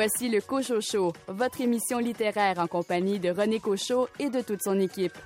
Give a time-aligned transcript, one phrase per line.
[0.00, 4.62] Voici le Cochot Show, votre émission littéraire en compagnie de René Cochot et de toute
[4.62, 5.18] son équipe.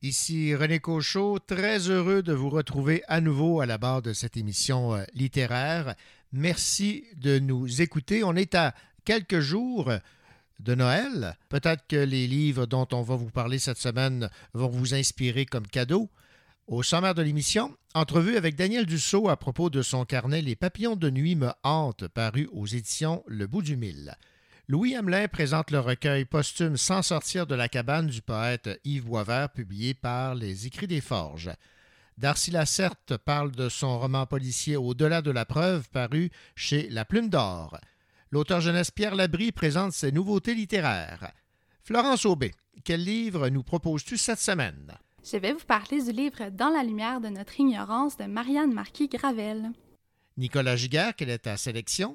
[0.00, 4.38] Ici René Cochot, très heureux de vous retrouver à nouveau à la barre de cette
[4.38, 5.94] émission euh, littéraire.
[6.32, 8.24] Merci de nous écouter.
[8.24, 9.92] On est à quelques jours
[10.62, 11.36] de Noël.
[11.48, 15.66] Peut-être que les livres dont on va vous parler cette semaine vont vous inspirer comme
[15.66, 16.10] cadeau.
[16.66, 20.96] Au sommaire de l'émission, entrevue avec Daniel Dussault à propos de son carnet Les papillons
[20.96, 24.14] de nuit me hantent, paru aux éditions Le Bout du Mille.
[24.68, 29.50] Louis Hamelin présente le recueil posthume Sans sortir de la cabane du poète Yves Boisvert,
[29.50, 31.50] publié par Les Écrits des Forges.
[32.18, 37.30] Darcy Lacerte parle de son roman policier Au-delà de la preuve, paru chez La Plume
[37.30, 37.80] d'Or.
[38.32, 41.32] L'auteur jeunesse Pierre Labrie présente ses nouveautés littéraires.
[41.82, 42.52] Florence Aubé,
[42.84, 44.92] quel livre nous proposes-tu cette semaine?
[45.24, 49.70] Je vais vous parler du livre Dans la lumière de notre ignorance de Marianne Marquis-Gravel.
[50.36, 52.14] Nicolas Giguère, quelle est ta sélection?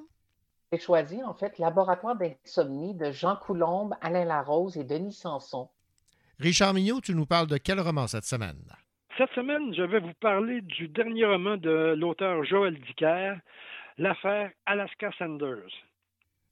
[0.72, 5.68] J'ai choisi en fait Laboratoire d'insomnie de Jean Coulombe, Alain Larose et Denis Sanson.
[6.40, 8.64] Richard Mignot, tu nous parles de quel roman cette semaine?
[9.18, 13.36] Cette semaine, je vais vous parler du dernier roman de l'auteur Joël Dicker,
[13.98, 15.72] L'affaire Alaska Sanders.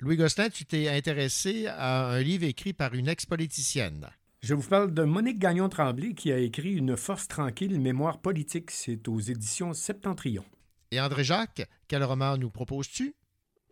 [0.04, 4.10] Louis Gosselin, tu t'es intéressé à un livre écrit par une ex-politicienne.
[4.42, 8.70] Je vous parle de Monique Gagnon-Tremblay qui a écrit Une force tranquille, mémoire politique.
[8.72, 10.44] C'est aux éditions Septentrion.
[10.92, 13.16] Et André Jacques, quel roman nous proposes-tu?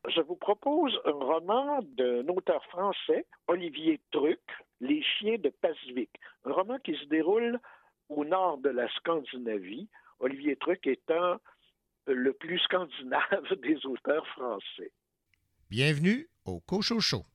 [0.08, 4.40] Je vous propose un roman d'un auteur français, Olivier Truc,
[4.80, 6.18] Les chiens de Pacifique.
[6.46, 7.60] Un roman qui se déroule
[8.08, 9.90] au nord de la Scandinavie.
[10.22, 11.42] Olivier Truc étant
[12.08, 14.94] le plus scandinave des auteurs français.
[15.72, 17.26] Bienvenue au Cochocho.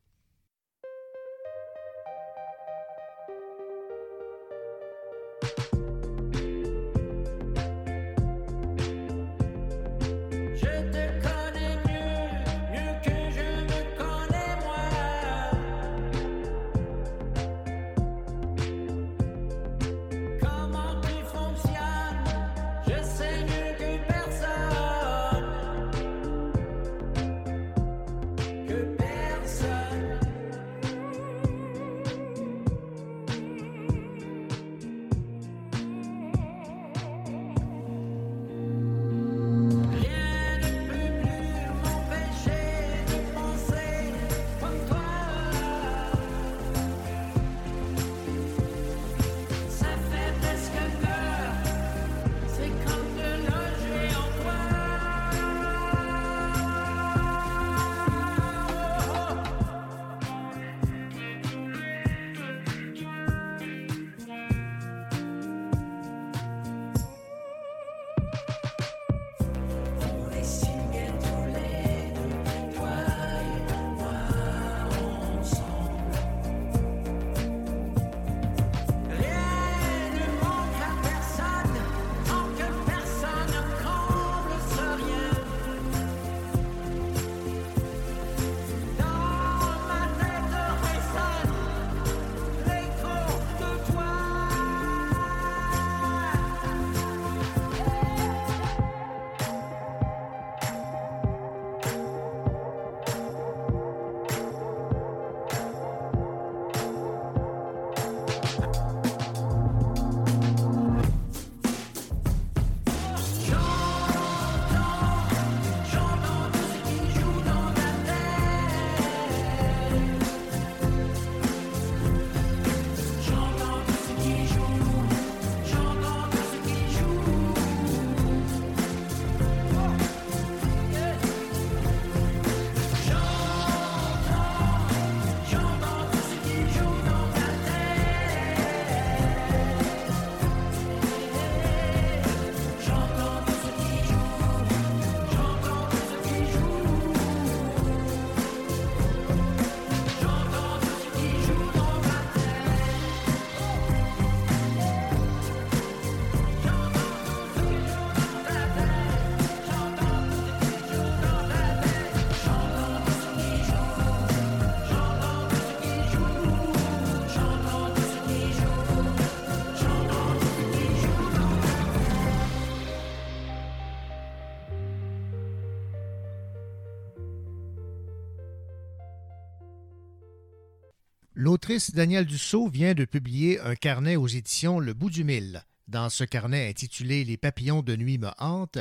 [181.66, 185.64] L'autrice Danielle Dussault vient de publier un carnet aux éditions Le Bout du Mille.
[185.88, 188.78] Dans ce carnet intitulé Les papillons de nuit me hantent,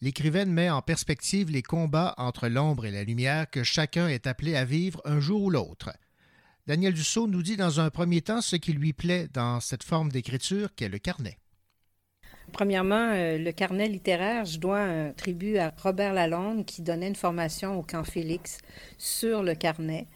[0.00, 4.54] l'écrivaine met en perspective les combats entre l'ombre et la lumière que chacun est appelé
[4.54, 5.90] à vivre un jour ou l'autre.
[6.68, 10.12] Daniel Dussault nous dit dans un premier temps ce qui lui plaît dans cette forme
[10.12, 11.40] d'écriture qu'est le carnet.
[12.52, 17.16] Premièrement, euh, le carnet littéraire, je dois un tribut à Robert Lalonde qui donnait une
[17.16, 18.58] formation au camp Félix
[18.96, 20.06] sur le carnet.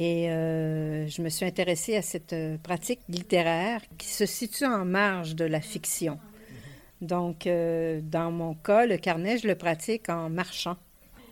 [0.00, 4.84] Et euh, je me suis intéressée à cette euh, pratique littéraire qui se situe en
[4.84, 6.20] marge de la fiction.
[7.00, 10.76] Donc, euh, dans mon cas, le carnet, je le pratique en marchant.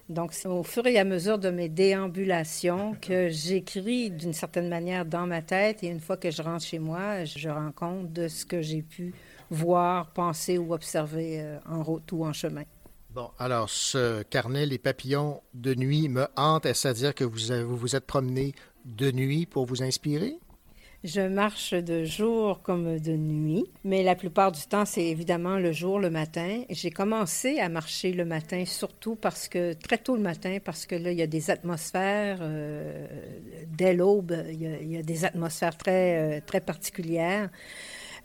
[0.09, 5.05] Donc, c'est au fur et à mesure de mes déambulations que j'écris d'une certaine manière
[5.05, 8.27] dans ma tête et une fois que je rentre chez moi, je rends compte de
[8.27, 9.15] ce que j'ai pu
[9.49, 12.65] voir, penser ou observer en route ou en chemin.
[13.17, 16.67] Bon, alors ce carnet, les papillons de nuit me hantent.
[16.67, 18.55] Est-ce à dire que vous, vous vous êtes promené
[18.85, 20.37] de nuit pour vous inspirer?
[21.03, 25.73] Je marche de jour comme de nuit, mais la plupart du temps, c'est évidemment le
[25.73, 26.65] jour, le matin.
[26.69, 30.95] J'ai commencé à marcher le matin, surtout parce que très tôt le matin, parce que
[30.95, 33.07] là, il y a des atmosphères, euh,
[33.69, 37.49] dès l'aube, il, y a des atmosphères très, euh, très particulières.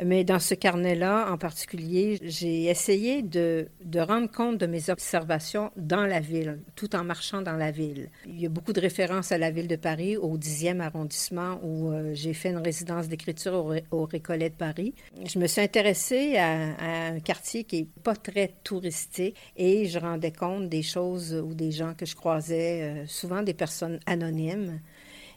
[0.04, 6.06] Mais dans ce carnet-là, en particulier, j'ai essayé de, rendre compte de mes observations dans
[6.08, 8.10] la ville, tout en marchant dans la ville.
[8.26, 11.92] Il y a beaucoup de références à la ville de Paris, au 10e arrondissement où
[11.92, 14.94] euh, j'ai fait une résidence d'écriture au, Récollet de Paris.
[15.26, 20.32] Je me suis intéressée à, un quartier qui est pas très touristique et je rendais
[20.32, 24.80] compte des choses ou des gens que je croisais, euh, souvent des personnes anonymes.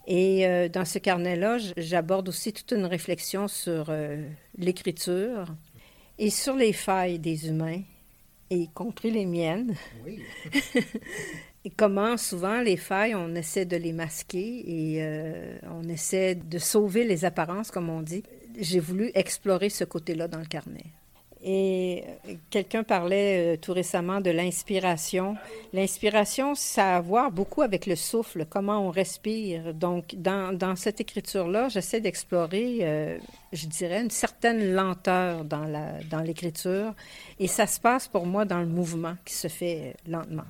[0.06, 4.22] Et euh, dans ce carnet-là, j'aborde aussi toute une réflexion sur euh,
[4.58, 5.46] l'écriture
[6.18, 7.80] et sur les failles des humains,
[8.50, 9.74] y compris les miennes.
[10.04, 10.20] Oui.
[11.64, 16.58] et comment souvent les failles, on essaie de les masquer et euh, on essaie de
[16.58, 18.22] sauver les apparences, comme on dit.
[18.60, 20.84] J'ai voulu explorer ce côté-là dans le carnet.
[21.46, 25.36] Et euh, quelqu'un parlait euh, tout récemment de l'inspiration.
[25.74, 29.74] L'inspiration, ça a à voir beaucoup avec le souffle, comment on respire.
[29.74, 33.18] Donc, dans, cette écriture-là, j'essaie d'explorer, euh,
[33.52, 35.70] je dirais, une certaine lenteur dans,
[36.10, 36.94] dans l'écriture.
[37.38, 40.44] Et ça se passe pour moi dans le mouvement qui se fait lentement.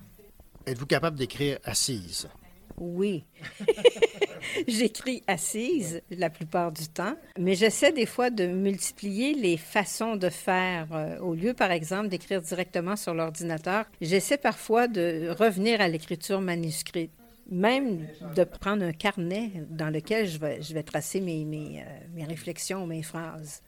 [0.65, 2.29] Êtes-vous capable d'écrire assise?
[2.79, 3.25] Oui.
[4.69, 10.29] J'écris assise la plupart du temps, mais j'essaie des fois de multiplier les façons de
[10.29, 10.89] faire.
[10.93, 16.41] Euh, au lieu, par exemple, d'écrire directement sur l'ordinateur, j'essaie parfois de revenir à l'écriture
[16.41, 17.11] manuscrite
[17.51, 21.85] même de prendre un carnet dans lequel je vais, tracer mes, mes, euh,
[22.15, 23.63] mes réflexions, mes phrases.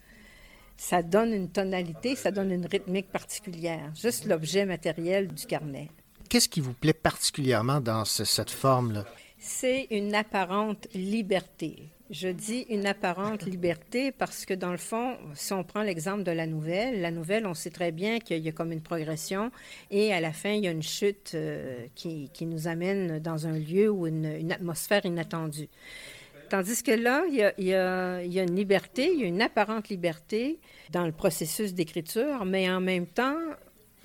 [0.77, 5.89] Ça donne une tonalité, ça donne une rythmique particulière, juste l'objet matériel du carnet.
[6.29, 9.05] Qu'est-ce qui vous plaît particulièrement dans ce, cette forme-là?
[9.39, 11.89] C'est une apparente liberté.
[12.11, 16.31] Je dis une apparente liberté parce que dans le fond, si on prend l'exemple de
[16.31, 19.51] la nouvelle, la nouvelle, on sait très bien qu'il y a comme une progression
[19.91, 23.49] et à la fin, il y a une chute euh, qui, qui, nous amène dans
[23.49, 25.69] un lieu ou une, une atmosphère inattendue.
[26.49, 29.21] Tandis que là, il y, a, il, y a, il y, a, une liberté, il
[29.21, 33.37] y a une apparente liberté dans le processus d'écriture, mais en même temps,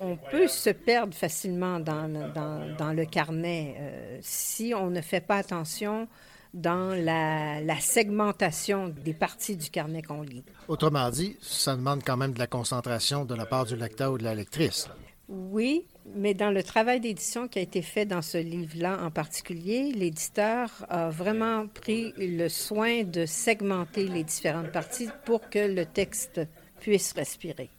[0.01, 5.22] on peut se perdre facilement dans, dans, dans le carnet euh, si on ne fait
[5.22, 6.08] pas attention
[6.53, 10.43] dans la, la, segmentation des parties du carnet qu'on lit.
[10.67, 14.17] Autrement dit, ça demande quand même de la concentration de la part du lecteur ou
[14.17, 14.89] de la lectrice.
[15.29, 19.93] Oui, mais dans le travail d'édition qui a été fait dans ce livre-là en particulier,
[19.93, 26.41] l'éditeur a vraiment pris le soin de segmenter les différentes parties pour que le texte
[26.81, 27.70] puisse respirer.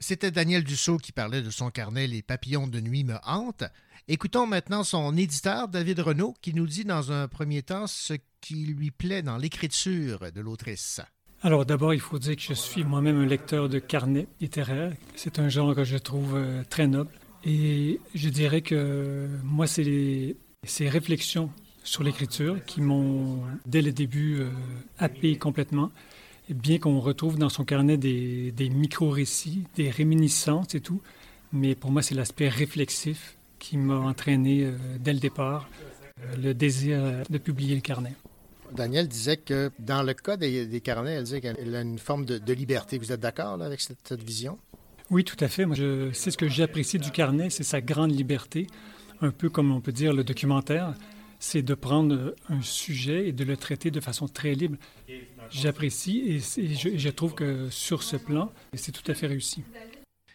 [0.00, 3.64] C'était Daniel Dussault qui parlait de son carnet Les papillons de nuit me hantent.
[4.06, 8.66] Écoutons maintenant son éditeur, David Renault, qui nous dit dans un premier temps ce qui
[8.66, 11.00] lui plaît dans l'écriture de l'autrice.
[11.42, 14.92] Alors d'abord, il faut dire que je suis moi-même un lecteur de carnets littéraires.
[15.16, 17.10] C'est un genre que je trouve euh, très noble.
[17.44, 21.50] Et je dirais que moi, c'est les, ces réflexions
[21.82, 24.50] sur l'écriture qui m'ont, dès le début, euh,
[24.98, 25.90] happé complètement
[26.54, 31.00] bien qu'on retrouve dans son carnet des, des micro-récits, des réminiscences et tout,
[31.52, 35.68] mais pour moi, c'est l'aspect réflexif qui m'a entraîné euh, dès le départ,
[36.20, 38.12] euh, le désir de publier le carnet.
[38.72, 42.24] Daniel disait que dans le cas des, des carnets, elle disait qu'elle a une forme
[42.24, 42.98] de, de liberté.
[42.98, 44.58] Vous êtes d'accord avec cette, cette, vision?
[45.10, 45.64] Oui, tout à fait.
[45.64, 48.66] Moi, je, c'est ce que j'apprécie du carnet, c'est sa grande liberté,
[49.22, 50.94] un peu comme on peut dire le documentaire,
[51.38, 54.76] c'est de prendre un sujet et de le traiter de façon très libre
[55.50, 59.64] j'apprécie et, et je, je, trouve que sur ce plan, c'est tout à fait réussi.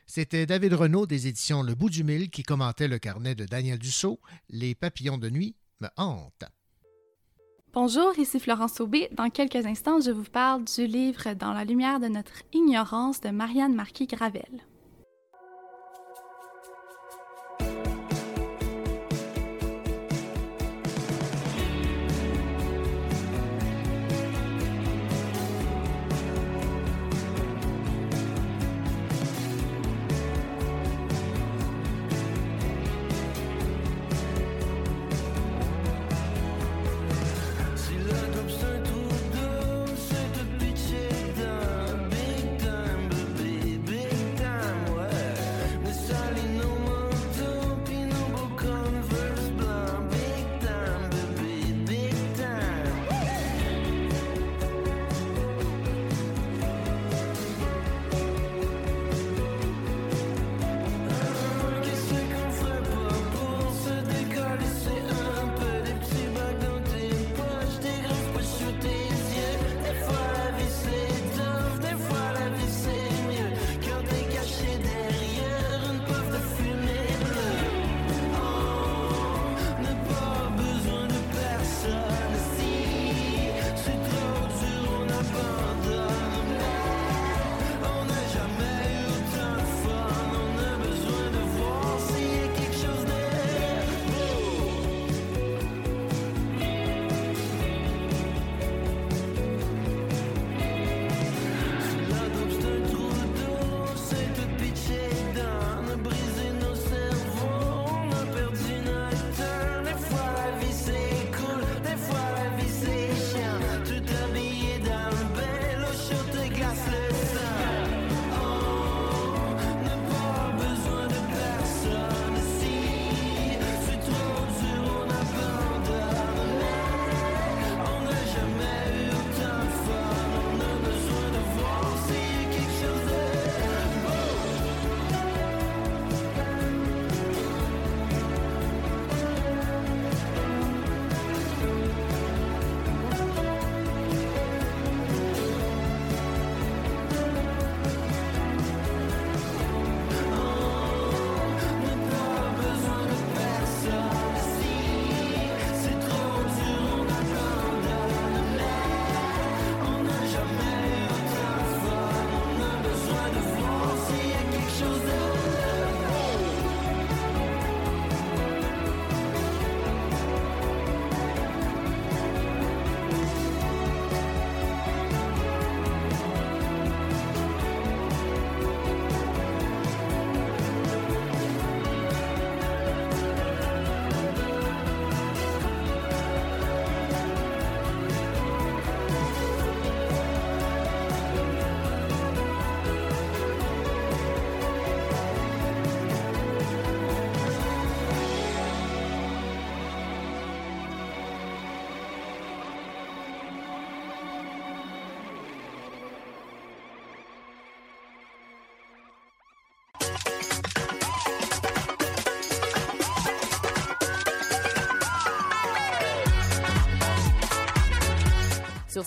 [0.06, 3.80] C'était David Renaud des éditions Le Bout du Mille qui commentait le carnet de Daniel
[3.80, 4.20] Dussault,
[4.50, 6.46] Les papillons de nuit me hantent.
[7.74, 9.10] Bonjour, ici Florence Aubé.
[9.14, 13.30] Dans quelques instants, je vous parle du livre Dans la lumière de notre ignorance de
[13.30, 14.62] Marianne Marquis-Gravel.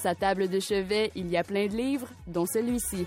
[0.06, 3.06] Sa table de chevet, il y a plein de livres, dont celui-ci.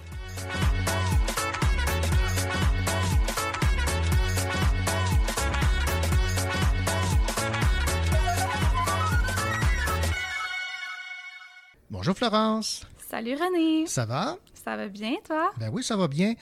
[11.89, 12.85] Bonjour Florence.
[13.09, 13.87] Salut René.
[13.87, 14.35] Ça va?
[14.53, 15.51] Ça va bien, toi?
[15.57, 16.33] Ben oui, ça va bien.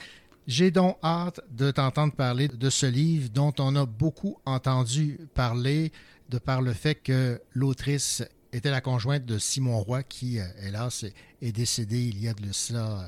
[0.48, 5.92] J'ai donc hâte de t'entendre parler de ce livre dont on a beaucoup entendu parler
[6.30, 11.04] de par le fait que l'autrice était la conjointe de Simon Roy, qui, euh, hélas,
[11.42, 13.06] est décédé il y a de cela euh,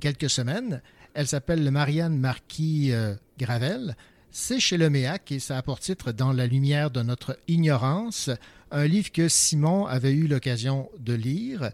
[0.00, 0.82] quelques semaines.
[1.14, 3.96] Elle s'appelle Marianne Marquis euh, Gravel.
[4.30, 8.30] C'est chez le MEAC et ça a pour titre Dans la lumière de notre ignorance,
[8.70, 11.70] un livre que Simon avait eu l'occasion de lire.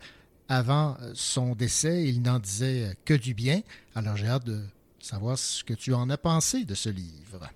[0.49, 3.61] Avant son décès, il n'en disait que du bien.
[3.95, 4.63] Alors j'ai hâte de
[5.01, 7.51] savoir ce que tu en as pensé de ce livre.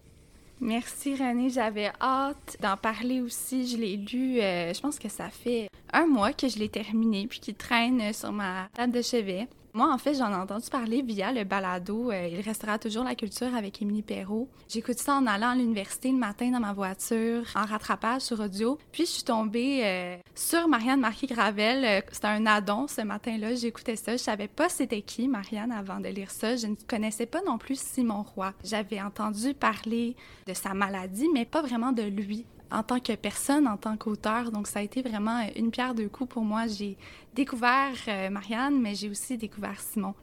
[0.61, 3.67] Merci René, j'avais hâte d'en parler aussi.
[3.67, 7.27] Je l'ai lu, euh, je pense que ça fait un mois que je l'ai terminé,
[7.27, 9.49] puis qu'il traîne sur ma table de chevet.
[9.73, 13.15] Moi, en fait, j'en ai entendu parler via le balado euh, Il restera toujours la
[13.15, 14.49] culture avec Émilie Perrault.
[14.69, 18.79] J'écoute ça en allant à l'université le matin dans ma voiture, en rattrapage sur audio.
[18.91, 21.85] Puis, je suis tombée euh, sur Marianne Marquis-Gravel.
[21.85, 23.55] Euh, c'était un addon ce matin-là.
[23.55, 24.13] J'écoutais ça.
[24.13, 26.57] Je savais pas c'était qui, Marianne, avant de lire ça.
[26.57, 28.53] Je ne connaissais pas non plus Simon Roy.
[28.65, 30.17] J'avais entendu parler
[30.49, 34.51] de sa maladie, mais pas vraiment de lui en tant que personne, en tant qu'auteur.
[34.51, 36.67] Donc, ça a été vraiment une pierre deux coups pour moi.
[36.67, 36.97] J'ai
[37.35, 40.15] découvert euh, Marianne, mais j'ai aussi découvert Simon.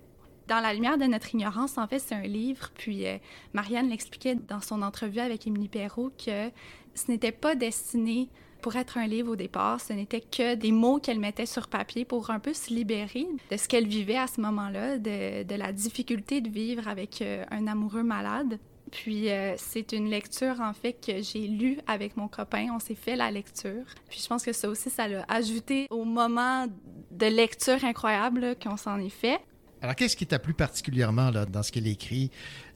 [0.47, 2.69] Dans la lumière de notre ignorance, en fait, c'est un livre.
[2.75, 3.17] Puis euh,
[3.53, 6.49] Marianne l'expliquait dans son entrevue avec Émilie Perrault que
[6.95, 8.29] ce n'était pas destiné
[8.61, 9.81] pour être un livre au départ.
[9.81, 13.57] Ce n'était que des mots qu'elle mettait sur papier pour un peu se libérer de
[13.57, 18.03] ce qu'elle vivait à ce moment-là, de, la difficulté de vivre avec euh, un amoureux
[18.03, 18.59] malade.
[18.91, 22.67] Puis euh, c'est une lecture en fait que j'ai lue avec mon copain.
[22.73, 23.85] On s'est fait la lecture.
[24.09, 26.67] Puis je pense que ça aussi, ça l'a ajouté au moment
[27.11, 29.39] de lecture incroyable qu'on s'en est fait.
[29.81, 32.31] Alors qu'est-ce qui t'a plu particulièrement là, dans ce qu'elle écrit,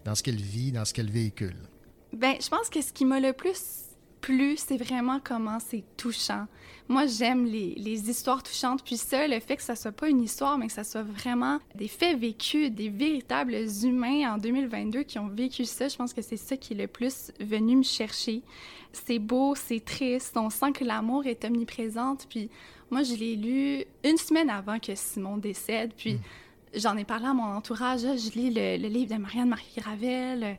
[0.06, 1.56] dans ce qu'elle vit, dans ce qu'elle véhicule?
[2.14, 3.91] Ben, je pense que ce qui m'a le plus
[4.22, 6.46] plus, c'est vraiment comment c'est touchant.
[6.88, 10.22] Moi, j'aime les, les, histoires touchantes, puis ça, le fait que ça soit pas une
[10.22, 15.18] histoire, mais que ça soit vraiment des faits vécus, des véritables humains en 2022 qui
[15.20, 18.42] ont vécu ça, je pense que c'est ça qui est le plus venu me chercher.
[18.94, 22.50] C'est beau, c'est triste, on sent que l'amour est omniprésente, puis
[22.90, 26.16] moi, je l'ai lu une semaine avant que Simon décède, puis...
[26.16, 26.20] Mm.
[26.74, 28.00] J'en ai parlé à mon entourage.
[28.00, 30.58] Je lis le, le livre de Marianne Marie-Gravel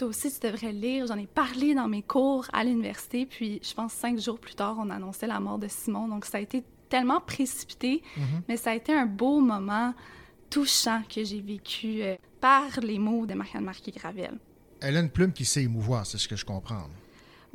[0.00, 1.06] toi aussi, tu devrais le lire.
[1.06, 3.26] J'en ai parlé dans mes cours à l'université.
[3.26, 6.08] Puis, je pense, cinq jours plus tard, on annonçait la mort de Simon.
[6.08, 8.42] Donc, ça a été tellement précipité, mm-hmm.
[8.48, 9.94] mais ça a été un beau moment
[10.48, 14.38] touchant que j'ai vécu euh, par les mots de Marianne Marquis-Gravel.
[14.80, 16.88] Elle a une plume qui sait émouvoir, c'est ce que je comprends.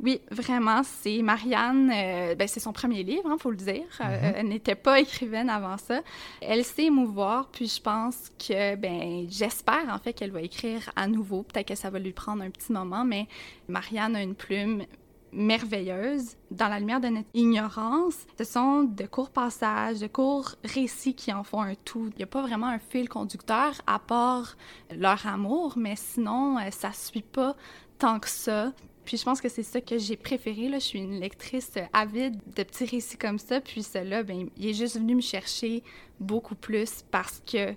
[0.02, 3.86] Oui, vraiment, c'est Marianne, euh, ben, c'est son premier livre, il hein, faut le dire.
[4.00, 4.32] Euh, mm-hmm.
[4.36, 6.02] elle n'était pas écrivaine avant ça.
[6.42, 11.08] Elle sait émouvoir, puis je pense que, ben, j'espère en fait qu'elle va écrire à
[11.08, 11.44] nouveau.
[11.44, 13.26] Peut-être que ça va lui prendre un petit moment, mais
[13.68, 14.84] Marianne a une plume
[15.32, 16.36] merveilleuse.
[16.50, 21.32] Dans la lumière de notre ignorance, ce sont de courts passages, de courts récits qui
[21.32, 22.10] en font un tout.
[22.12, 24.56] Il n'y a pas vraiment un fil conducteur à part
[24.94, 27.56] leur amour, mais sinon, euh, ça ne suit pas
[27.98, 28.72] tant que ça.
[29.06, 30.68] Puis je pense que c'est ça que j'ai préféré.
[30.68, 30.80] Là.
[30.80, 33.60] Je suis une lectrice avide de petits récits comme ça.
[33.60, 35.82] Puis celui-là, ben, il est juste venu me chercher
[36.18, 37.74] beaucoup plus parce que euh,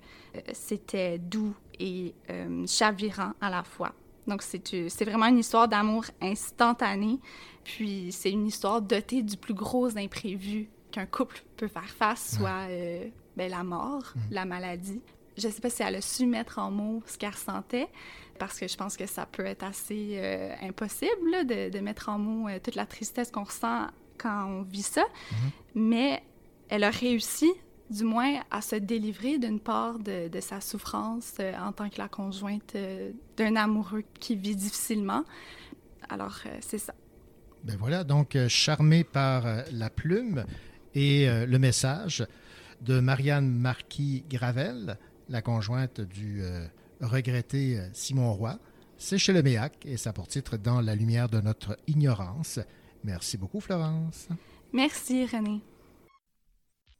[0.53, 3.93] c'était doux et euh, chavirant à la fois.
[4.27, 7.19] Donc c'est, c'est vraiment une histoire d'amour instantané.
[7.63, 12.67] Puis c'est une histoire dotée du plus gros imprévu qu'un couple peut faire face, soit
[12.69, 14.19] euh, ben, la mort, mmh.
[14.31, 15.01] la maladie.
[15.37, 17.87] Je ne sais pas si elle a su mettre en mots ce qu'elle ressentait,
[18.39, 22.17] parce que je pense que ça peut être assez euh, impossible de, de, mettre en
[22.17, 25.04] mots euh, toute la tristesse qu'on ressent quand on vit ça.
[25.04, 25.36] Mm-hmm.
[25.75, 26.23] Mais
[26.69, 27.52] elle a réussi,
[27.89, 31.97] du moins, à se délivrer d'une part de, de, sa souffrance euh, en tant que
[31.99, 32.75] la conjointe
[33.38, 35.23] d'un amoureux qui vit difficilement.
[36.10, 36.95] Alors, c'est ça.
[37.63, 40.45] Ben voilà, donc charmé par la plume
[40.95, 42.25] et le message
[42.82, 44.97] de Marianne Marquis-Gravel,
[45.28, 46.41] la conjointe du
[47.01, 48.57] regretté euh, Simon Roy.
[48.97, 52.59] C'est chez le MEAC et ça pour titre Dans la lumière de notre ignorance.
[53.03, 54.27] Merci beaucoup, Florence.
[54.73, 55.62] Merci, René.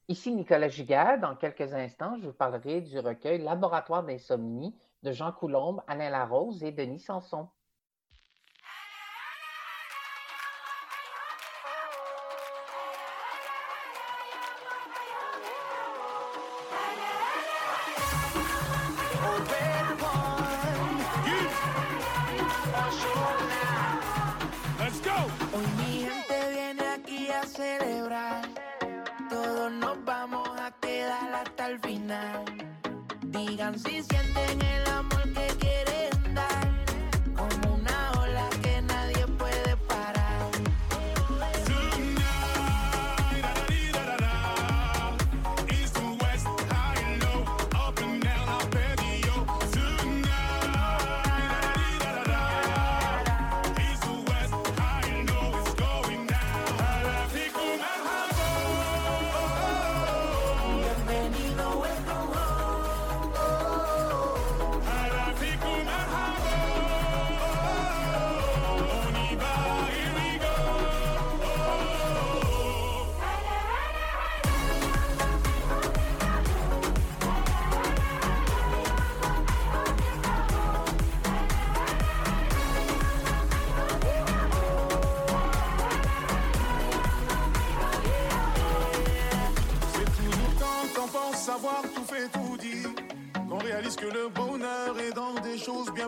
[0.08, 1.20] Ici Nicolas Giguère.
[1.20, 6.64] Dans quelques instants, je vous parlerai du recueil Laboratoire d'insomnie de Jean Coulombe, Alain Larose
[6.64, 7.48] et Denis Sanson.
[33.78, 34.39] Si sienten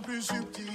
[0.04, 0.71] plus subtiles.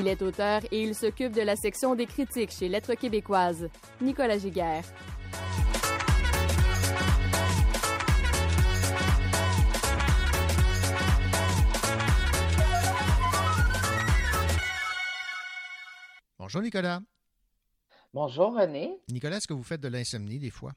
[0.00, 3.68] Il est auteur et il s'occupe de la section des critiques chez Lettres québécoises.
[4.00, 4.84] Nicolas Giguère.
[16.38, 17.00] Bonjour Nicolas.
[18.12, 18.98] Bonjour René.
[19.08, 20.72] Nicolas, est-ce que vous faites de l'insomnie des fois?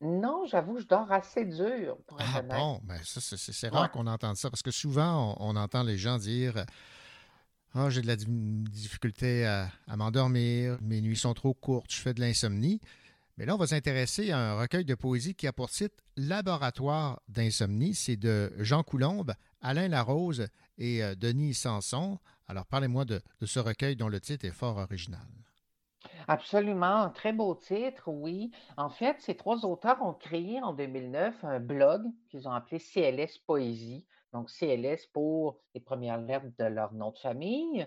[0.00, 3.88] Non, j'avoue, je dors assez dur pour Ah bon, ben ça, c'est rare Ouais.
[3.92, 6.64] qu'on entende ça parce que souvent, on, on entend les gens dire
[7.74, 12.12] Ah, j'ai de la di- difficulté à, m'endormir, mes nuits sont trop courtes, je fais
[12.12, 12.80] de l'insomnie.
[13.38, 17.22] Mais là, on va s'intéresser à un recueil de poésie qui a pour titre Laboratoire
[17.28, 17.94] d'insomnie.
[17.94, 19.32] C'est de Jean Coulombe,
[19.62, 22.18] Alain Larose et euh, Denis Sanson.
[22.46, 25.26] Alors, parlez-moi de, de ce recueil dont le titre est fort original.
[26.28, 28.50] Absolument, un très beau titre, oui.
[28.76, 33.38] En fait, ces trois auteurs ont créé en 2009 un blog qu'ils ont appelé CLS
[33.46, 34.04] Poésie.
[34.32, 37.86] Donc, CLS pour les premières lettres de leur nom de famille.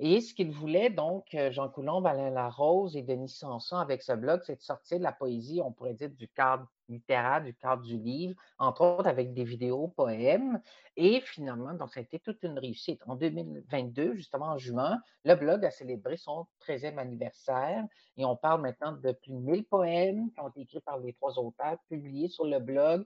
[0.00, 4.12] Et ce qu'ils voulaient, donc, euh, Jean Coulombe, Alain Larose et Denis Sanson, avec ce
[4.12, 7.82] blog, c'est de sortir de la poésie, on pourrait dire, du cadre littéraire, du cadre
[7.82, 10.60] du livre, entre autres avec des vidéos, poèmes.
[10.96, 13.00] Et finalement, donc, ça a été toute une réussite.
[13.06, 17.84] En 2022, justement en juin, le blog a célébré son 13e anniversaire
[18.16, 21.12] et on parle maintenant de plus de 1000 poèmes qui ont été écrits par les
[21.12, 23.04] trois auteurs, publiés sur le blog.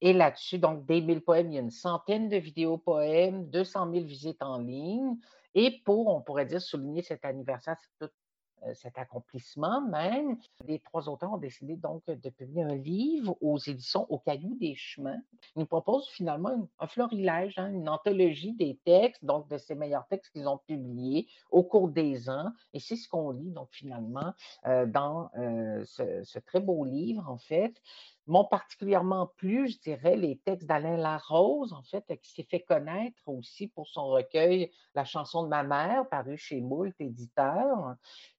[0.00, 3.92] Et là-dessus, donc, des 1000 poèmes, il y a une centaine de vidéos poèmes, 200
[3.92, 5.16] 000 visites en ligne.
[5.54, 7.78] Et pour, on pourrait dire, souligner cet anniversaire,
[8.64, 13.58] euh, cet accomplissement même, les trois auteurs ont décidé donc de publier un livre aux
[13.58, 15.20] éditions Au Caillou des Chemins.
[15.54, 20.06] Ils nous proposent finalement un florilège, hein, une anthologie des textes, donc de ces meilleurs
[20.08, 22.50] textes qu'ils ont publiés au cours des ans.
[22.72, 24.32] Et c'est ce qu'on lit donc finalement
[24.66, 27.80] euh, dans euh, ce très beau livre, en fait
[28.26, 33.20] m'ont particulièrement plu, je dirais, les textes d'Alain Larose, en fait, qui s'est fait connaître
[33.26, 37.94] aussi pour son recueil La chanson de ma mère, paru chez Moult Éditeur.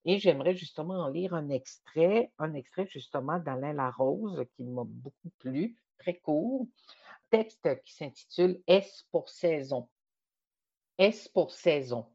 [0.06, 5.30] Et j'aimerais justement en lire un extrait, un extrait justement d'Alain Larose qui m'a beaucoup
[5.40, 6.68] plu, très court.
[7.30, 9.88] Texte qui s'intitule Est-ce pour saison?
[10.98, 12.08] Est-ce pour saison?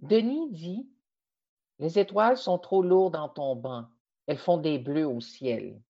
[0.00, 0.88] Denis dit
[1.78, 3.86] Les étoiles sont trop lourdes en tombant,
[4.26, 5.80] elles font des bleus au ciel.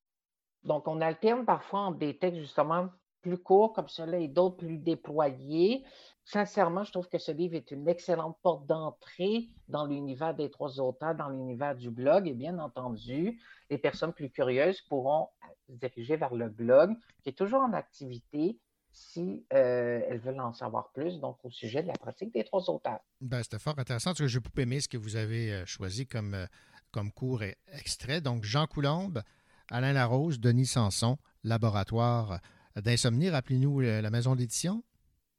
[0.66, 2.88] Donc, on alterne parfois entre des textes justement
[3.22, 5.85] plus courts comme cela et d'autres plus déployés.
[6.24, 10.81] Sincèrement, je trouve que ce livre est une excellente porte d'entrée dans l'univers des trois
[10.81, 12.26] auteurs, dans l'univers du blog.
[12.29, 15.29] Et bien entendu, les personnes plus curieuses pourront
[15.68, 18.59] se diriger vers le blog, qui est toujours en activité
[18.92, 22.68] si euh, elles veulent en savoir plus, donc au sujet de la pratique des trois
[22.70, 23.00] auteurs.
[23.20, 26.07] Ben, C'était fort intéressant parce que j'ai beaucoup aimé ce que vous avez euh, choisi
[26.07, 26.46] comme, euh,
[26.92, 28.20] comme cours et extrait.
[28.20, 29.22] Donc, Jean Coulombe,
[29.70, 32.40] Alain Larose, Denis Sanson, Laboratoire
[32.76, 33.31] d'insomnie.
[33.31, 34.83] Rappelez-nous euh, la maison d'édition.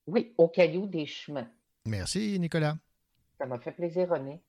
[0.08, 1.48] Oui, au caillou des chemins.
[1.86, 2.78] Merci, Nicolas.
[3.38, 4.42] Ça m'a fait plaisir, René.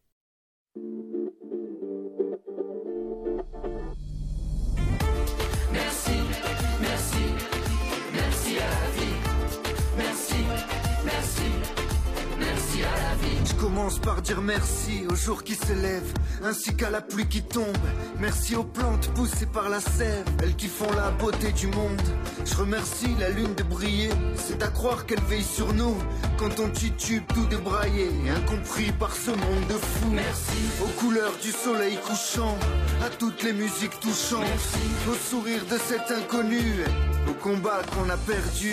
[13.59, 17.77] Commence par dire merci aux jours qui se lèvent, ainsi qu'à la pluie qui tombe.
[18.21, 22.01] Merci aux plantes poussées par la sève, elles qui font la beauté du monde.
[22.45, 25.97] Je remercie la lune de briller, c'est à croire qu'elle veille sur nous
[26.39, 30.11] quand on titube tout débraillé, incompris par ce monde de fous.
[30.13, 32.57] Merci aux couleurs du soleil couchant,
[33.05, 34.69] à toutes les musiques touchantes,
[35.11, 36.85] au sourire de cet inconnu,
[37.29, 38.73] au combat qu'on a perdu.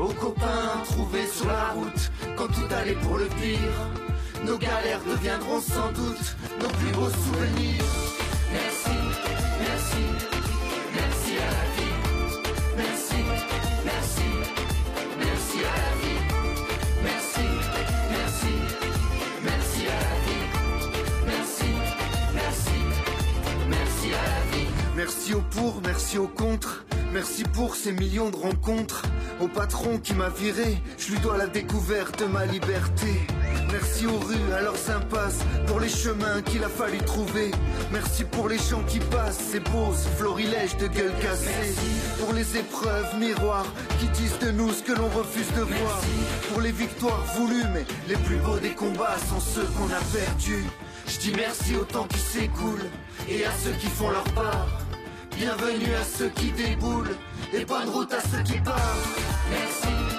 [0.00, 3.76] Aux copains trouvés sur la route quand tout allait pour le pire.
[4.46, 7.84] Nos galères deviendront sans doute nos plus beaux souvenirs.
[8.50, 8.96] Merci,
[9.60, 10.04] merci,
[10.94, 11.96] merci à la vie.
[12.78, 13.20] Merci,
[13.84, 14.28] merci,
[15.18, 16.22] merci à la vie.
[17.04, 17.46] Merci,
[18.10, 18.54] merci,
[19.44, 20.46] merci à la vie.
[21.26, 21.70] Merci,
[22.34, 22.78] merci,
[23.68, 24.68] merci à la vie.
[24.96, 26.84] Merci au pour, merci au contre.
[27.12, 29.02] Merci pour ces millions de rencontres.
[29.40, 33.08] Au patron qui m'a viré, je lui dois la découverte de ma liberté.
[33.72, 37.50] Merci aux rues, à leurs impasses, pour les chemins qu'il a fallu trouver.
[37.90, 41.74] Merci pour les gens qui passent, ces beaux florilèges de gueule cassée.
[42.20, 43.66] Pour les épreuves miroirs
[43.98, 46.00] qui disent de nous ce que l'on refuse de voir.
[46.50, 50.64] Pour les victoires voulues, mais les plus beaux des combats sont ceux qu'on a perdus.
[51.08, 52.84] Je dis merci au temps qui s'écoule
[53.28, 54.89] et à ceux qui font leur part.
[55.40, 57.16] Bienvenue à ceux qui déboulent
[57.54, 58.78] et bonne route à ceux qui partent.
[59.50, 60.09] Merci,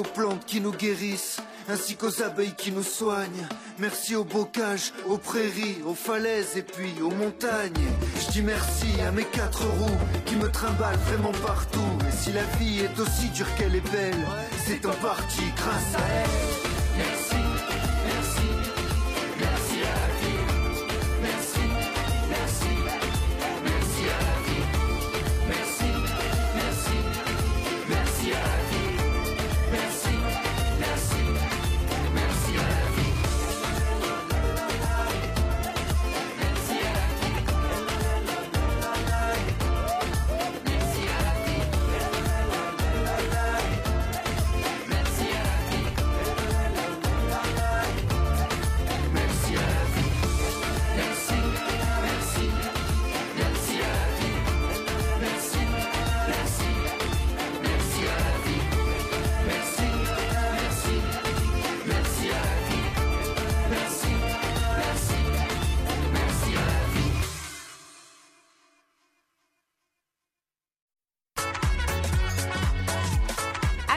[0.00, 3.46] aux plantes qui nous guérissent, ainsi qu'aux abeilles qui nous soignent.
[3.78, 7.88] Merci aux bocages, aux prairies, aux falaises et puis aux montagnes.
[8.16, 11.92] Je dis merci à mes quatre roues qui me trimballent vraiment partout.
[12.08, 14.26] Et si la vie est aussi dure qu'elle est belle,
[14.66, 16.79] c'est en partie grâce à elle.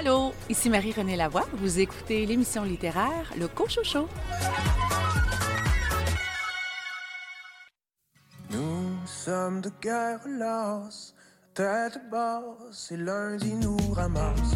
[0.05, 1.47] Allô, ici Marie-Renée Lavoie.
[1.53, 4.09] Vous écoutez l'émission littéraire Le Cochocho.
[8.49, 11.15] Nous sommes de guerre lasse,
[11.53, 14.55] tête basse, et lundi nous ramasse.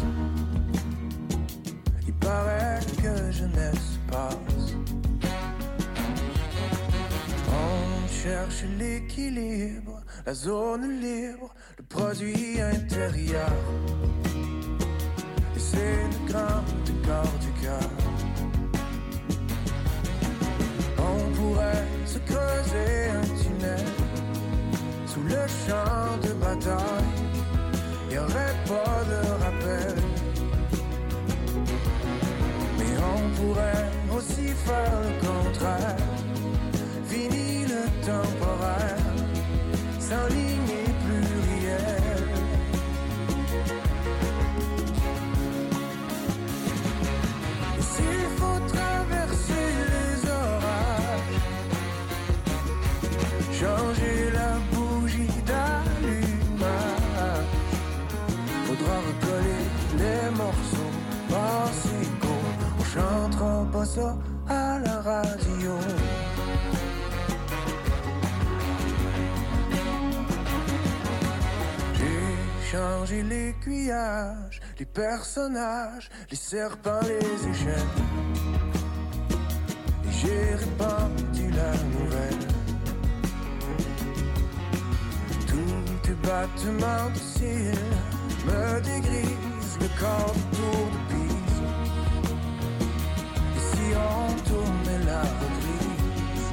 [2.06, 4.74] Il paraît que jeunesse passe.
[7.48, 13.50] On cherche l'équilibre, la zone libre, le produit intérieur.
[15.70, 17.90] C'est le grand décor du cœur.
[20.98, 23.86] On pourrait se creuser un tunnel
[25.06, 27.14] sous le champ de bataille.
[28.10, 29.94] Y aurait pas de rappel.
[32.78, 35.96] Mais on pourrait aussi faire le contraire.
[37.10, 39.06] Fini le temporaire,
[40.00, 42.07] sans ligne et pluriel.
[48.38, 51.38] Faut traverser les orages,
[53.60, 57.18] changer la bougie d'allumage,
[58.66, 59.62] faudra recoller
[60.02, 60.94] les morceaux
[61.30, 61.68] par
[62.02, 62.48] égaux.
[62.78, 63.88] On chantera pas
[64.48, 65.74] à la radio.
[71.96, 72.24] J'ai
[72.72, 74.47] changé l'aiguillage,
[74.78, 77.94] les personnages, les serpents, les échelles.
[80.04, 82.46] Et j'ai répandu la nouvelle.
[85.46, 87.86] Tous tes battements de cils
[88.46, 91.62] me dégrisent le corps autour de pise.
[93.56, 96.52] Et si on tournait la reprise,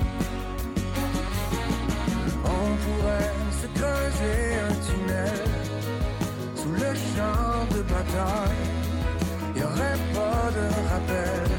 [2.44, 5.64] on pourrait se creuser un tunnel
[6.78, 8.66] le champ de bataille.
[9.56, 11.50] Y aurait pas de rappel.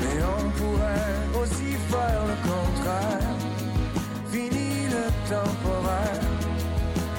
[0.00, 3.36] Mais on pourrait aussi faire le contraire.
[4.32, 6.26] Fini le temporaire,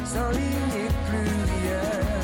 [0.06, 2.21] sans ligne et pluriel.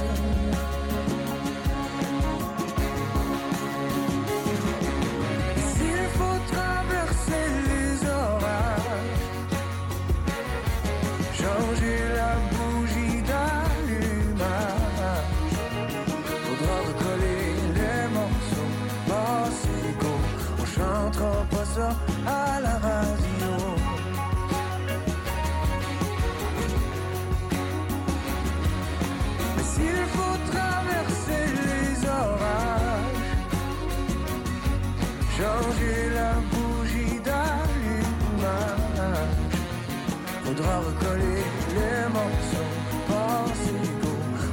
[40.67, 41.43] Faudra recoller
[41.75, 42.73] les morceaux
[43.07, 44.09] passés go.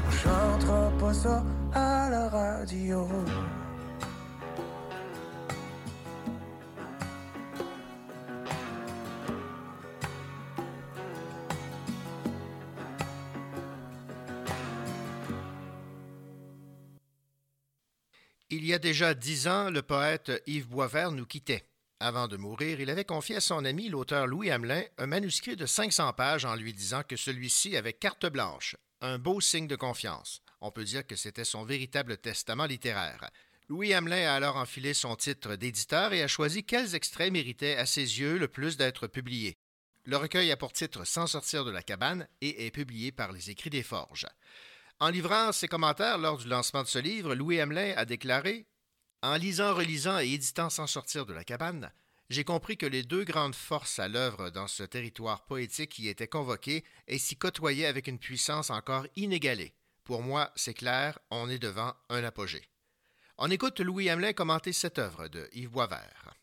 [0.06, 3.08] On chantera pas ça à la radio.
[18.50, 21.64] Il y a déjà dix ans, le poète Yves Boisvert nous quittait.
[22.00, 25.66] Avant de mourir, il avait confié à son ami l'auteur Louis Hamelin un manuscrit de
[25.66, 30.42] 500 pages en lui disant que celui-ci avait carte blanche, un beau signe de confiance.
[30.60, 33.30] On peut dire que c'était son véritable testament littéraire.
[33.68, 37.86] Louis Hamelin a alors enfilé son titre d'éditeur et a choisi quels extraits méritaient à
[37.86, 39.56] ses yeux le plus d'être publiés.
[40.04, 43.50] Le recueil a pour titre Sans sortir de la cabane et est publié par les
[43.50, 44.26] Écrits des Forges.
[45.00, 48.66] En livrant ses commentaires lors du lancement de ce livre, Louis Hamelin a déclaré
[49.24, 51.90] En lisant, relisant et éditant Sans sortir de la cabane,
[52.28, 56.28] j'ai compris que les deux grandes forces à l'œuvre dans ce territoire poétique qui étaient
[56.28, 59.72] convoquées et s'y côtoyaient avec une puissance encore inégalée.
[60.04, 62.68] Pour moi, c'est clair, on est devant un apogée.
[63.38, 66.34] On écoute Louis Hamelin commenter cette œuvre de Yves Boisvert.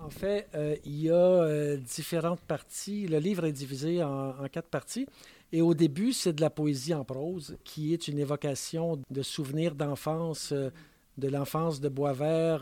[0.00, 3.06] En fait, euh, il y a euh, différentes parties.
[3.06, 5.06] Le livre est divisé en, en, quatre parties.
[5.52, 9.74] Et au début, c'est de la poésie en prose, qui est une évocation de souvenirs
[9.74, 10.70] d'enfance, euh,
[11.18, 12.60] de l'enfance de Boisvert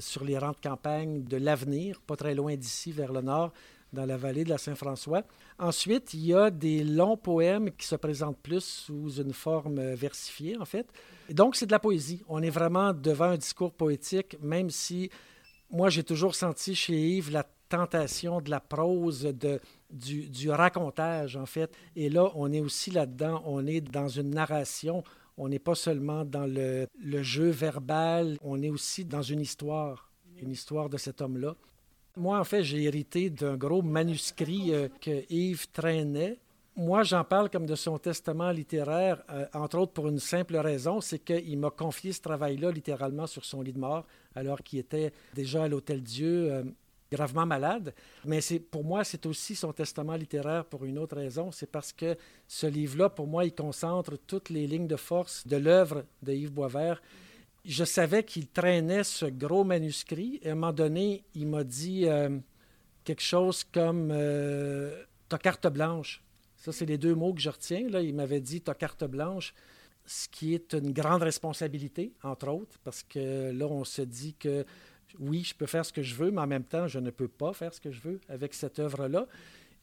[0.00, 3.52] sur les rangs de campagne, de l'avenir, pas très loin d'ici, vers le nord,
[3.92, 5.22] dans la vallée de la Saint-François.
[5.58, 10.56] Ensuite, il y a des longs poèmes qui se présentent plus sous une forme versifiée,
[10.58, 10.86] en fait.
[11.28, 12.22] Et donc, c'est de la poésie.
[12.28, 15.10] On est vraiment devant un discours poétique, même si
[15.70, 19.60] moi, j'ai toujours senti chez Yves la tentation de la prose, de,
[19.90, 21.72] du, du, racontage, en fait.
[21.94, 25.04] Et là, on est aussi là-dedans, on est dans une narration,
[25.36, 26.86] on n'est pas seulement dans le,
[27.22, 31.54] jeu verbal, on est aussi dans une histoire, une histoire de cet homme-là.
[32.16, 36.38] Moi, en fait, j'ai hérité d'un gros manuscrit euh, que Yves traînait.
[36.76, 41.00] Moi, j'en parle comme de son testament littéraire, euh, entre autres pour une simple raison,
[41.00, 45.12] c'est qu'il m'a confié ce travail-là littéralement sur son lit de mort, alors qu'il était
[45.34, 46.64] déjà à l'Hôtel Dieu, euh,
[47.10, 47.94] gravement malade.
[48.24, 51.92] Mais c'est, pour moi, c'est aussi son testament littéraire pour une autre raison, c'est parce
[51.92, 56.32] que ce livre-là, pour moi, il concentre toutes les lignes de force de l'œuvre de
[56.32, 57.00] Yves Boisvert
[57.64, 60.40] je savais qu'il traînait ce gros manuscrit.
[60.42, 62.38] Et à un moment donné, il m'a dit euh,
[63.04, 66.22] quelque chose comme euh, Ta carte blanche.
[66.56, 67.88] Ça, c'est les deux mots que je retiens.
[67.88, 68.02] Là.
[68.02, 69.54] Il m'avait dit Ta carte blanche,
[70.06, 74.64] ce qui est une grande responsabilité, entre autres, parce que là, on se dit que
[75.18, 77.28] oui, je peux faire ce que je veux, mais en même temps, je ne peux
[77.28, 79.26] pas faire ce que je veux avec cette œuvre-là.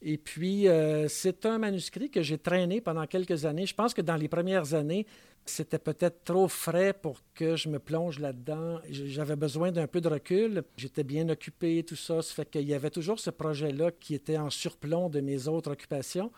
[0.00, 3.66] Et puis, euh, c'est un manuscrit que j'ai traîné pendant quelques années.
[3.66, 5.06] Je pense que dans les premières années,
[5.44, 8.80] c'était peut-être trop frais pour que je me plonge là-dedans.
[8.90, 10.62] J'avais besoin d'un peu de recul.
[10.76, 12.22] J'étais bien occupé, tout ça.
[12.22, 15.72] Ça fait qu'il y avait toujours ce projet-là qui était en surplomb de mes autres
[15.72, 16.30] occupations.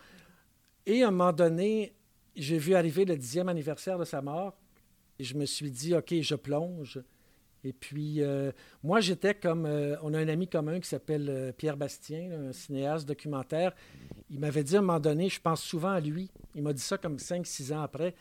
[0.87, 1.93] Et à un moment donné,
[2.37, 4.57] j'ai vu arriver le dixième anniversaire de sa mort.
[5.19, 7.01] Et je me suis dit, OK, je plonge.
[7.65, 8.53] Et puis, euh,
[8.83, 9.67] moi, j'étais comme.
[9.67, 13.75] Euh, on a un ami commun qui s'appelle euh, Pierre Bastien, un cinéaste documentaire.
[14.31, 16.31] Il m'avait dit à un moment donné, je pense souvent à lui.
[16.55, 18.15] Il m'a dit ça comme cinq, six ans après.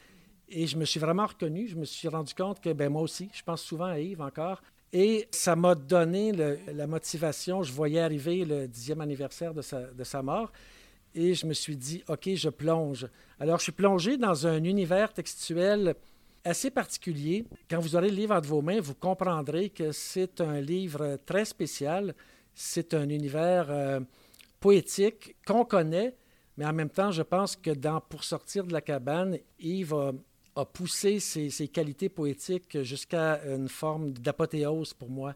[0.49, 1.67] Et je me suis vraiment reconnu.
[1.67, 4.61] Je me suis rendu compte que, ben moi aussi, je pense souvent à Yves encore.
[4.91, 7.61] Et ça m'a donné la motivation.
[7.61, 10.51] Je voyais arriver le dixième anniversaire de sa, de sa mort.
[11.13, 13.07] Et je me suis dit, OK, je plonge.
[13.39, 15.95] Alors, je suis plongé dans un univers textuel
[16.49, 17.45] assez particulier.
[17.69, 21.45] Quand vous aurez le livre entre vos mains, vous comprendrez que c'est un livre très
[21.45, 22.15] spécial.
[22.53, 23.99] C'est un univers euh,
[24.59, 26.15] poétique qu'on connaît,
[26.57, 30.13] mais en même temps, je pense que dans Pour sortir de la cabane, Yves
[30.55, 35.35] a, poussé ses, qualités poétiques jusqu'à une forme d'apothéose pour moi.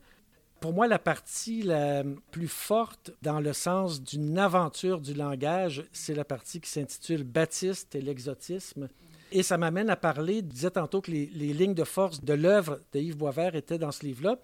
[0.59, 6.15] Pour moi, la partie la plus forte dans le sens d'une aventure du langage, c'est
[6.15, 8.89] la partie qui s'intitule Baptiste et l'exotisme.
[9.35, 12.79] Et ça m'amène à parler, je disais tantôt que les, lignes de force de l'œuvre
[12.93, 14.37] de Yves Boisvert étaient dans ce livre-là.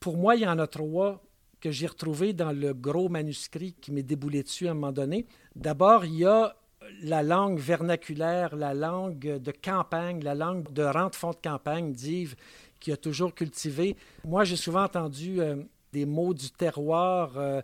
[0.00, 1.22] Pour moi, il y en a trois
[1.62, 5.24] que j'ai retrouvés dans le gros manuscrit qui m'est déboulé dessus à un moment donné.
[5.56, 6.54] D'abord, il y a
[7.02, 12.36] la langue vernaculaire, la langue de campagne, la langue de rente-fond de campagne d'Yves,
[12.80, 13.96] qui a toujours cultivé.
[14.26, 15.56] Moi, j'ai souvent entendu euh,
[15.94, 17.38] des mots du terroir.
[17.38, 17.62] Euh,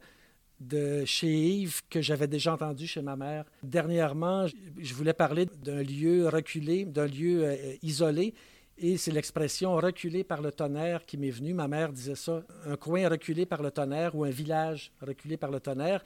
[0.61, 3.45] de chez Yves que j'avais déjà entendu chez ma mère.
[3.63, 4.47] Dernièrement,
[4.79, 8.35] je voulais parler d'un lieu reculé, d'un lieu euh, isolé.
[8.83, 11.53] Et c'est l'expression reculé par le tonnerre qui m'est venue.
[11.53, 15.51] Ma mère disait ça, un coin reculé par le tonnerre ou un village reculé par
[15.51, 16.03] le tonnerre.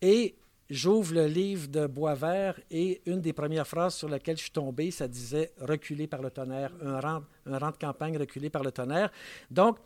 [0.00, 0.34] Et
[0.70, 4.90] j'ouvre le livre de Boisvert et une des premières phrases sur laquelle je suis tombé,
[4.90, 8.72] ça disait reculé par le tonnerre, un rang, un rang de campagne reculé par le
[8.72, 9.10] tonnerre.
[9.50, 9.78] Donc,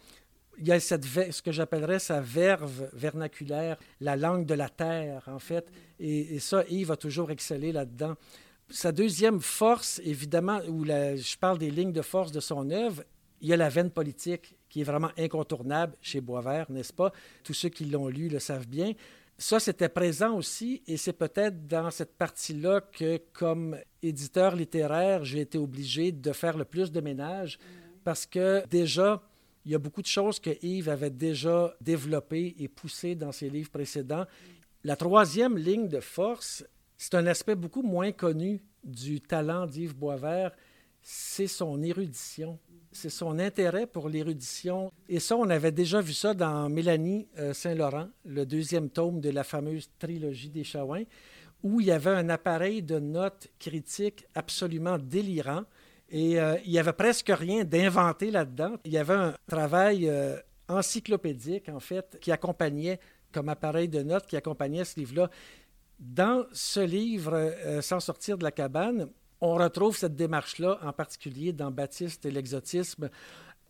[0.58, 5.22] il y a cette, ce que j'appellerais sa verve vernaculaire, la langue de la terre,
[5.26, 5.70] en fait.
[5.98, 8.14] Et, ça, Yves a toujours excellé là-dedans.
[8.68, 13.02] Sa deuxième force, évidemment, où je parle des lignes de force de son œuvre,
[13.40, 17.12] il y a la veine politique qui est vraiment incontournable chez Boisvert, n'est-ce pas?
[17.42, 18.92] Tous ceux qui l'ont lu le savent bien.
[19.38, 25.40] Ça, c'était présent aussi, et c'est peut-être dans cette partie-là que, comme éditeur littéraire, j'ai
[25.40, 27.58] été obligé de faire le plus de ménage,
[28.04, 29.22] parce que déjà,
[29.64, 33.50] il y a beaucoup de choses que Yves avait déjà développées et poussées dans ses
[33.50, 34.24] livres précédents.
[34.84, 36.64] La troisième ligne de force,
[36.96, 40.52] c'est un aspect beaucoup moins connu du talent d'Yves Boisvert,
[41.02, 42.58] c'est son érudition.
[42.92, 44.92] C'est son intérêt pour l'érudition.
[45.08, 49.30] Et ça, on avait déjà vu ça dans Mélanie euh, Saint-Laurent, le deuxième tome de
[49.30, 51.04] la fameuse trilogie des Chawins,
[51.62, 55.62] où il y avait un appareil de notes critiques absolument délirant.
[56.10, 58.74] Et euh, il n'y avait presque rien d'inventé là-dedans.
[58.84, 60.36] Il y avait un travail euh,
[60.68, 62.98] encyclopédique, en fait, qui accompagnait,
[63.32, 65.30] comme appareil de notes, qui accompagnait ce livre-là.
[66.00, 69.08] Dans ce livre, euh, Sans sortir de la cabane,
[69.40, 73.08] on retrouve cette démarche-là, en particulier dans Baptiste et l'exotisme,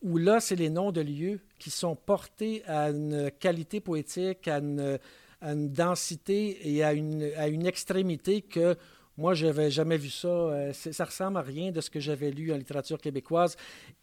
[0.02, 4.58] où là, c'est les noms de lieux qui sont portés à une qualité poétique, à
[4.58, 4.98] une,
[5.42, 8.76] densité et à une extrémité que
[9.20, 10.28] moi, je n'avais jamais vu ça.
[10.28, 13.54] Euh, ça ressemble à rien de ce que j'avais lu en littérature québécoise.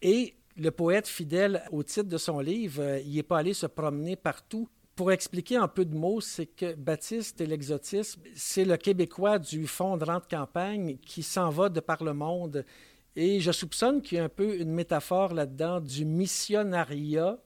[0.04, 3.66] Et le poète, fidèle au titre de son livre, euh, il n'est pas allé se
[3.66, 4.70] promener partout.
[4.96, 9.66] Pour expliquer en peu de mots, c'est que Baptiste et l'exotisme, c'est le Québécois du
[9.66, 12.64] fond de rang de campagne qui s'en va de par le monde.
[13.16, 17.40] Et je soupçonne qu'il y a un peu une métaphore là-dedans du missionnariat,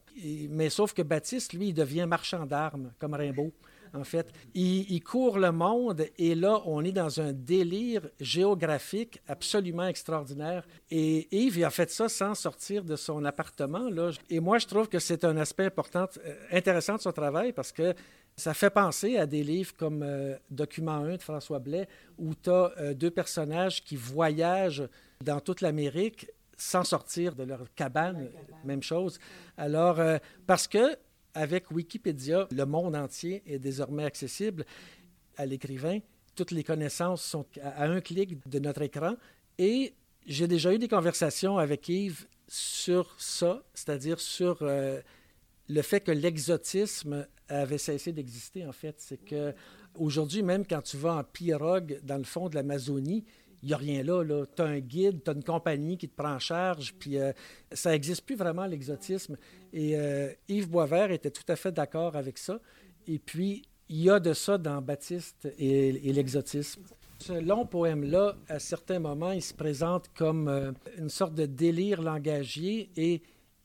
[0.50, 3.52] mais sauf que Baptiste, lui, devient marchand d'armes, comme Rimbaud.
[3.94, 9.86] En fait, il, court le monde et là, on est dans un délire géographique absolument
[9.86, 10.66] extraordinaire.
[10.90, 13.90] Et Yves, il a fait ça sans sortir de son appartement.
[13.90, 14.10] Là.
[14.30, 17.72] Et moi, je trouve que c'est un aspect important, euh, intéressant de son travail parce
[17.72, 17.94] que
[18.34, 21.86] ça fait penser à des livres comme euh, Document 1 de François Blais,
[22.16, 24.88] où tu as deux personnages qui voyagent
[25.22, 26.30] dans toute l'Amérique
[26.62, 28.28] sans sortir de leur cabane,
[28.64, 29.18] même chose.
[29.56, 30.96] Alors, euh, parce que
[31.34, 34.64] avec Wikipédia, le monde entier est désormais accessible
[35.36, 35.98] à l'écrivain.
[36.34, 39.14] Toutes les connaissances sont à un clic de notre écran.
[39.58, 39.94] Et
[40.26, 45.00] j'ai déjà eu des conversations avec Yves sur ça, c'est-à-dire sur euh,
[45.68, 48.96] le fait que l'exotisme avait cessé d'exister, en fait.
[48.98, 49.54] C'est que
[49.94, 53.24] aujourd'hui, même quand tu vas en pirogue dans le fond de l'Amazonie,
[53.62, 54.22] il n'y a rien là.
[54.22, 54.44] là.
[54.54, 57.32] Tu as un guide, tu as une compagnie qui te prend en charge, puis euh,
[57.70, 59.36] ça n'existe plus vraiment, l'exotisme.
[59.72, 62.60] Et euh, Yves Boisvert était tout à fait d'accord avec ça.
[63.06, 66.82] Et puis, il y a de ça dans Baptiste et, l'exotisme.
[67.18, 72.02] Ce long poème-là, à certains moments, il se présente comme euh, une sorte de délire
[72.02, 73.22] langagier et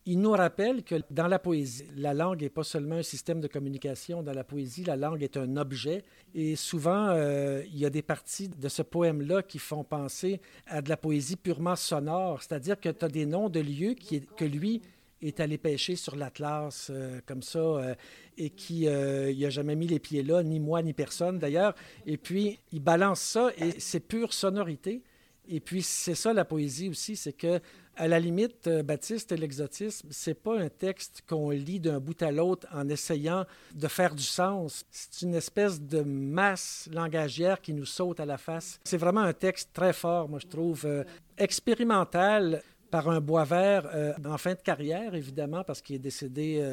[0.07, 3.47] il nous rappelle que dans la poésie, la langue n'est pas seulement un système de
[3.47, 4.23] communication.
[4.23, 6.05] Dans la poésie, la langue est un objet.
[6.33, 10.81] Et souvent, euh, il y a des parties de ce poème-là qui font penser à
[10.81, 12.41] de la poésie purement sonore.
[12.41, 14.81] C'est-à-dire que tu as des noms de lieux qui, que lui
[15.21, 17.93] est allé pêcher sur l'Atlas, euh, comme ça, euh,
[18.37, 21.75] et qui n'a jamais mis les pieds là, ni moi, ni personne d'ailleurs.
[22.05, 25.03] Et puis, il balance ça, et c'est pure sonorité.
[25.49, 27.59] Et puis, c'est ça la poésie aussi, c'est que,
[27.97, 32.21] à la limite, euh, Baptiste et l'exotisme, c'est pas un texte qu'on lit d'un bout
[32.21, 34.85] à l'autre en essayant de faire du sens.
[34.91, 38.79] C'est une espèce de masse langagière qui nous saute à la face.
[38.83, 41.03] C'est vraiment un texte très fort, moi, je trouve, euh,
[41.37, 46.63] expérimental par un Boisvert euh, en fin de carrière, évidemment, parce qu'il est décédé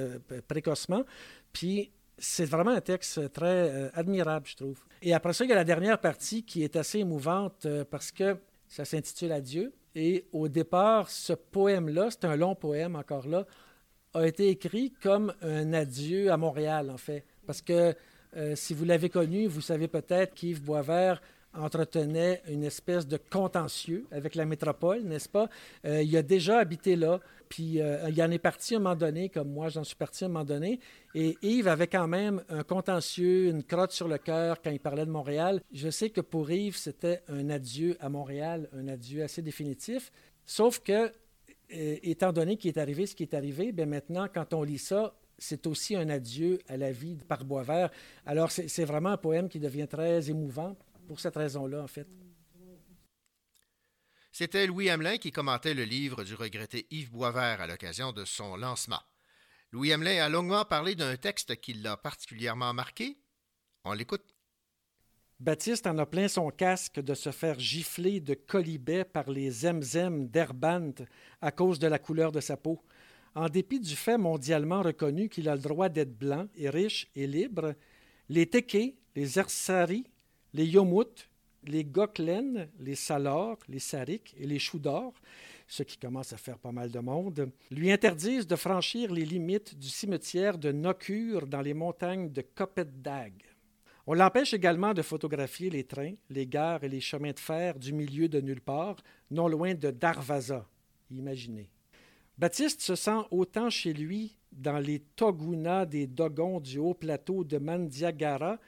[0.47, 1.05] précocement.
[1.53, 4.79] Puis c'est vraiment un texte très admirable, je trouve.
[5.03, 8.37] Et après ça, il y a la dernière partie qui est assez émouvante parce que
[8.68, 9.72] ça s'intitule Adieu.
[9.95, 13.47] Et au départ, ce poème-là, c'est un long poème encore là,
[14.15, 17.25] a été écrit comme un adieu à Montréal, en fait.
[17.47, 17.95] Parce que
[18.37, 21.21] euh, si vous l'avez connu, vous savez peut-être qu'Yves Boisvert
[21.57, 25.49] entretenait une espèce de contentieux avec la métropole, n'est-ce pas?
[25.85, 27.21] Euh, il a déjà habité là,
[27.55, 30.25] puis euh, il en est parti à un moment donné, comme moi j'en suis parti
[30.25, 30.81] à un moment donné,
[31.15, 35.07] et Yves avait quand même un contentieux, une crotte sur le cœur quand il parlait
[35.07, 35.63] de Montréal.
[35.73, 40.11] Je sais que pour Yves, c'était un adieu à Montréal, un adieu assez définitif,
[40.45, 41.13] sauf que,
[41.73, 44.79] euh, étant donné qu'il est arrivé ce qui est arrivé, bien maintenant, quand on lit
[44.79, 47.91] ça, c'est aussi un adieu à la vie par Boisvert.
[48.27, 50.75] Alors, c'est vraiment un poème qui devient très émouvant
[51.07, 52.09] pour cette raison-là, en fait.
[54.37, 58.57] C'était Louis Hamelin qui commentait le livre du regretté Yves Boisvert à l'occasion de son
[58.57, 58.99] lancement.
[59.70, 63.16] Louis Hamelin a longuement parlé d'un texte qui l'a particulièrement marqué.
[63.85, 64.35] On l'écoute.
[65.39, 70.26] Baptiste en a plein son casque de se faire gifler de colibet par les zemzem
[70.26, 70.95] d'Herbant
[71.41, 72.82] à cause de la couleur de sa peau.
[73.37, 77.28] en dépit du fait mondialement reconnu qu'il a le droit d'être blanc et riche et
[77.28, 77.76] libre,
[78.28, 80.09] les Tekés, les Ersari,
[80.55, 81.28] les Yomut,
[81.67, 85.12] les Goklen, les Salors, les Sarik et les Choudor,
[85.67, 89.79] ce qui commence à faire pas mal de monde, lui interdisent de franchir les limites
[89.79, 93.33] du cimetière de Nokkur dans les montagnes de Kopetdag.
[94.07, 97.93] On l'empêche également de photographier les trains, les gares et les chemins de fer du
[97.95, 98.97] milieu de nulle part,
[99.31, 100.69] non loin de Darvaza.
[101.11, 101.71] Imaginez.
[102.37, 107.59] Baptiste se sent autant chez lui dans les togunas des Dogons du haut plateau de
[107.59, 108.59] Mandiagara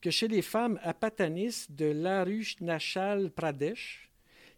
[0.00, 4.08] que chez les femmes apatanis de l'Arunachal Pradesh,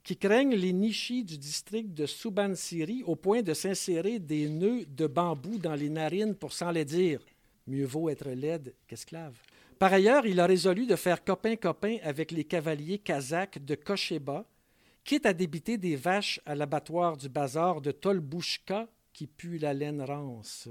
[0.03, 5.07] qui craignent les nishis du district de Subansiri au point de s'insérer des nœuds de
[5.07, 7.20] bambou dans les narines pour s'en les dire.
[7.66, 9.36] Mieux vaut être laide qu'esclave.
[9.78, 14.45] Par ailleurs, il a résolu de faire copain-copain avec les cavaliers kazakhs de Kocheba,
[15.05, 20.03] quitte à débiter des vaches à l'abattoir du bazar de Tolbouchka qui pue la laine
[20.03, 20.68] rance.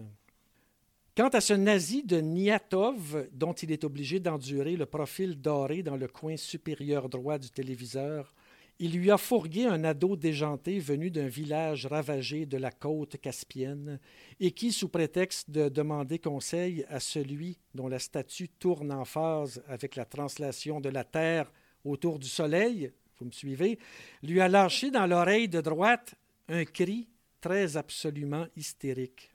[1.20, 5.98] Quant à ce nazi de Niatov, dont il est obligé d'endurer le profil doré dans
[5.98, 8.34] le coin supérieur droit du téléviseur,
[8.80, 14.00] il lui a fourgué un ado déjanté venu d'un village ravagé de la côte caspienne
[14.40, 19.62] et qui, sous prétexte de demander conseil à celui dont la statue tourne en phase
[19.68, 21.52] avec la translation de la Terre
[21.84, 23.78] autour du Soleil, vous me suivez,
[24.24, 26.16] lui a lâché dans l'oreille de droite
[26.48, 27.10] un cri
[27.42, 29.29] très absolument hystérique.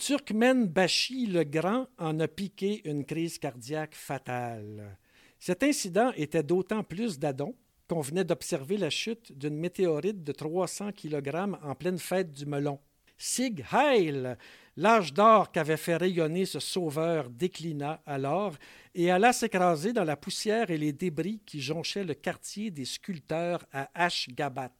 [0.00, 4.96] Turkmen Bashi le Grand en a piqué une crise cardiaque fatale.
[5.38, 7.54] Cet incident était d'autant plus d'adon
[7.86, 12.80] qu'on venait d'observer la chute d'une météorite de 300 kg en pleine fête du melon.
[13.18, 14.36] Sig Heil,
[14.74, 18.54] l'âge d'or qu'avait fait rayonner ce sauveur, déclina alors
[18.94, 23.66] et alla s'écraser dans la poussière et les débris qui jonchaient le quartier des sculpteurs
[23.70, 24.72] à Ashgabat.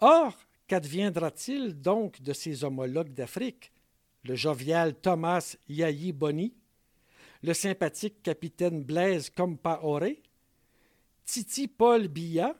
[0.00, 0.36] Or,
[0.66, 3.70] qu'adviendra-t-il donc de ses homologues d'Afrique,
[4.24, 6.54] le jovial Thomas Yahi Boni,
[7.42, 10.22] le sympathique capitaine Blaise Compaoré,
[11.24, 12.56] Titi Paul Biya,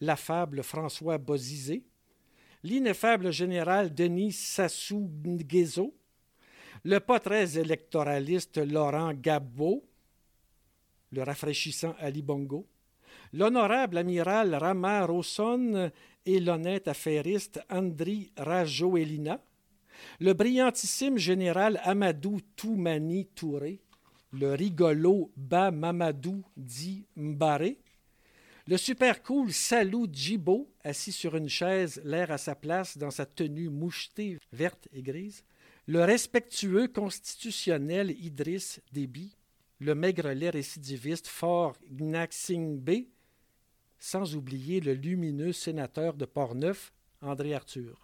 [0.00, 1.84] l'affable François Bozizé,
[2.62, 5.94] l'ineffable général Denis Sassou Nguesso,
[6.84, 9.84] le pas très électoraliste Laurent Gbagbo,
[11.12, 12.66] le rafraîchissant Ali Bongo,
[13.34, 15.90] l'honorable amiral Rama Rosson
[16.24, 19.40] et l'honnête affairiste Andri Rajoelina,
[20.20, 23.80] le brillantissime général Amadou Toumani Touré,
[24.32, 27.76] le rigolo Ba Mamadou Di Mbare,
[28.68, 33.26] le super cool Salou Djibo, assis sur une chaise, l'air à sa place dans sa
[33.26, 35.44] tenue mouchetée verte et grise,
[35.86, 39.36] le respectueux constitutionnel Idriss Déby,
[39.80, 43.08] le maigrelet récidiviste Fort Gnaxing B,
[43.98, 48.01] sans oublier le lumineux sénateur de Portneuf, André Arthur.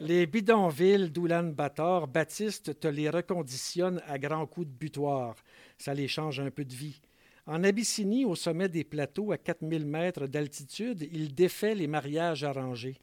[0.00, 5.36] Les bidonvilles d'Oulan Bator, Baptiste te les reconditionne à grands coups de butoir.
[5.78, 7.00] Ça les change un peu de vie.
[7.46, 12.98] En Abyssinie, au sommet des plateaux à 4000 mètres d'altitude, il défait les mariages arrangés.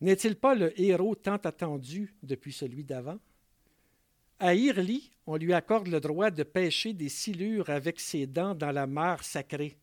[0.00, 3.20] N'est-il pas le héros tant attendu depuis celui d'avant?
[4.40, 8.72] À Irli, on lui accorde le droit de pêcher des silures avec ses dents dans
[8.72, 9.76] la mare sacrée.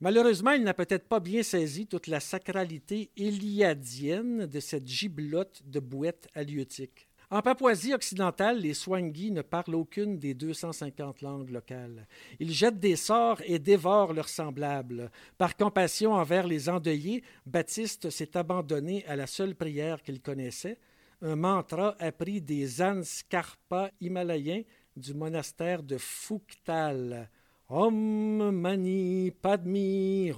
[0.00, 5.80] Malheureusement, il n'a peut-être pas bien saisi toute la sacralité éliadienne de cette giblotte de
[5.80, 7.08] bouette halieutique.
[7.30, 12.06] En Papouasie occidentale, les Swangis ne parlent aucune des 250 langues locales.
[12.38, 15.10] Ils jettent des sorts et dévorent leurs semblables.
[15.38, 20.78] Par compassion envers les endeuillés, Baptiste s'est abandonné à la seule prière qu'il connaissait,
[21.22, 24.62] un mantra appris des Anskarpa himalayens
[24.94, 27.30] du monastère de Fuktal.
[27.68, 30.30] Om Mani Padmi.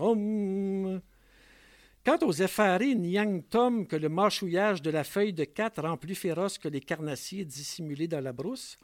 [2.05, 6.15] Quant aux effarés Nyang Tom que le mâchouillage de la feuille de quatre rend plus
[6.15, 8.79] féroce que les carnassiers dissimulés dans la brousse,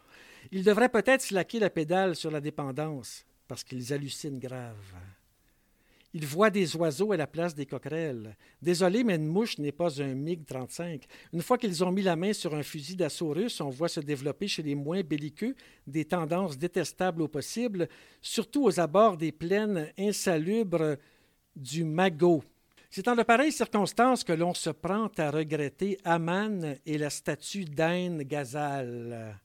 [0.52, 4.92] ils devraient peut-être slacker la pédale sur la dépendance, parce qu'ils hallucinent grave.
[6.16, 8.36] Ils voient des oiseaux à la place des coquerelles.
[8.62, 11.02] Désolé, mais une mouche n'est pas un MiG-35.
[11.32, 13.98] Une fois qu'ils ont mis la main sur un fusil d'assaut russe, on voit se
[13.98, 15.56] développer chez les moins belliqueux
[15.88, 17.88] des tendances détestables au possible,
[18.22, 20.96] surtout aux abords des plaines insalubres
[21.56, 22.44] du Magot.
[22.90, 27.64] C'est en de pareilles circonstances que l'on se prend à regretter Aman et la statue
[27.64, 29.36] d'Ain Gazal,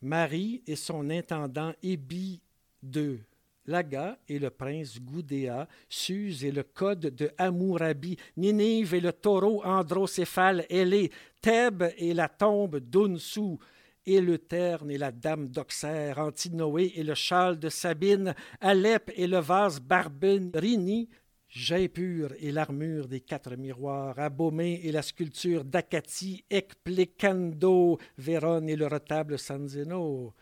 [0.00, 2.40] Marie et son intendant Ébi
[2.82, 3.20] II.
[3.66, 9.64] Laga et le prince Goudéa, Suse et le code de Hammurabi, Ninive et le taureau
[9.64, 11.10] androcéphale ailé,
[11.40, 13.58] Thèbes et la tombe d'Unsu,
[14.06, 19.80] Éleuterne et la dame d'Auxerre, Antinoé et le châle de Sabine, Alep et le vase
[19.80, 21.08] Barberini,
[21.48, 28.88] Jaipur et l'armure des quatre miroirs, Abomey et la sculpture d'Akati, Ekplekando, Vérone et le
[28.88, 30.34] retable San Zeno,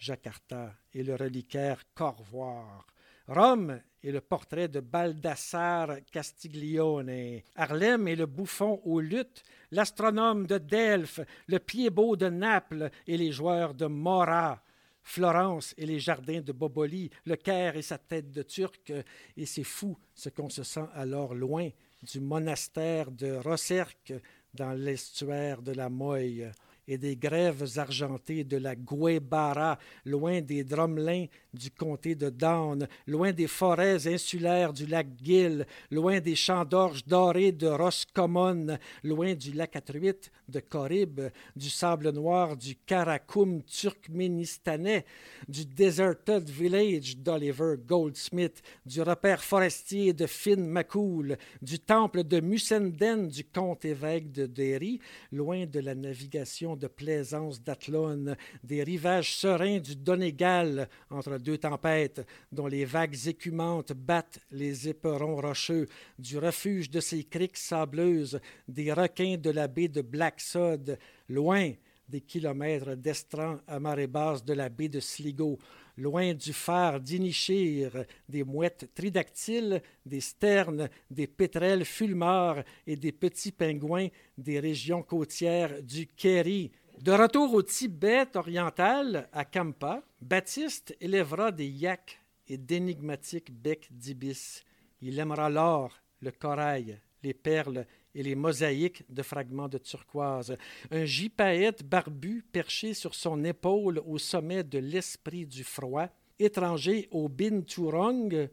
[0.00, 2.86] Jakarta et le reliquaire Corvoire,
[3.28, 10.58] Rome et le portrait de Baldassare Castiglione, Harlem et le bouffon aux luttes, l'astronome de
[10.58, 14.62] Delphes, le pied-beau de Naples et les joueurs de Mora,
[15.02, 18.92] Florence et les jardins de Boboli, le Caire et sa tête de Turc,
[19.36, 21.68] et c'est fou ce qu'on se sent alors loin
[22.02, 24.14] du monastère de Rosserque
[24.54, 26.50] dans l'estuaire de la Moye
[26.90, 33.32] et des grèves argentées de la Guebara, loin des dromlins du comté de Down, loin
[33.32, 39.52] des forêts insulaires du lac Gill, loin des champs d'orge dorés de Roscommon, loin du
[39.52, 41.20] lac à truites de Corib,
[41.54, 45.04] du sable noir du Karakoum turkménistanais,
[45.46, 53.28] du Deserted Village d'Oliver Goldsmith, du repère forestier de Finn McCool, du temple de Musenden
[53.28, 54.98] du comte évêque de Derry,
[55.30, 62.26] loin de la navigation de plaisance d'Athlone, des rivages sereins du Donegal entre deux tempêtes,
[62.50, 65.86] dont les vagues écumantes battent les éperons rocheux,
[66.18, 71.72] du refuge de ces criques sableuses, des requins de la baie de Black Sod, loin
[72.08, 75.58] des kilomètres d'estran à marée basse de la baie de Sligo,
[76.00, 83.52] loin du phare d'Inichir, des mouettes tridactyles, des sternes, des pétrels fulmars et des petits
[83.52, 86.72] pingouins des régions côtières du Kerry.
[87.00, 94.64] De retour au Tibet oriental, à Kampa, Baptiste élèvera des yaks et d'énigmatiques becs d'ibis.
[95.00, 100.56] Il aimera l'or, le corail, les perles et les mosaïques de fragments de turquoise.
[100.90, 106.08] Un gypaète barbu perché sur son épaule au sommet de l'esprit du froid,
[106.38, 108.48] étranger au binturong,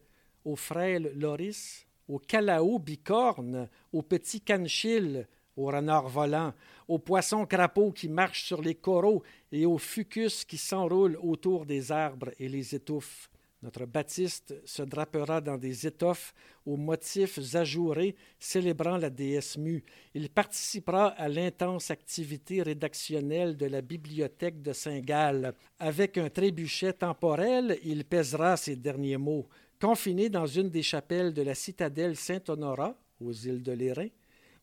[0.46, 5.28] au frêle loris, au calao bicorne, au petit canchil,
[5.58, 6.54] au renard volant,
[6.88, 11.92] au poisson crapaud qui marche sur les coraux et au fucus qui s'enroule autour des
[11.92, 13.30] arbres et les étouffe.
[13.64, 16.34] Notre Baptiste se drapera dans des étoffes
[16.66, 19.84] aux motifs ajourés célébrant la déesse Mu.
[20.14, 25.56] Il participera à l'intense activité rédactionnelle de la bibliothèque de Saint-Gall.
[25.80, 29.48] Avec un trébuchet temporel, il pèsera ses derniers mots.
[29.82, 34.10] Confiné dans une des chapelles de la citadelle Saint-Honorat, aux îles de l'Érin,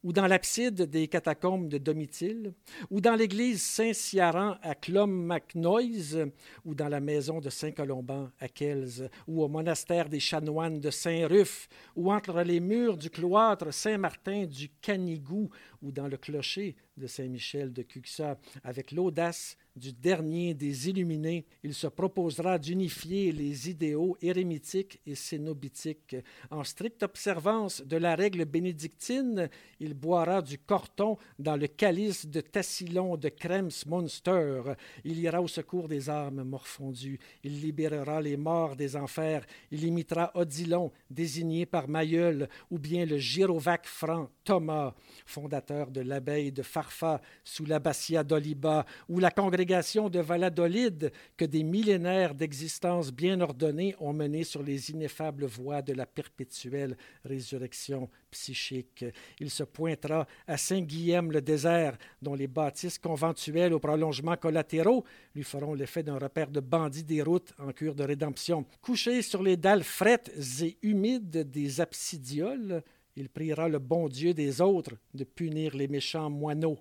[0.04, 2.52] ou dans l'abside des catacombes de Domitil,
[2.90, 6.26] ou dans l'église Saint-Ciaran à Clom-Macnoise,
[6.66, 11.68] ou dans la maison de Saint-Colomban à Kells, ou au monastère des chanoines de Saint-Ruf,
[11.96, 15.48] ou entre les murs du cloître Saint-Martin du Canigou,
[15.84, 21.74] ou dans le clocher de Saint-Michel de Cuxa, avec l'audace du dernier des illuminés, il
[21.74, 26.16] se proposera d'unifier les idéaux érémitiques et cénobitiques.
[26.50, 32.40] En stricte observance de la règle bénédictine, il boira du corton dans le calice de
[32.40, 34.74] Tassilon de Krems-Munster.
[35.04, 37.18] Il ira au secours des âmes morfondues.
[37.42, 39.44] Il libérera les morts des enfers.
[39.72, 44.94] Il imitera Odilon, désigné par Mayol, ou bien le gyrovaque franc Thomas,
[45.26, 51.62] fondateur de l'abeille de Farfa sous l'abbatiat d'Oliba, ou la congrégation de Valladolid que des
[51.62, 59.04] millénaires d'existence bien ordonnée ont mené sur les ineffables voies de la perpétuelle résurrection psychique.
[59.40, 65.04] Il se pointera à Saint-Guillaume le désert, dont les bâtisses conventuelles aux prolongements collatéraux
[65.34, 68.64] lui feront l'effet d'un repère de bandits des routes en cure de rédemption.
[68.80, 72.82] Couché sur les dalles frettes et humides des absidioles,
[73.16, 76.78] il priera le bon Dieu des autres de punir les méchants moineaux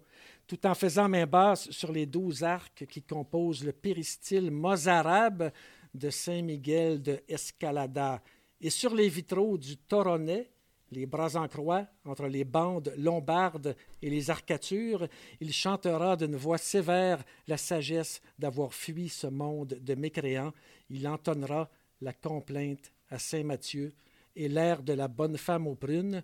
[0.48, 5.52] tout en faisant main basse sur les douze arcs qui composent le péristyle mozarabe
[5.94, 8.22] de Saint-Miguel de Escalada,
[8.60, 10.50] et sur les vitraux du Toronnet,
[10.92, 15.08] les bras en croix entre les bandes lombardes et les arcatures,
[15.40, 20.54] il chantera d'une voix sévère la sagesse d'avoir fui ce monde de mécréants.
[20.90, 21.70] Il entonnera
[22.00, 23.92] la complainte à Saint Matthieu
[24.36, 26.24] et l'air de la bonne femme aux prunes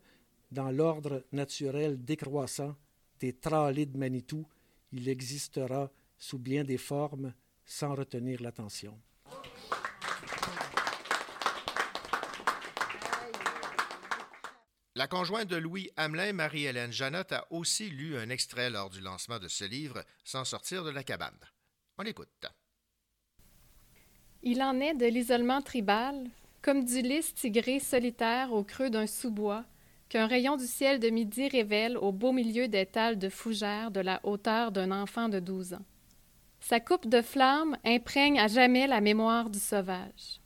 [0.52, 2.76] dans l'ordre naturel décroissant
[3.20, 4.46] des tralés de Manitou,
[4.92, 7.34] il existera sous bien des formes
[7.66, 9.00] sans retenir l'attention.
[14.96, 19.40] La conjointe de Louis Hamelin, Marie-Hélène Janotte, a aussi lu un extrait lors du lancement
[19.40, 21.40] de ce livre, Sans sortir de la cabane.
[21.98, 22.46] On écoute.
[24.42, 26.30] Il en est de l'isolement tribal,
[26.62, 29.66] comme du lys tigré solitaire au creux d'un sous-bois,
[30.10, 34.00] qu'un rayon du ciel de midi révèle au beau milieu des tales de fougères de
[34.00, 35.86] la hauteur d'un enfant de douze ans.
[36.60, 40.42] Sa coupe de flammes imprègne à jamais la mémoire du sauvage.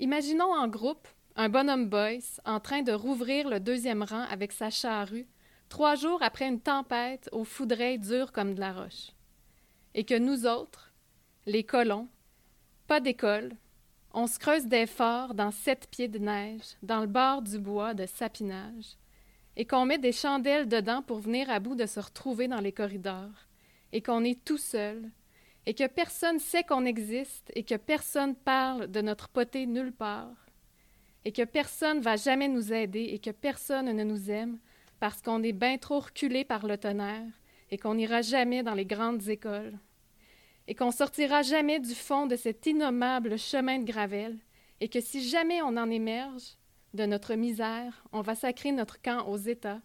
[0.00, 1.06] Imaginons en groupe,
[1.36, 5.26] un bonhomme Boyce en train de rouvrir le deuxième rang avec sa charrue,
[5.68, 9.12] trois jours après une tempête aux foudreuils dures comme de la roche.
[9.94, 10.92] Et que nous autres,
[11.46, 12.08] les colons,
[12.86, 13.52] pas d'école,
[14.14, 17.94] on se creuse des forts dans sept pieds de neige, dans le bord du bois
[17.94, 18.96] de sapinage,
[19.56, 22.72] et qu'on met des chandelles dedans pour venir à bout de se retrouver dans les
[22.72, 23.48] corridors,
[23.92, 25.10] et qu'on est tout seul,
[25.66, 30.46] et que personne sait qu'on existe, et que personne parle de notre potée nulle part,
[31.24, 34.58] et que personne va jamais nous aider, et que personne ne nous aime,
[35.00, 37.32] parce qu'on est bien trop reculé par le tonnerre,
[37.70, 39.78] et qu'on n'ira jamais dans les grandes écoles
[40.68, 44.38] et qu'on sortira jamais du fond de cet innommable chemin de gravelle,
[44.80, 46.56] et que si jamais on en émerge
[46.94, 49.80] de notre misère, on va sacrer notre camp aux États,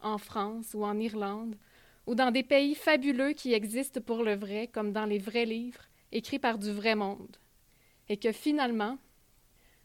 [0.00, 1.56] en France ou en Irlande,
[2.06, 5.84] ou dans des pays fabuleux qui existent pour le vrai, comme dans les vrais livres,
[6.10, 7.36] écrits par du vrai monde.
[8.08, 8.98] Et que finalement,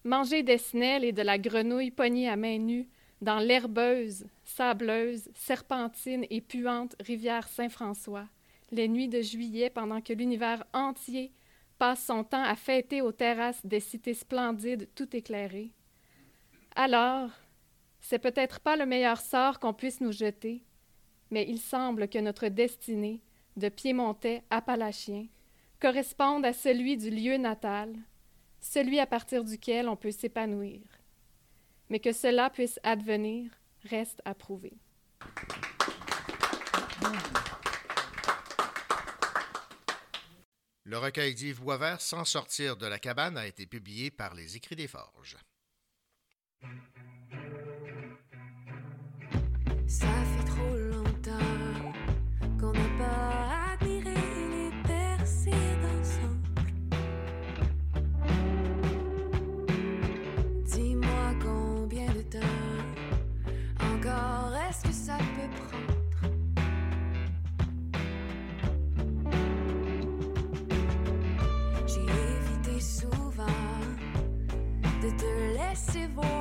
[0.03, 2.89] manger des snelles et de la grenouille pognée à main nue
[3.21, 8.27] dans l'herbeuse, sableuse, serpentine et puante rivière Saint-François,
[8.71, 11.31] les nuits de juillet pendant que l'univers entier
[11.77, 15.71] passe son temps à fêter aux terrasses des cités splendides tout éclairées.
[16.75, 17.29] Alors,
[18.01, 20.63] c'est peut-être pas le meilleur sort qu'on puisse nous jeter,
[21.31, 23.21] mais il semble que notre destinée,
[23.55, 25.25] de Piémontais appalachien,
[25.79, 27.95] corresponde à celui du lieu natal,
[28.59, 30.81] celui à partir duquel on peut s'épanouir.
[31.89, 33.51] Mais que cela puisse advenir
[33.83, 34.73] reste à prouver.
[40.87, 44.77] Le recueil d'Yves Boisvert, Sans sortir de la cabane, a été publié par les Écrits
[44.77, 45.35] des Forges.
[76.15, 76.36] vou.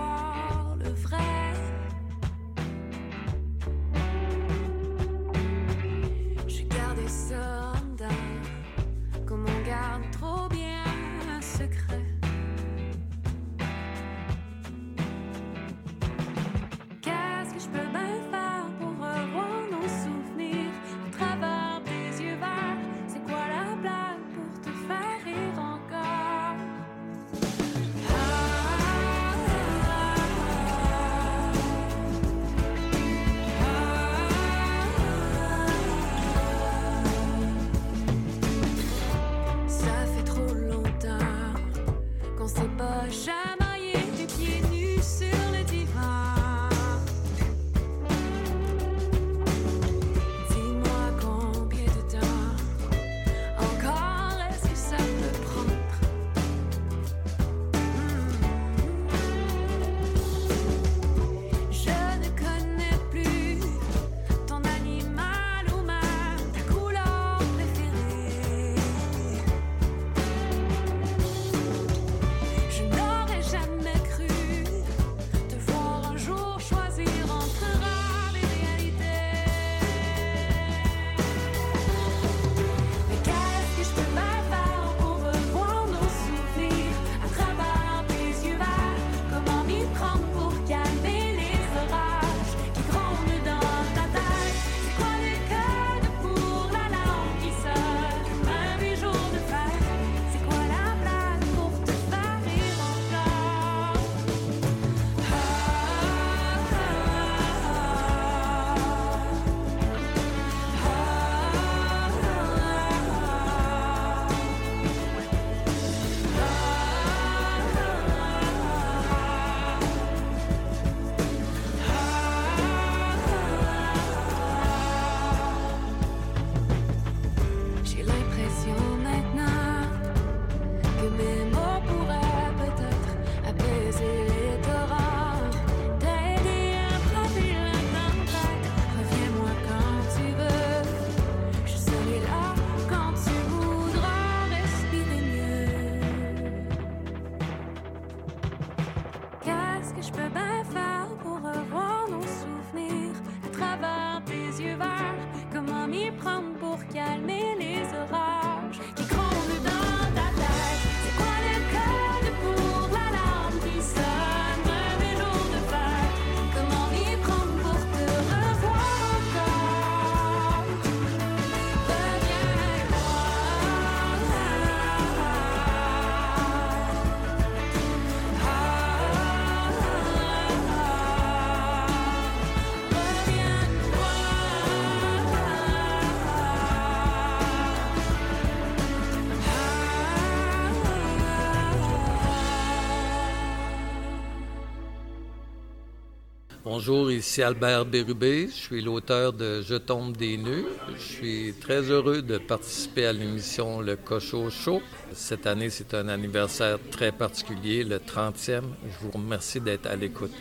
[196.78, 198.48] Bonjour, ici Albert Bérubé.
[198.48, 200.66] Je suis l'auteur de Je tombe des nœuds.
[200.94, 204.82] Je suis très heureux de participer à l'émission Le Cochot Show.
[205.14, 208.60] Cette année, c'est un anniversaire très particulier, le 30e.
[208.90, 210.36] Je vous remercie d'être à l'écoute.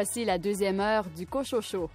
[0.00, 1.90] Voici la deuxième heure du Cochocho.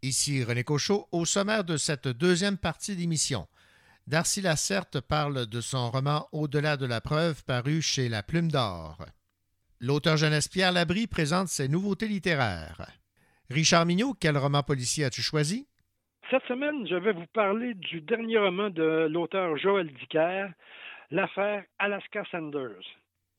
[0.00, 3.46] Ici René Cochot, au sommaire de cette deuxième partie d'émission.
[4.06, 9.04] Darcy Lacerte parle de son roman Au-delà de la preuve paru chez La Plume d'Or.
[9.80, 12.90] L'auteur jeunesse Pierre Labrie présente ses nouveautés littéraires.
[13.50, 15.68] Richard Mignot, quel roman policier as-tu choisi?
[16.30, 20.48] Cette semaine, je vais vous parler du dernier roman de l'auteur Joël Dicker,
[21.10, 22.84] L'affaire Alaska Sanders.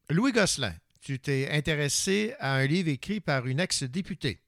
[0.09, 4.39] Louis Gosselin, tu t'es intéressé à un livre écrit par une ex-députée.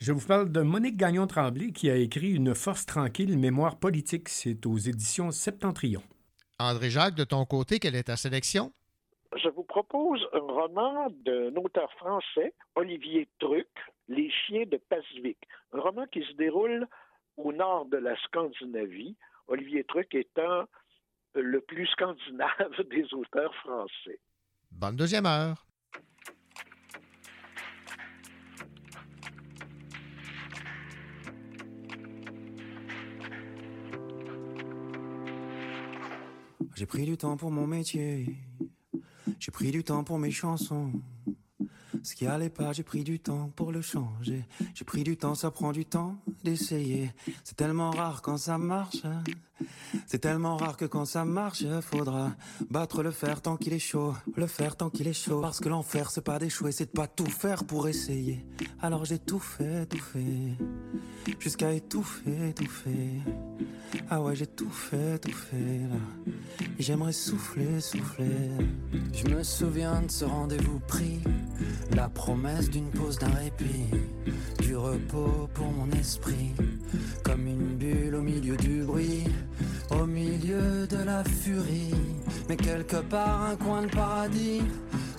[0.00, 4.30] Je vous parle de Monique Gagnon-Tremblay qui a écrit Une force tranquille, mémoire politique.
[4.30, 6.02] C'est aux éditions Septentrion.
[6.58, 8.72] André Jacques, de ton côté, quelle est ta sélection?
[9.36, 13.68] Je vous propose un roman d'un auteur français, Olivier Truc,
[14.08, 15.46] Les chiens de Pacifique.
[15.74, 16.86] Un roman qui se déroule
[17.36, 19.16] au nord de la Scandinavie,
[19.48, 20.64] Olivier Truc étant
[21.34, 24.20] le plus scandinave des auteurs français.
[24.70, 25.66] Bonne deuxième heure.
[36.76, 38.26] J'ai pris du temps pour mon métier.
[39.38, 40.92] J'ai pris du temps pour mes chansons.
[42.02, 44.44] Ce qui allait pas, j'ai pris du temps pour le changer.
[44.74, 47.12] J'ai pris du temps, ça prend du temps d'essayer.
[47.44, 49.02] C'est tellement rare quand ça marche.
[50.06, 52.32] C'est tellement rare que quand ça marche, faudra
[52.70, 54.14] battre le fer tant qu'il est chaud.
[54.36, 55.40] Le fer tant qu'il est chaud.
[55.40, 58.44] Parce que l'enfer, c'est pas d'échouer, c'est de pas tout faire pour essayer.
[58.80, 60.56] Alors j'ai tout fait, tout fait.
[61.38, 63.20] Jusqu'à étouffer, étouffer.
[64.10, 66.34] Ah ouais, j'ai tout fait, tout fait là.
[66.78, 68.50] J'aimerais souffler, souffler.
[69.12, 71.20] Je me souviens de ce rendez-vous pris.
[71.94, 73.86] La promesse d'une pause, d'un répit.
[74.60, 76.52] Du repos pour mon esprit.
[77.22, 79.24] Comme une bulle au milieu du bruit.
[79.90, 81.94] Au milieu de la furie.
[82.48, 84.62] Mais quelque part, un coin de paradis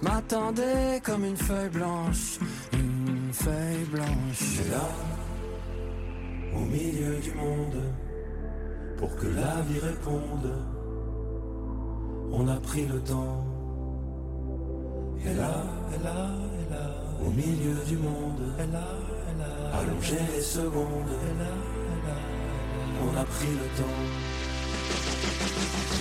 [0.01, 2.39] m'attendait comme une feuille blanche.
[2.73, 4.59] Une feuille blanche.
[4.65, 4.87] Et là,
[6.55, 7.81] au milieu du monde,
[8.97, 10.51] pour que la vie réponde,
[12.31, 13.45] on a pris le temps.
[15.25, 15.63] Et là,
[15.93, 16.29] et là,
[16.61, 16.85] et là,
[17.25, 18.87] au milieu du monde, et là,
[19.29, 21.64] et là, allongé les secondes, et là, et là,
[23.01, 24.34] on a pris le temps.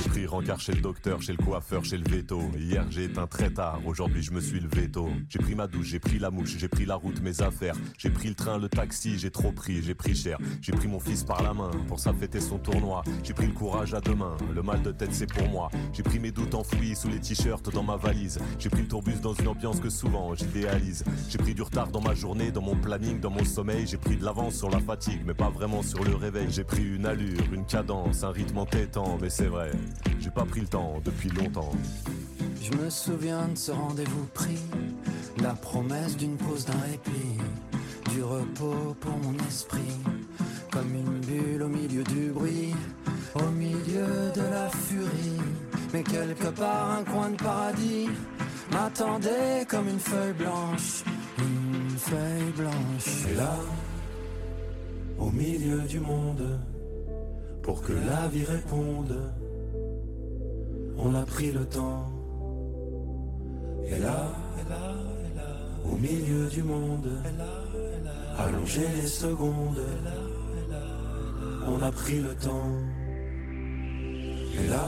[0.02, 2.40] J'ai pris rencard chez le docteur, chez le coiffeur, chez le veto.
[2.56, 5.10] Hier j'ai éteint très tard, aujourd'hui je me suis levé tôt.
[5.28, 7.74] J'ai pris ma douche, j'ai pris la mouche, j'ai pris la route, mes affaires.
[7.98, 10.38] J'ai pris le train, le taxi, j'ai trop pris, j'ai pris cher.
[10.60, 13.02] J'ai pris mon fils par la main pour ça fêter son tournoi.
[13.22, 15.70] J'ai pris le courage à deux mains, le mal de tête c'est pour moi.
[15.92, 18.38] J'ai pris mes doutes enfouis sous les t-shirts dans ma valise.
[18.58, 21.04] J'ai pris le tourbus dans une ambiance que souvent j'idéalise.
[21.28, 23.86] J'ai pris du retard dans ma journée, dans mon planning, dans mon sommeil.
[23.86, 26.46] J'ai pris de l'avance sur la fatigue, mais pas vraiment sur le réveil.
[26.50, 29.72] J'ai pris une allure, une cadence, un rythme entêtant, c'est vrai.
[30.20, 31.72] J'ai pas pris le temps depuis longtemps.
[32.62, 34.60] Je me souviens de ce rendez-vous pris,
[35.42, 37.38] la promesse d'une pause, d'un répit,
[38.12, 39.98] du repos pour mon esprit,
[40.70, 42.74] comme une bulle au milieu du bruit,
[43.34, 45.40] au milieu de la furie.
[45.92, 48.08] Mais quelque part, un coin de paradis
[48.70, 51.02] m'attendait comme une feuille blanche,
[51.38, 53.26] une feuille blanche.
[53.32, 53.56] Et là,
[55.18, 56.60] au milieu du monde,
[57.64, 59.16] pour que la vie réponde,
[60.98, 62.06] on a pris le temps.
[63.86, 64.28] Et là,
[65.90, 67.08] au milieu du monde,
[68.38, 69.80] allongé les secondes,
[71.66, 72.70] on a pris le temps.
[74.60, 74.84] Et là,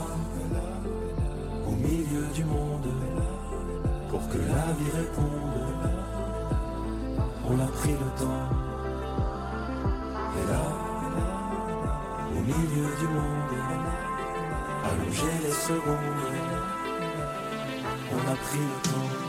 [1.66, 2.88] au milieu du monde,
[4.10, 5.64] pour que la vie réponde,
[7.48, 8.48] on a pris le temps.
[10.38, 10.85] Et là,
[12.46, 13.52] milieu du monde,
[14.84, 15.98] allonger les secondes,
[18.12, 19.25] on a pris le temps.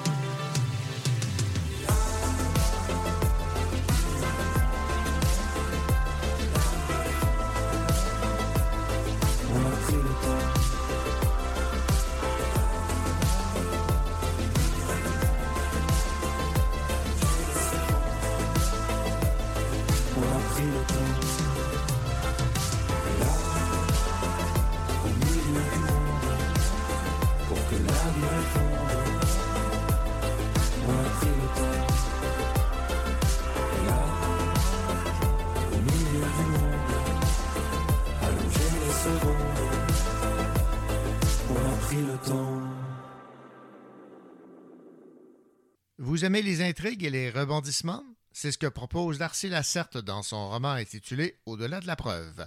[46.77, 48.03] Intrigues et les rebondissements?
[48.31, 52.45] C'est ce que propose Darcy Lacerte dans son roman intitulé Au-delà de la preuve.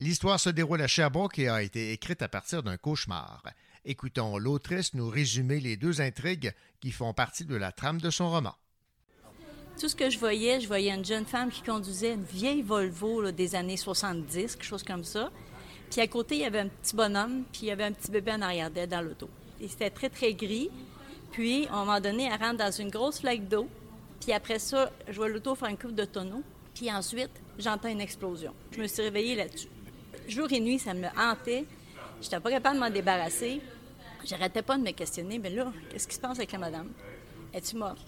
[0.00, 3.42] L'histoire se déroule à Sherbrooke et a été écrite à partir d'un cauchemar.
[3.86, 8.28] Écoutons l'autrice nous résumer les deux intrigues qui font partie de la trame de son
[8.28, 8.54] roman.
[9.80, 13.32] Tout ce que je voyais, je voyais une jeune femme qui conduisait une vieille Volvo
[13.32, 15.32] des années 70, quelque chose comme ça.
[15.90, 18.10] Puis à côté, il y avait un petit bonhomme, puis il y avait un petit
[18.10, 19.30] bébé en arrière d'elle dans l'auto.
[19.58, 20.68] Et c'était très, très gris.
[21.34, 23.66] Puis, à un moment donné, elle rentre dans une grosse flaque d'eau.
[24.20, 26.44] Puis après ça, je vois l'auto faire une coupe de tonneau.
[26.72, 28.54] Puis ensuite, j'entends une explosion.
[28.70, 29.66] Je me suis réveillée là-dessus.
[30.28, 31.64] Jour et nuit, ça me hantait.
[32.20, 33.60] Je n'étais pas capable de m'en débarrasser.
[34.24, 35.40] J'arrêtais pas de me questionner.
[35.40, 36.92] Mais là, qu'est-ce qui se passe avec la madame?
[37.52, 37.98] Es-tu morte?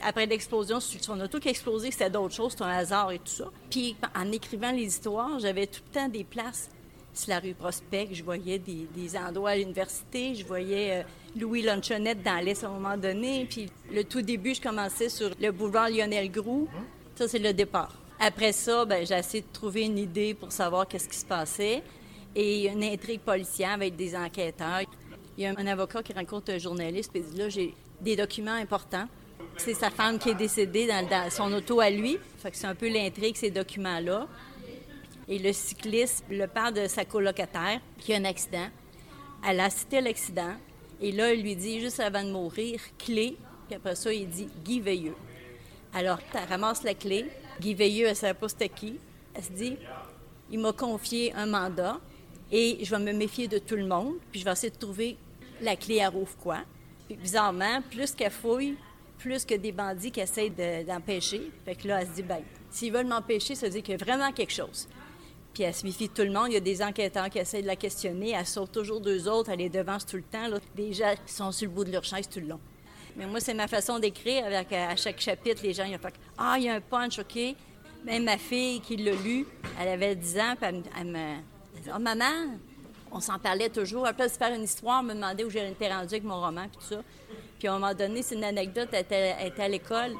[0.00, 3.32] Après l'explosion, son auto qui a explosé, c'était d'autres choses, c'était un hasard et tout
[3.32, 3.50] ça.
[3.70, 6.70] Puis en écrivant les histoires, j'avais tout le temps des places.
[7.16, 11.02] C'est la rue Prospect, je voyais des, des endroits à l'université, je voyais euh,
[11.40, 13.46] Louis Lunchonette dans l'Est à un moment donné.
[13.48, 16.68] Puis le tout début, je commençais sur le boulevard Lionel Groux.
[17.14, 17.94] Ça, c'est le départ.
[18.20, 21.82] Après ça, ben, j'ai essayé de trouver une idée pour savoir qu'est-ce qui se passait.
[22.34, 24.82] Et une intrigue policière avec des enquêteurs.
[25.38, 28.52] Il y a un avocat qui rencontre un journaliste et dit là, j'ai des documents
[28.52, 29.08] importants.
[29.56, 32.18] C'est sa femme qui est décédée dans, dans son auto à lui.
[32.36, 34.28] Fait que c'est un peu l'intrigue, ces documents-là.
[35.28, 38.68] Et le cycliste le parle de sa colocataire qui a un accident.
[39.46, 40.54] Elle a cité l'accident.
[41.00, 43.36] Et là, il lui dit, juste avant de mourir, clé.
[43.66, 45.16] Puis après ça, il dit Guy Veilleux.
[45.92, 47.26] Alors, elle ramasse la clé.
[47.60, 48.98] Guy Veilleux, elle ne savait pas c'était qui.
[49.34, 49.76] Elle se dit,
[50.50, 51.98] il m'a confié un mandat
[52.52, 54.14] et je vais me méfier de tout le monde.
[54.30, 55.16] Puis je vais essayer de trouver
[55.60, 56.58] la clé à rouvre quoi.
[57.08, 58.76] Puis bizarrement, plus qu'elle fouille,
[59.18, 61.50] plus que des bandits qui essayent de- d'empêcher.
[61.64, 64.00] Fait que là, elle se dit, ben, s'ils veulent m'empêcher, ça veut dire qu'il y
[64.00, 64.88] a vraiment quelque chose.
[65.56, 66.48] Puis elle se méfie de tout le monde.
[66.48, 68.32] Il y a des enquêteurs qui essayent de la questionner.
[68.32, 69.48] Elle sauve toujours deux autres.
[69.50, 70.48] Elle les devance tout le temps.
[70.48, 70.58] Là.
[70.74, 72.60] Des gens sont sur le bout de leur chaise tout le long.
[73.16, 74.44] Mais moi, c'est ma façon d'écrire.
[74.44, 77.18] Avec à chaque chapitre, les gens, ils ont fait Ah, il y a un punch,
[77.20, 77.38] OK.
[78.04, 79.46] Même ma fille qui l'a lu,
[79.80, 81.36] elle avait 10 ans, puis elle, me-
[81.82, 82.58] dit, Ah, maman,
[83.10, 84.06] on s'en parlait toujours.
[84.06, 86.76] Après de se faire une histoire, me demandait où j'étais rendue avec mon roman, puis
[86.86, 87.02] tout ça.
[87.58, 90.12] Puis à un moment donné, c'est une anecdote, elle était, à l'école.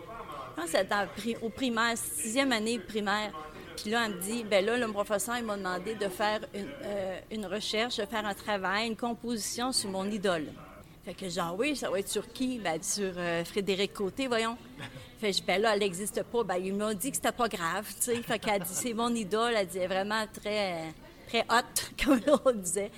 [0.57, 3.32] Je pense c'était au primaire, sixième année primaire.
[3.77, 6.68] Puis là, elle me dit, ben là, le professeur, il m'a demandé de faire une,
[6.85, 10.47] euh, une recherche, de faire un travail, une composition sur mon idole.
[11.05, 12.59] Fait que genre, oui, ça va être sur qui?
[12.59, 14.57] Ben, sur euh, Frédéric Côté, voyons.
[15.20, 16.43] Fait que ben là, elle n'existe pas.
[16.43, 18.22] Ben, ils m'ont dit que c'était pas grave, tu sais.
[18.22, 19.53] Fait qu'elle dit, c'est mon idole.
[19.57, 20.93] Elle dit, elle est vraiment très,
[21.29, 22.91] très hot, comme on disait.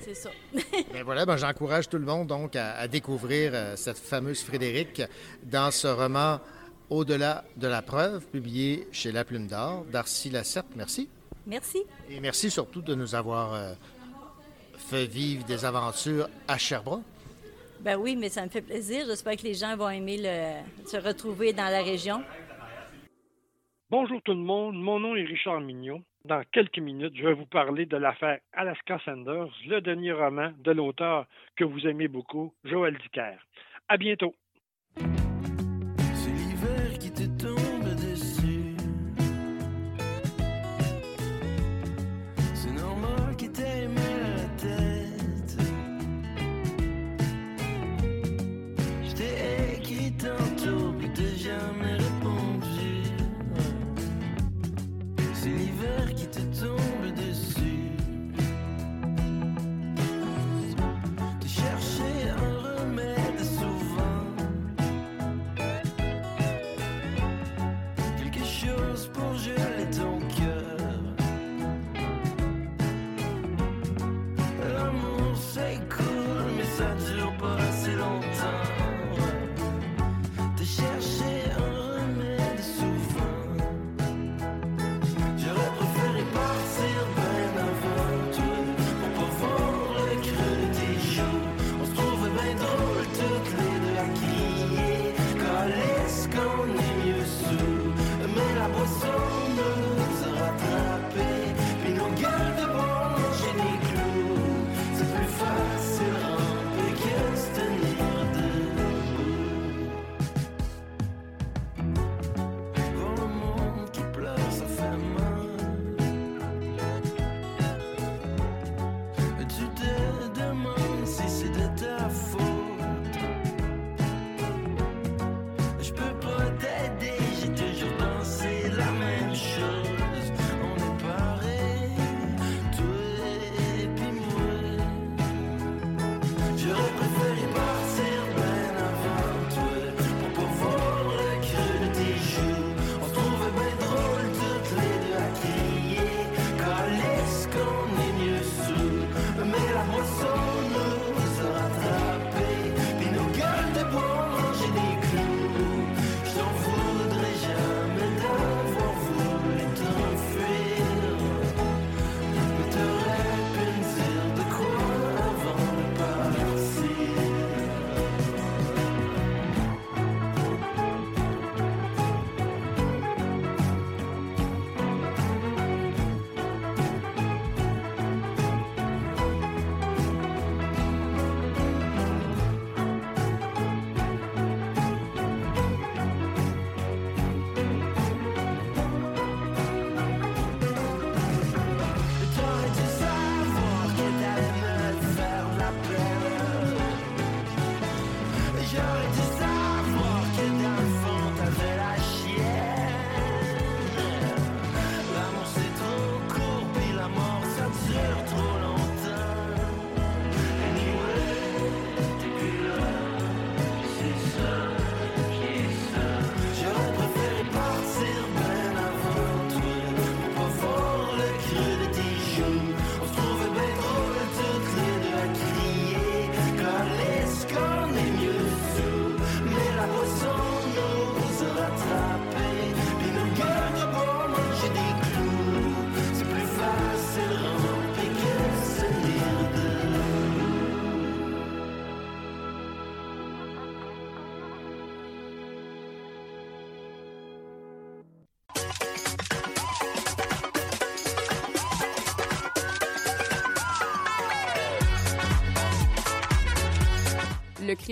[0.00, 0.30] C'est ça.
[0.92, 5.00] Ben voilà, ben j'encourage tout le monde donc à, à découvrir euh, cette fameuse Frédéric
[5.42, 6.40] dans ce roman
[6.98, 9.84] Au-delà de la preuve, publié chez La Plume d'Or.
[9.90, 11.10] Darcy Lacerte, merci.
[11.44, 11.82] Merci.
[12.08, 13.72] Et merci surtout de nous avoir euh,
[14.76, 17.02] fait vivre des aventures à Sherbrooke.
[17.80, 19.06] Ben oui, mais ça me fait plaisir.
[19.08, 22.22] J'espère que les gens vont aimer le- se retrouver dans la région.
[23.90, 26.00] Bonjour tout le monde, mon nom est Richard Mignot.
[26.24, 30.70] Dans quelques minutes, je vais vous parler de l'affaire Alaska Sanders, le dernier roman de
[30.70, 31.26] l'auteur
[31.56, 33.34] que vous aimez beaucoup, Joël Dicker.
[33.88, 34.32] À bientôt.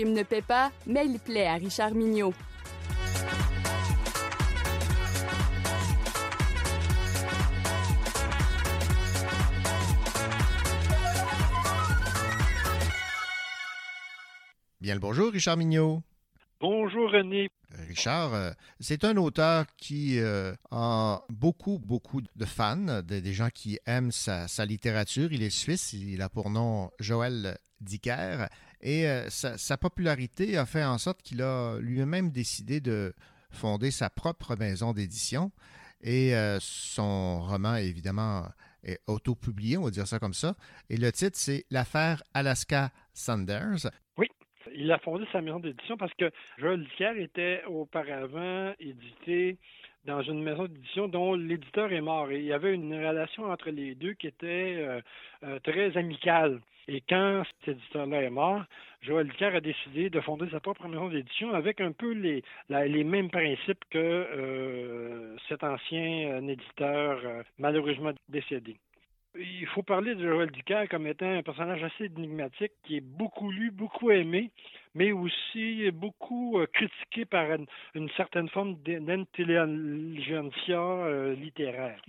[0.03, 2.33] Crime ne paie pas, mais il plaît à Richard Mignot.
[14.81, 16.01] Bien le bonjour, Richard Mignot.
[16.59, 17.49] Bonjour René.
[17.87, 23.49] Richard, euh, c'est un auteur qui euh, a beaucoup, beaucoup de fans, de- des gens
[23.53, 25.31] qui aiment sa, sa littérature.
[25.31, 28.47] Il est suisse, il a pour nom Joël Dicker.
[28.83, 33.13] Et euh, sa, popularité a fait en sorte qu'il a lui-même décidé de
[33.49, 35.51] fonder sa propre maison d'édition.
[36.03, 38.43] Et euh, son roman, évidemment,
[38.83, 40.55] est auto-publié, on va dire ça comme ça.
[40.89, 43.89] Et le titre, c'est L'affaire Alaska Sanders.
[44.17, 44.27] Oui,
[44.75, 49.57] il a fondé sa maison d'édition parce que Joël Dicker était auparavant édité
[50.03, 52.29] dans une maison d'édition dont l'éditeur est mort.
[52.31, 55.01] Et il y avait une relation entre les deux qui était
[55.45, 56.59] euh, très amicale.
[56.87, 58.63] Et quand cet éditeur-là est mort,
[59.01, 63.03] Joël Dicker a décidé de fonder sa propre maison d'édition avec un peu les, les
[63.03, 68.77] mêmes principes que euh, cet ancien euh, éditeur euh, malheureusement décédé.
[69.35, 73.49] Il faut parler de Joël Dicker comme étant un personnage assez énigmatique qui est beaucoup
[73.49, 74.51] lu, beaucoup aimé,
[74.95, 77.65] mais aussi beaucoup euh, critiqué par une,
[77.95, 81.99] une certaine forme d'intelligentsia euh, littéraire.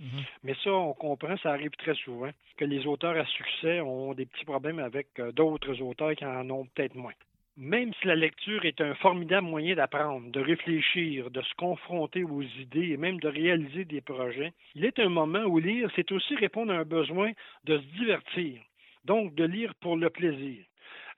[0.43, 4.25] Mais ça, on comprend, ça arrive très souvent, que les auteurs à succès ont des
[4.25, 7.13] petits problèmes avec euh, d'autres auteurs qui en ont peut-être moins.
[7.57, 12.41] Même si la lecture est un formidable moyen d'apprendre, de réfléchir, de se confronter aux
[12.41, 16.35] idées et même de réaliser des projets, il est un moment où lire, c'est aussi
[16.35, 17.31] répondre à un besoin
[17.63, 18.59] de se divertir,
[19.05, 20.65] donc de lire pour le plaisir.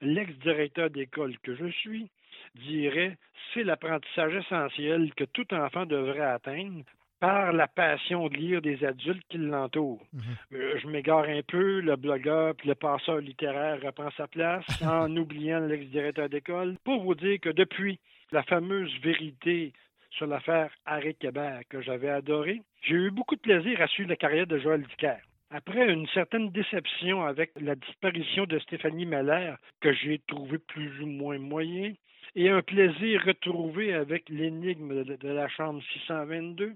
[0.00, 2.08] L'ex-directeur d'école que je suis
[2.54, 3.16] dirait
[3.52, 6.84] c'est l'apprentissage essentiel que tout enfant devrait atteindre
[7.20, 10.04] par la passion de lire des adultes qui l'entourent.
[10.52, 15.14] Euh, je m'égare un peu, le blogueur puis le passeur littéraire reprend sa place en
[15.16, 17.98] oubliant l'ex-directeur d'école pour vous dire que depuis
[18.30, 19.72] la fameuse vérité
[20.10, 24.16] sur l'affaire Harry Québert que j'avais adorée, j'ai eu beaucoup de plaisir à suivre la
[24.16, 25.18] carrière de Joël Dicker.
[25.50, 31.06] Après une certaine déception avec la disparition de Stéphanie Meller, que j'ai trouvé plus ou
[31.06, 31.94] moins moyen,
[32.34, 36.74] et un plaisir retrouvé avec l'énigme de, de la chambre 622,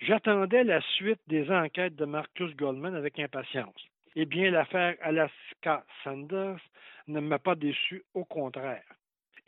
[0.00, 3.74] j'attendais la suite des enquêtes de Marcus Goldman avec impatience.
[4.14, 6.60] Eh bien, l'affaire Alaska Sanders
[7.08, 8.84] ne m'a pas déçu, au contraire.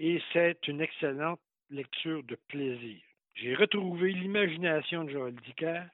[0.00, 1.40] Et c'est une excellente
[1.70, 3.00] lecture de plaisir.
[3.34, 5.84] J'ai retrouvé l'imagination de Joël Dicker,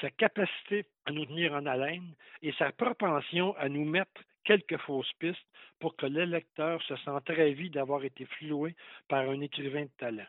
[0.00, 5.12] sa capacité à nous tenir en haleine et sa propension à nous mettre quelques fausses
[5.18, 5.46] pistes
[5.78, 8.74] pour que le lecteur se sente ravi d'avoir été floué
[9.08, 10.26] par un écrivain de talent.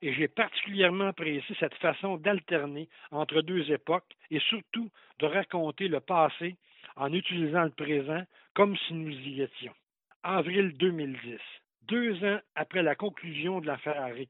[0.00, 6.00] Et j'ai particulièrement apprécié cette façon d'alterner entre deux époques et surtout de raconter le
[6.00, 6.56] passé
[6.96, 8.22] en utilisant le présent
[8.54, 9.74] comme si nous y étions.
[10.22, 11.38] Avril 2010.
[11.82, 14.28] Deux ans après la conclusion de l'affaire Harry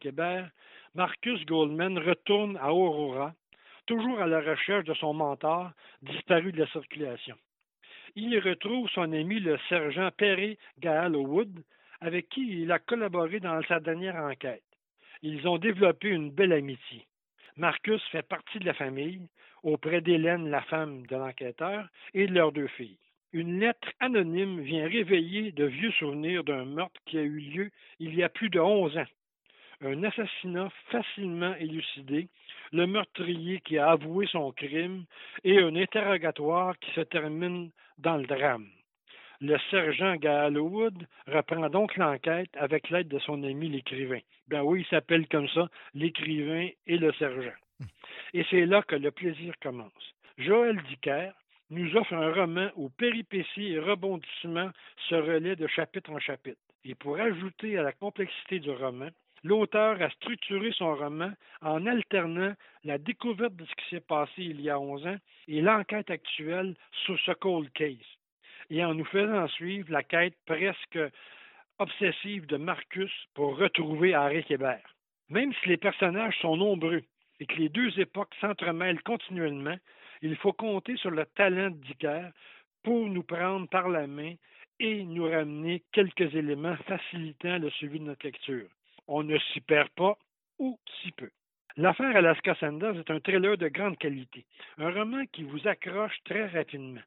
[0.94, 3.34] Marcus Goldman retourne à Aurora,
[3.88, 7.36] toujours à la recherche de son mentor disparu de la circulation.
[8.14, 11.64] Il y retrouve son ami le sergent Perry Wood,
[12.00, 14.62] avec qui il a collaboré dans sa dernière enquête.
[15.22, 17.06] Ils ont développé une belle amitié.
[17.56, 19.26] Marcus fait partie de la famille,
[19.62, 22.98] auprès d'Hélène, la femme de l'enquêteur, et de leurs deux filles.
[23.32, 27.70] Une lettre anonyme vient réveiller de vieux souvenirs d'un meurtre qui a eu lieu
[28.00, 29.12] il y a plus de 11 ans.
[29.80, 32.28] Un assassinat facilement élucidé,
[32.72, 35.04] le meurtrier qui a avoué son crime
[35.44, 38.68] et un interrogatoire qui se termine dans le drame.
[39.40, 44.18] Le sergent Gallowwood reprend donc l'enquête avec l'aide de son ami l'écrivain.
[44.48, 47.54] Ben oui, il s'appelle comme ça, l'écrivain et le sergent.
[48.34, 50.14] Et c'est là que le plaisir commence.
[50.38, 51.30] Joël Dicker
[51.70, 54.70] nous offre un roman où péripéties et rebondissements
[55.08, 56.58] se relaient de chapitre en chapitre.
[56.84, 59.10] Et pour ajouter à la complexité du roman,
[59.44, 61.32] l'auteur a structuré son roman
[61.62, 62.54] en alternant
[62.84, 66.74] la découverte de ce qui s'est passé il y a 11 ans et l'enquête actuelle
[67.04, 67.96] sur ce cold case,
[68.70, 70.98] et en nous faisant suivre la quête presque
[71.78, 74.94] obsessive de Marcus pour retrouver Harry Québert.
[75.28, 77.02] Même si les personnages sont nombreux
[77.40, 79.76] et que les deux époques s'entremêlent continuellement,
[80.22, 82.30] il faut compter sur le talent de Dicker
[82.82, 84.34] pour nous prendre par la main
[84.80, 88.68] et nous ramener quelques éléments facilitant le suivi de notre lecture.
[89.08, 90.18] On ne s'y perd pas
[90.58, 91.30] ou si peu.
[91.78, 94.44] L'affaire Alaska Sanders est un thriller de grande qualité,
[94.76, 97.00] un roman qui vous accroche très rapidement.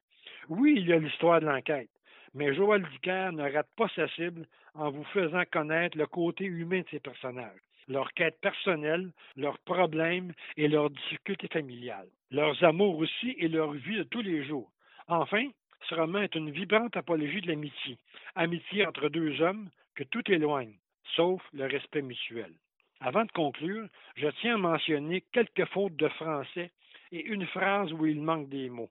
[0.48, 1.90] Oui, il y a l'histoire de l'enquête,
[2.34, 6.80] mais Joël Dicker ne rate pas sa cible en vous faisant connaître le côté humain
[6.80, 13.36] de ses personnages, leur quête personnelle, leurs problèmes et leurs difficultés familiales, leurs amours aussi
[13.38, 14.72] et leur vie de tous les jours.
[15.06, 15.46] Enfin,
[15.88, 17.96] ce roman est une vibrante apologie de l'amitié,
[18.34, 20.74] amitié entre deux hommes que tout éloigne,
[21.16, 22.52] sauf le respect mutuel.
[23.00, 26.70] Avant de conclure, je tiens à mentionner quelques fautes de français
[27.10, 28.90] et une phrase où il manque des mots.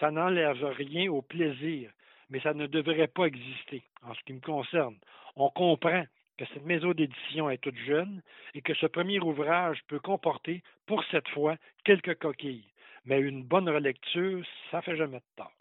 [0.00, 1.90] Ça n'enlève rien au plaisir,
[2.30, 3.84] mais ça ne devrait pas exister.
[4.02, 4.96] En ce qui me concerne,
[5.36, 6.04] on comprend
[6.36, 8.22] que cette maison d'édition est toute jeune
[8.54, 12.72] et que ce premier ouvrage peut comporter, pour cette fois, quelques coquilles.
[13.04, 15.52] Mais une bonne relecture, ça fait jamais de tort.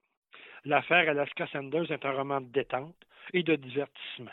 [0.66, 2.96] L'affaire Alaska Sanders est un roman de détente
[3.34, 4.32] et de divertissement.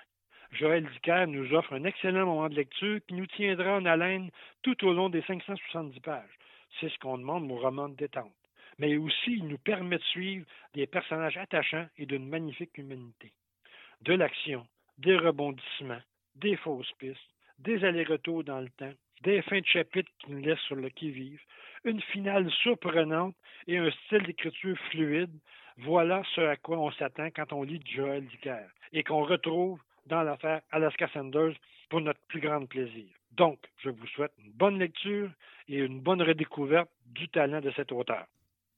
[0.52, 4.30] Joël Dicker nous offre un excellent moment de lecture qui nous tiendra en haleine
[4.62, 6.38] tout au long des 570 pages.
[6.78, 8.32] C'est ce qu'on demande au roman de détente.
[8.78, 13.32] Mais aussi, il nous permet de suivre des personnages attachants et d'une magnifique humanité.
[14.02, 14.66] De l'action,
[14.98, 16.02] des rebondissements,
[16.36, 17.20] des fausses pistes,
[17.58, 21.40] des allers-retours dans le temps, des fins de chapitre qui nous laissent sur le qui-vive,
[21.84, 23.36] une finale surprenante
[23.66, 25.38] et un style d'écriture fluide,
[25.78, 30.22] voilà ce à quoi on s'attend quand on lit Joël Dicker et qu'on retrouve dans
[30.22, 31.54] l'affaire Alaska Sanders
[31.88, 33.06] pour notre plus grand plaisir.
[33.32, 35.30] Donc, je vous souhaite une bonne lecture
[35.68, 38.26] et une bonne redécouverte du talent de cet auteur.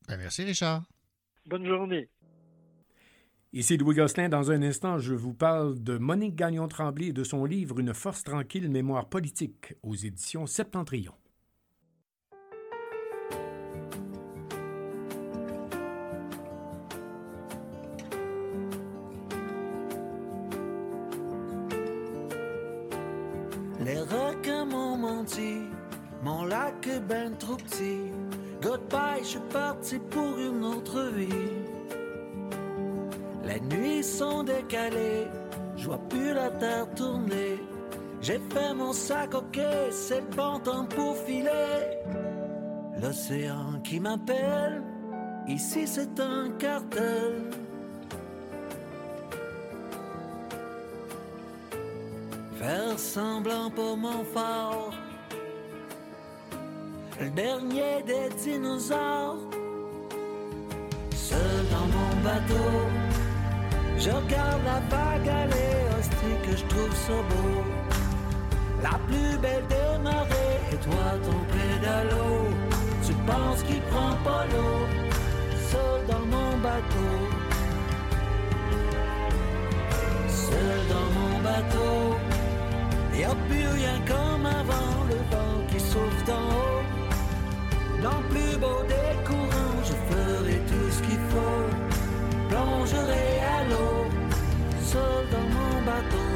[0.09, 0.82] Ben, merci, Richard.
[1.47, 2.09] Bonne journée.
[3.55, 4.28] Ici Louis Gosselin.
[4.28, 8.24] Dans un instant, je vous parle de Monique Gagnon-Tremblay et de son livre Une force
[8.24, 11.12] tranquille, mémoire politique aux éditions Septentrion.
[35.93, 37.60] Vois plus la terre tourner.
[38.23, 39.59] J'ai fait mon sac, ok,
[39.90, 41.81] c'est le bon pour filer.
[43.02, 44.82] L'océan qui m'appelle,
[45.47, 47.35] ici c'est un cartel.
[52.59, 54.94] Faire semblant pour mon fort,
[57.20, 59.43] le dernier des dinosaures.
[61.14, 62.73] Seul dans mon bateau,
[63.98, 65.82] je regarde la vague aller,
[66.44, 67.65] que je trouve ça beau.
[68.82, 72.49] La plus belle des marées, et toi ton pédalo.
[73.07, 74.86] Tu penses qu'il prend pas l'eau,
[75.70, 77.15] seul dans mon bateau.
[80.28, 82.16] Seul dans mon bateau,
[83.15, 86.82] y a plus rien comme avant, le vent qui souffle d'en haut.
[88.03, 91.69] Dans le plus beau des courants, je ferai tout ce qu'il faut.
[92.49, 94.02] Plongerai à l'eau,
[94.94, 96.28] dans mon bateau.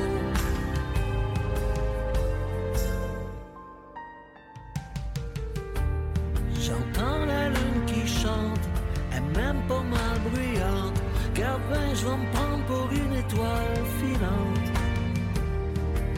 [6.61, 8.65] J'entends la lune qui chante,
[9.13, 11.01] elle même pas mal bruyante.
[11.35, 14.69] Car ben, je vais me prendre pour une étoile filante.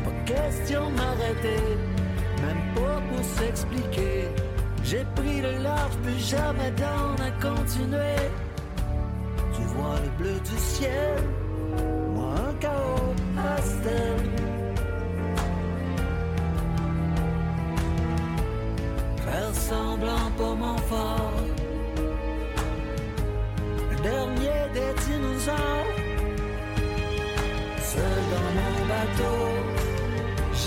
[0.05, 1.63] Pas question de m'arrêter,
[2.43, 4.29] même pas pour s'expliquer.
[4.85, 8.21] J'ai pris le large, plus jamais down à continuer.
[9.55, 11.17] Tu vois le bleu du ciel,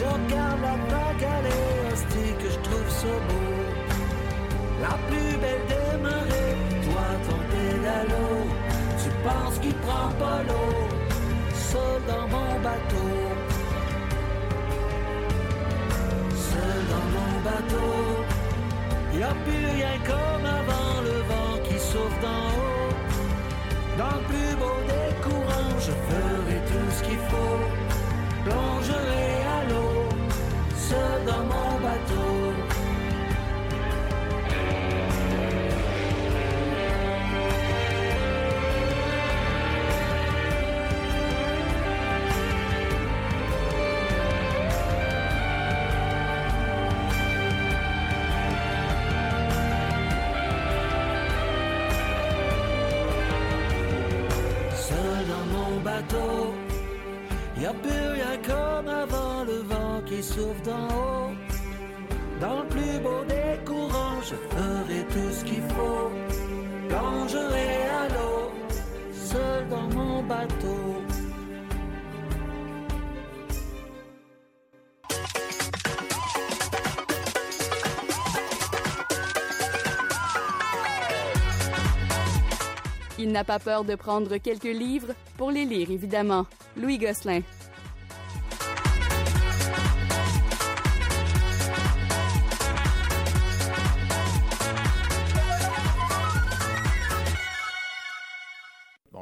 [0.02, 1.28] je regarde la vague
[1.91, 3.52] hostie que je trouve ça beau.
[4.82, 6.56] La plus belle des marées,
[6.86, 8.28] toi ton pédalo,
[9.02, 10.73] tu penses qu'il prend pas l'eau,
[11.53, 13.11] seul dans mon bateau.
[16.49, 17.94] Seul dans mon bateau,
[19.19, 22.94] y a plus rien comme avant le vent qui souffle d'en haut.
[24.02, 27.61] Dans le plus beau des courants, je ferai tout ce qu'il faut.
[28.45, 29.90] Plongerai à l'eau,
[30.91, 32.31] seul dans mon bateau.
[54.88, 56.53] Seul dans mon bateau,
[57.61, 58.38] y a plus rien
[60.22, 61.31] qui souffle d'en haut.
[62.39, 66.11] Dans le plus beau des courants, je ferai tout ce qu'il faut.
[66.89, 68.52] Plongerai à l'eau,
[69.14, 71.02] seul dans mon bateau.
[83.18, 86.48] Il n'a pas peur de prendre quelques livres pour les lire, évidemment.
[86.76, 87.41] Louis Gosselin.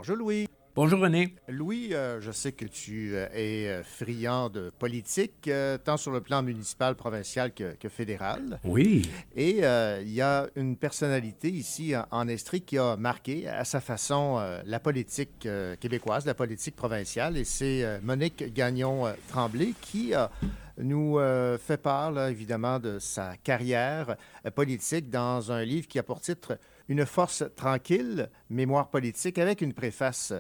[0.10, 0.48] Bonjour Louis.
[0.74, 1.36] Bonjour René.
[1.48, 6.12] Louis, euh, je sais que tu euh, es euh, friand de politique, euh, tant sur
[6.12, 8.60] le plan municipal, provincial que, que fédéral.
[8.64, 9.08] Oui.
[9.36, 14.44] Et il y a une personnalité ici en, Estrie qui a marqué à sa façon
[14.66, 15.48] la politique
[15.80, 20.32] québécoise, la politique provinciale, et c'est Monique Gagnon-Tremblay qui a
[20.80, 24.16] nous euh, fait part, là, évidemment, de sa carrière
[24.46, 26.58] euh, politique dans un livre qui a pour titre
[26.90, 30.34] Une force tranquille, mémoire politique, avec une préface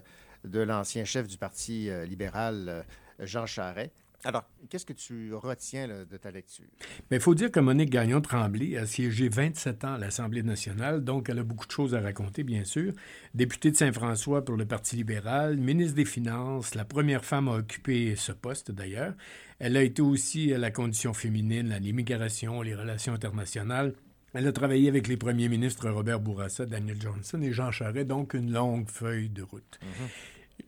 [0.44, 2.84] de l'ancien chef du Parti euh, libéral, euh,
[3.20, 3.92] Jean Charest.
[4.26, 6.66] Alors, qu'est-ce que tu retiens là, de ta lecture?
[7.10, 11.30] Mais il faut dire que Monique Gagnon-Tremblay a siégé 27 ans à l'Assemblée nationale, donc
[11.30, 12.94] elle a beaucoup de choses à raconter, bien sûr.
[13.34, 18.16] Députée de Saint-François pour le Parti libéral, ministre des Finances, la première femme à occuper
[18.18, 19.14] ce poste d'ailleurs.
[19.60, 23.94] Elle a été aussi à la condition féminine, à l'immigration, les relations internationales.
[24.34, 28.34] Elle a travaillé avec les premiers ministres Robert Bourassa, Daniel Johnson et Jean Charest, donc
[28.34, 29.80] une longue feuille de route.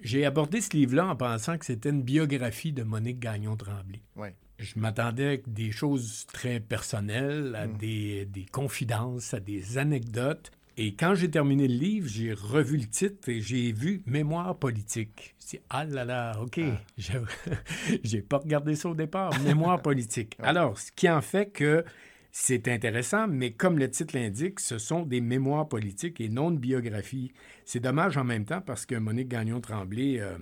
[0.02, 4.02] J'ai abordé ce livre-là en pensant que c'était une biographie de Monique Gagnon-Tremblay.
[4.16, 4.34] Ouais.
[4.58, 10.52] Je m'attendais à des choses très personnelles, à des, des confidences, à des anecdotes.
[10.78, 15.36] Et quand j'ai terminé le livre, j'ai revu le titre et j'ai vu Mémoire politique.
[15.44, 16.60] Je dit, ah là là, OK,
[16.98, 17.14] j'ai-
[18.04, 20.36] j'ai pas regardé ça au départ, Mémoire politique.
[20.40, 21.84] Alors, ce qui en fait que
[22.32, 26.58] c'est intéressant, mais comme le titre l'indique, ce sont des mémoires politiques et non de
[26.58, 27.34] biographies.
[27.66, 30.38] C'est dommage en même temps parce que Monique Gagnon-Tremblay, euh,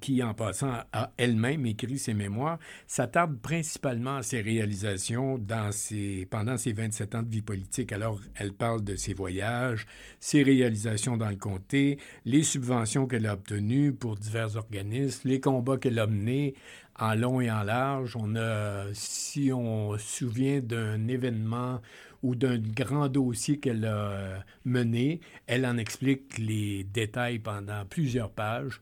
[0.00, 6.26] qui en passant a elle-même écrit ses mémoires, s'attarde principalement à ses réalisations dans ses,
[6.30, 7.92] pendant ses 27 ans de vie politique.
[7.92, 9.86] Alors, elle parle de ses voyages,
[10.20, 15.78] ses réalisations dans le comté, les subventions qu'elle a obtenues pour divers organismes, les combats
[15.78, 16.54] qu'elle a menés
[16.98, 18.16] en long et en large.
[18.16, 21.80] On a, si on se souvient d'un événement
[22.22, 28.30] ou d'un grand dossier qu'elle a euh, mené, elle en explique les détails pendant plusieurs
[28.30, 28.80] pages.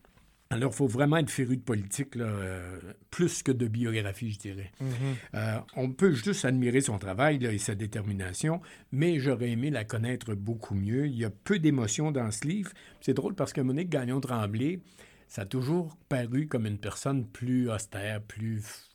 [0.48, 2.78] Alors, il faut vraiment être féru de politique, là, euh,
[3.10, 4.70] plus que de biographie, je dirais.
[5.34, 8.60] Euh, on peut juste admirer son travail là, et sa détermination,
[8.92, 11.06] mais j'aurais aimé la connaître beaucoup mieux.
[11.06, 12.70] Il y a peu d'émotions dans ce livre.
[13.00, 14.78] C'est drôle parce que Monique Gagnon-Tremblay,
[15.28, 18.85] ça a toujours paru comme une personne plus austère, plus,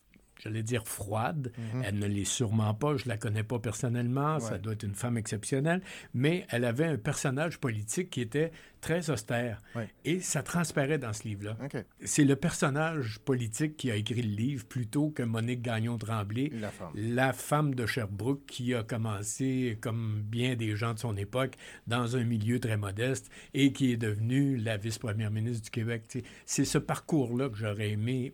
[0.41, 1.51] j'allais dire, froide.
[1.57, 1.83] Mhm.
[1.85, 5.17] Elle ne l'est sûrement pas, je la connais pas personnellement, ça doit être une femme
[5.17, 5.81] exceptionnelle,
[6.13, 8.51] mais elle avait un personnage politique qui était
[8.81, 9.61] très austère.
[9.75, 9.87] Ouais.
[10.05, 11.57] Et ça transparaît dans ce livre-là.
[12.03, 16.91] C'est le personnage politique qui a écrit le livre plutôt que Monique Gagnon-Tremblay, La femme.
[16.95, 21.55] la femme de Sherbrooke qui a commencé, comme bien des gens de son époque,
[21.87, 26.03] dans un milieu très modeste et qui est devenue la vice-première ministre du Québec.
[26.45, 28.33] C'est ce parcours-là que j'aurais aimé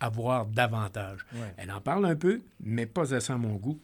[0.00, 1.20] avoir davantage.
[1.34, 1.54] Ouais.
[1.56, 3.78] Elle en parle un peu, mais pas assez à mon goût.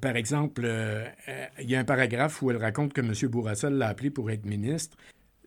[0.00, 3.12] Par exemple, euh, euh, il y a un paragraphe où elle raconte que M.
[3.30, 4.96] Bourassa l'a appelé pour être ministre.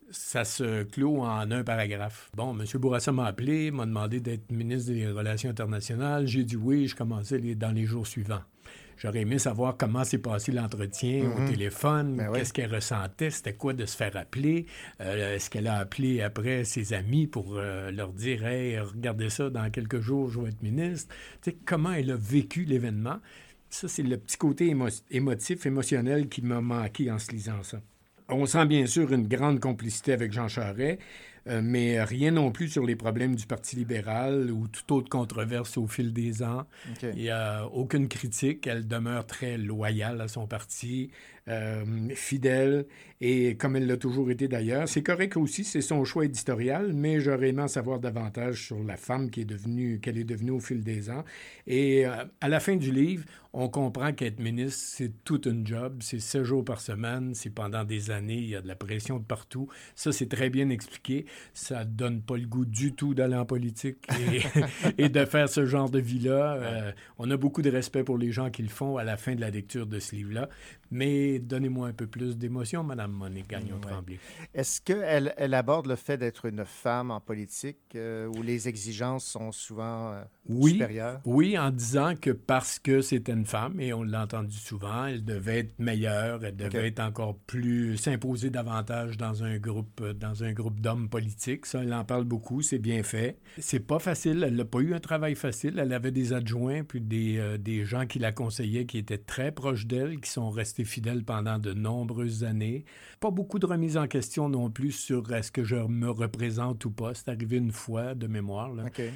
[0.09, 2.29] Ça se clôt en un paragraphe.
[2.35, 2.65] Bon, M.
[2.79, 6.27] Bourassa m'a appelé, m'a demandé d'être ministre des Relations internationales.
[6.27, 8.41] J'ai dit oui, je commençais les- dans les jours suivants.
[9.01, 11.31] J'aurais aimé savoir comment s'est passé l'entretien Mhm.
[11.45, 12.37] au téléphone, Ben oui.
[12.37, 14.67] qu'est-ce qu'elle ressentait, c'était quoi de se faire appeler,
[14.99, 19.49] Euh, est-ce qu'elle a appelé après ses amis pour euh, leur dire Hey, regardez ça,
[19.49, 21.15] dans quelques jours, je vais être ministre.
[21.65, 23.17] Comment elle a vécu l'événement?
[23.71, 27.81] Ça, c'est le petit côté émo- émotif, émotionnel qui m'a manqué en se lisant ça.
[28.29, 30.99] On sent bien sûr une grande complicité avec Jean Charest,
[31.47, 35.77] euh, mais rien non plus sur les problèmes du Parti libéral ou toute autre controverse
[35.77, 36.65] au fil des ans.
[37.01, 38.67] Il n'y a aucune critique.
[38.67, 41.09] Elle demeure très loyale à son parti,
[41.47, 41.83] euh,
[42.15, 42.85] fidèle,
[43.19, 44.87] et comme elle l'a toujours été d'ailleurs.
[44.87, 48.97] C'est correct aussi, c'est son choix éditorial, mais j'aurais aimé en savoir davantage sur la
[48.97, 51.23] femme qui est devenue, qu'elle est devenue au fil des ans.
[51.67, 55.97] Et euh, à la fin du livre, on comprend qu'être ministre, c'est toute une job.
[56.01, 59.19] C'est sept jours par semaine, c'est pendant des années, il y a de la pression
[59.19, 59.67] de partout.
[59.93, 61.25] Ça, c'est très bien expliqué.
[61.53, 63.97] Ça donne pas le goût du tout d'aller en politique
[64.31, 64.41] et,
[65.03, 66.55] et de faire ce genre de vie-là.
[66.55, 69.35] Euh, on a beaucoup de respect pour les gens qui le font à la fin
[69.35, 70.49] de la lecture de ce livre-là.
[70.91, 74.19] Mais donnez-moi un peu plus d'émotion, Madame Monique Gagnon-Tremblay.
[74.53, 79.25] Est-ce qu'elle elle aborde le fait d'être une femme en politique euh, où les exigences
[79.25, 81.21] sont souvent euh, Oui, supérieures?
[81.25, 85.23] oui, en disant que parce que c'était une femme, et on l'a entendu souvent, elle
[85.23, 90.43] devait être meilleure, elle devait être encore plus, s'imposer davantage dans un groupe, euh, dans
[90.43, 91.65] un groupe d'hommes politiques.
[91.65, 93.37] Ça, elle en parle beaucoup, c'est bien fait.
[93.59, 95.79] C'est pas facile, elle n'a pas eu un travail facile.
[95.79, 99.51] Elle avait des adjoints, puis des, euh, des gens qui la conseillaient, qui étaient très
[99.53, 102.85] proches d'elle, qui sont restés fidèle pendant de nombreuses années.
[103.19, 106.91] Pas beaucoup de remises en question non plus sur est-ce que je me représente ou
[106.91, 107.13] pas.
[107.13, 108.71] C'est arrivé une fois de mémoire.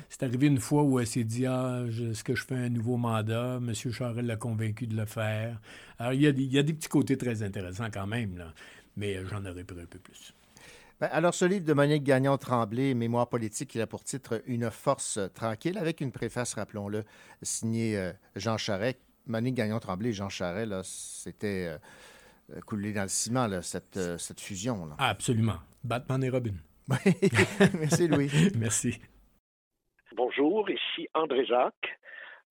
[0.10, 2.98] C'est arrivé une fois où elle s'est dit ah, est-ce que je fais un nouveau
[2.98, 3.60] mandat?
[3.62, 3.74] M.
[3.74, 5.60] Charel l'a convaincu de le faire.
[6.00, 6.28] Alors, il y,
[6.60, 8.54] a, des petits côtés très intéressants quand même, là.
[8.98, 10.34] mais j'en aurais pris un peu plus.
[11.02, 15.20] Ben, alors, ce livre de Monique Gagnon-Tremblay, Mémoire politique, il a pour titre Une force
[15.34, 17.04] tranquille, avec une préface, rappelons-le,
[17.42, 18.98] signée euh, Jean Charest,
[19.28, 21.78] Monique Gagnon-Tremblay et Jean Charest, c'était
[22.52, 24.86] euh, coulé dans le ciment, cette, euh, cette, fusion.
[24.86, 24.96] Là.
[24.98, 25.58] Ah, absolument.
[25.84, 26.54] Batman et Robin.
[27.80, 28.30] Merci, Louis.
[28.58, 29.00] Merci.
[30.16, 32.00] Bonjour, ici André Jacques.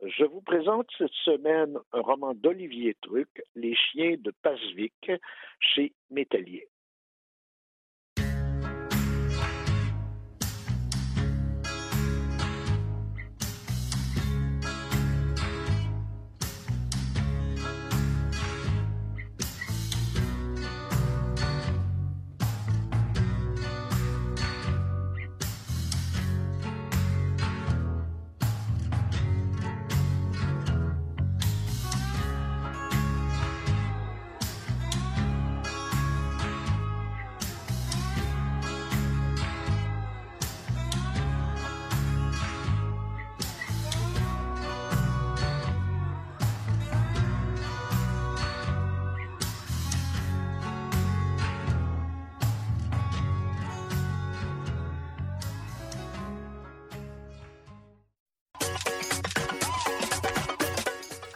[0.03, 5.13] Je vous présente cette semaine un roman d'Olivier Truc, Les chiens de Pasvik,
[5.61, 6.69] chez Métallier.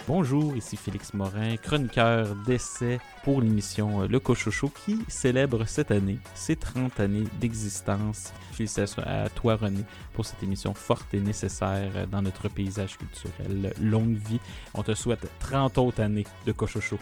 [0.08, 6.18] Bonjour, ici Félix Morin, chroniqueur d'essai pour l'émission euh, Le Cochocho qui célèbre cette année
[6.34, 8.32] ses 30 années d'existence.
[8.52, 13.74] Félicitations à toi René pour cette émission forte et nécessaire euh, dans notre paysage culturel.
[13.82, 14.40] Longue vie,
[14.72, 16.96] on te souhaite 30 autres années de Cochocho.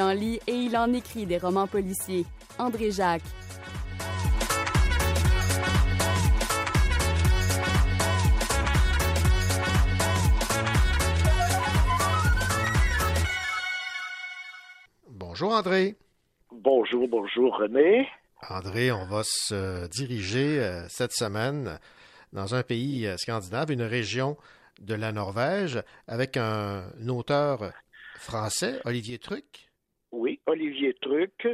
[0.00, 2.26] En lit et il en écrit des romans policiers.
[2.58, 3.22] André Jacques.
[15.08, 15.96] Bonjour André.
[16.52, 18.06] Bonjour, bonjour René.
[18.48, 21.78] André, on va se diriger euh, cette semaine
[22.32, 24.36] dans un pays euh, scandinave, une région
[24.80, 27.72] de la Norvège, avec un, auteur
[28.16, 29.69] français, Olivier Truc.
[30.12, 31.48] Oui, Olivier Truc,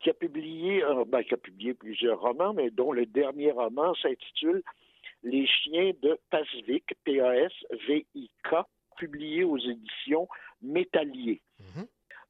[0.00, 3.94] qui a publié, euh, ben, qui a publié plusieurs romans, mais dont le dernier roman
[3.94, 4.62] s'intitule
[5.22, 8.54] Les chiens de Pasvik, P-A-S-V-I-K,
[8.98, 10.28] publié aux éditions
[10.60, 11.40] Métallier.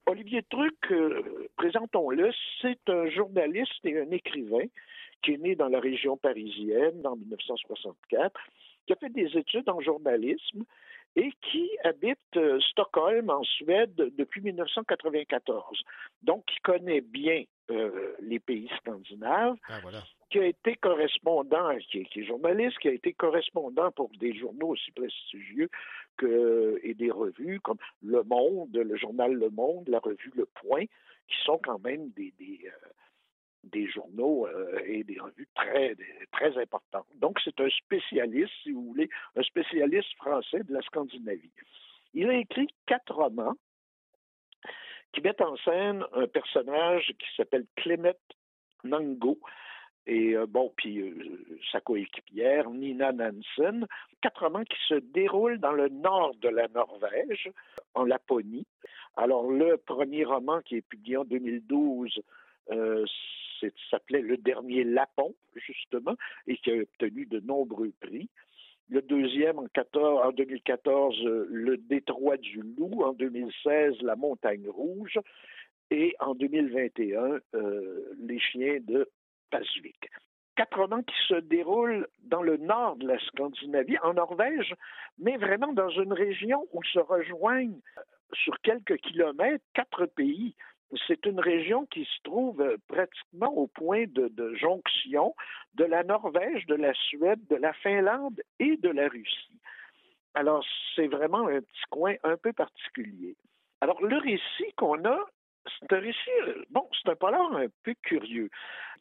[0.07, 4.67] Olivier Truc, euh, présentons-le, c'est un journaliste et un écrivain
[5.23, 8.41] qui est né dans la région parisienne en 1964,
[8.87, 10.65] qui a fait des études en journalisme
[11.17, 15.83] et qui habite euh, Stockholm, en Suède, depuis 1994.
[16.23, 20.03] Donc, il connaît bien euh, les pays scandinaves, Ah, voilà.
[20.31, 24.35] qui a été correspondant, qui est, qui est journaliste, qui a été correspondant pour des
[24.35, 25.69] journaux aussi prestigieux
[26.17, 30.85] que, et des revues comme Le Monde, le journal Le Monde, la revue Le Point,
[31.29, 32.89] qui sont quand même des, des, euh,
[33.65, 35.97] des journaux euh, et des revues très,
[36.33, 37.07] très importantes.
[37.17, 41.53] Donc, c'est un spécialiste, si vous voulez, un spécialiste français de la Scandinavie.
[42.15, 43.55] Il a écrit quatre romans
[45.13, 48.13] qui mettent en scène un personnage qui s'appelle Clément
[48.85, 49.39] Nango,
[50.07, 53.87] et euh, bon, puis euh, sa coéquipière Nina Nansen.
[54.21, 57.51] Quatre romans qui se déroulent dans le nord de la Norvège,
[57.95, 58.67] en Laponie.
[59.17, 62.21] Alors, le premier roman qui est publié en 2012
[62.71, 63.05] euh,
[63.91, 66.17] s'appelait Le dernier Lapon, justement,
[66.47, 68.29] et qui a obtenu de nombreux prix.
[68.89, 73.03] Le deuxième, en, 14 en 2014, euh, Le Détroit du Loup.
[73.03, 75.19] En 2016, La Montagne Rouge.
[75.91, 79.09] Et en 2021, euh, Les Chiens de
[79.51, 80.11] Pasvik.
[80.57, 84.75] Quatre romans qui se déroulent dans le nord de la Scandinavie, en Norvège,
[85.19, 87.81] mais vraiment dans une région où se rejoignent
[88.35, 90.55] sur quelques kilomètres quatre pays.
[91.07, 95.35] C'est une région qui se trouve euh, pratiquement au point de, jonction
[95.75, 99.61] de la Norvège, de la Suède, de la Finlande et de la Russie.
[100.35, 100.65] Alors,
[100.95, 103.37] c'est vraiment un petit coin un peu particulier.
[103.81, 105.19] Alors, le récit qu'on a,
[105.67, 108.51] c'est un récit, euh, bon, c'est un polar un peu curieux,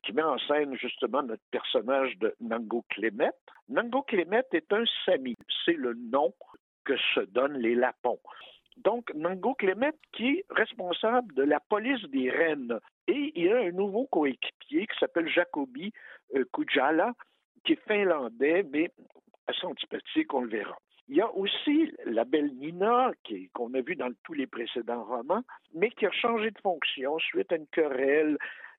[0.03, 3.31] qui met en scène justement notre personnage de Nango Clémet.
[3.69, 5.35] Nango Clémet est un Sami,
[5.65, 6.33] c'est le nom
[6.85, 8.19] que se donnent les Lapons.
[8.83, 12.79] Donc, Nango Clémet qui est responsable de la police des rennes.
[13.07, 15.91] Et il a un nouveau coéquipier qui s'appelle Jacobi
[16.35, 17.13] euh, Kujala,
[17.63, 18.91] qui est finlandais, mais
[19.47, 20.77] assez antipathique, on le verra.
[21.09, 23.11] Il y a aussi la belle Nina,
[23.53, 25.43] qu'on a vue dans tous les précédents romans,
[25.73, 28.37] mais qui a changé de fonction suite à une querelle,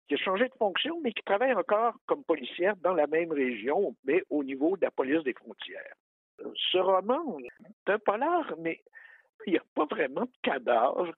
[0.08, 3.94] qui a changé de fonction, mais qui travaille encore comme policière dans la même région,
[4.04, 5.94] mais au niveau de la police des frontières.
[6.40, 7.38] Euh, Ce roman,
[7.86, 8.80] c'est un polar, mais
[9.46, 11.12] il n'y a pas vraiment de cadavre.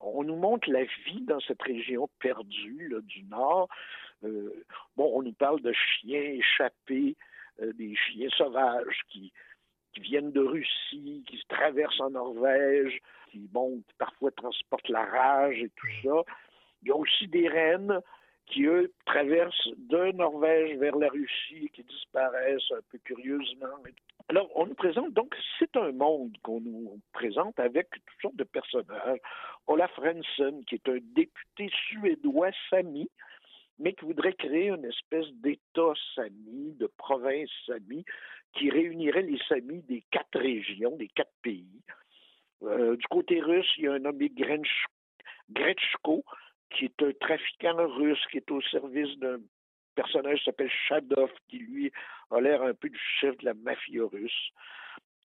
[0.00, 3.68] On nous montre la vie dans cette région perdue du Nord.
[4.24, 4.64] Euh,
[4.96, 7.16] bon, on nous parle de chiens échappés,
[7.60, 9.32] euh, des chiens sauvages qui,
[9.92, 13.00] qui viennent de Russie, qui se traversent en Norvège,
[13.30, 16.22] qui, bon, qui parfois transportent la rage et tout ça.
[16.82, 18.00] Il y a aussi des rennes
[18.46, 23.66] qui, eux, traversent de Norvège vers la Russie et qui disparaissent un peu curieusement.
[24.30, 28.44] Alors, on nous présente, donc, c'est un monde qu'on nous présente avec toutes sortes de
[28.44, 29.18] personnages.
[29.66, 33.10] Olaf Rensen, qui est un député suédois sami,
[33.80, 38.04] mais qui voudrait créer une espèce d'État sami, de province sami,
[38.52, 41.82] qui réunirait les samis des quatre régions, des quatre pays.
[42.62, 44.86] Euh, du côté russe, il y a un nommé Grench-
[45.50, 46.22] Gretchko,
[46.70, 49.40] qui est un trafiquant russe qui est au service d'un
[49.94, 51.92] personnage s'appelle Shadov, qui lui
[52.30, 54.52] a l'air un peu du chef de la mafia russe.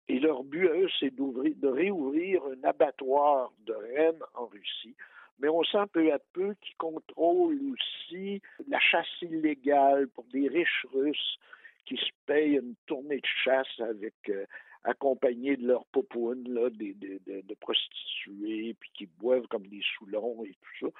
[0.08, 4.96] Et leur but, à eux, c'est de réouvrir un abattoir de rennes en Russie.
[5.40, 10.86] Mais on sent peu à peu qu'ils contrôlent aussi la chasse illégale pour des riches
[10.94, 11.40] Russes
[11.86, 14.46] qui se payent une tournée de chasse avec euh,
[14.86, 19.82] accompagnés de leurs popounes, là, des, des- de, de prostituées, puis qui boivent comme des
[19.98, 20.99] soulons et tout ça,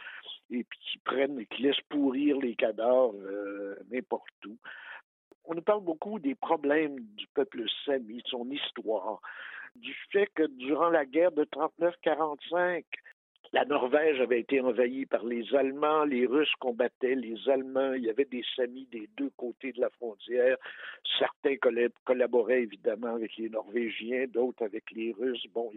[0.52, 4.58] et puis qui prennent et qui laissent pourrir les cadavres euh, n'importe où.
[5.46, 9.22] On nous parle beaucoup des problèmes du peuple sami, de son histoire,
[9.76, 12.84] du fait que durant la guerre de 39-45,
[13.54, 18.10] La Norvège avait été envahie par les Allemands, les Russes combattaient les Allemands, il y
[18.10, 20.58] avait des samis des deux côtés de la frontière.
[21.20, 25.46] Certains colla- collaboraient évidemment avec les Norvégiens, d'autres avec les Russes.
[25.54, 25.72] Bon,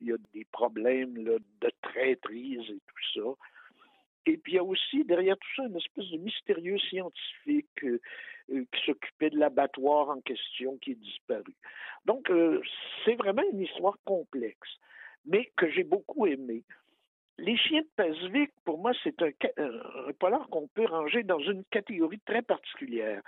[0.00, 1.40] il y a, des problèmes de
[1.82, 3.46] traîtrise et tout ça.
[4.26, 8.00] Et puis il y a aussi derrière tout ça une espèce de mystérieux scientifique euh,
[8.52, 11.54] euh, qui s'occupait de l'abattoir en question qui est disparu.
[12.04, 12.60] Donc euh,
[13.04, 14.68] c'est vraiment une histoire complexe,
[15.24, 16.62] mais que j'ai beaucoup aimée.
[17.40, 19.30] Les chiens de Pacifique, pour moi, c'est un,
[20.18, 23.22] polar qu'on peut ranger dans une catégorie très particulière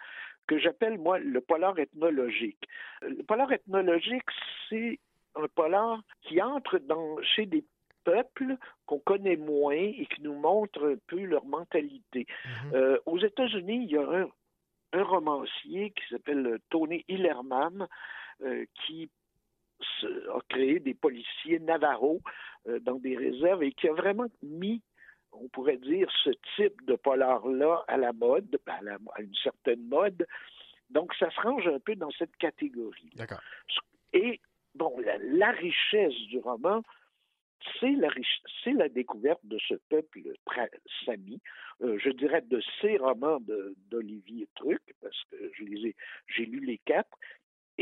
[0.47, 2.68] que j'appelle, moi, le polar ethnologique.
[3.01, 4.28] Le polar ethnologique,
[4.68, 4.98] c'est
[5.34, 7.64] un polar qui entre dans, chez des
[8.05, 12.26] peuples qu'on connaît moins et qui nous montre un peu leur mentalité.
[12.74, 14.28] Euh, aux États-Unis, il y a un,
[14.93, 17.86] un romancier qui s'appelle Tony Hillerman
[18.43, 19.09] euh, qui
[20.04, 22.20] a créé des policiers Navarro
[22.68, 24.82] euh, dans des réserves et qui a vraiment mis,
[25.32, 29.82] on pourrait dire, ce type de polar-là à la mode, à, la- à une certaine
[29.88, 30.26] mode.
[30.90, 33.10] Donc, ça se range un peu dans cette catégorie.
[33.14, 33.40] D'accord.
[34.12, 34.40] Et,
[34.74, 36.82] bon, la, la richesse du roman,
[37.80, 38.09] c'est la,
[38.62, 40.20] c'est la découverte de ce peuple
[41.04, 41.40] sami,
[41.82, 45.96] euh, je dirais de ces romans de- d'Olivier Truc, parce que je les ai,
[46.26, 47.16] j'ai lu les quatre,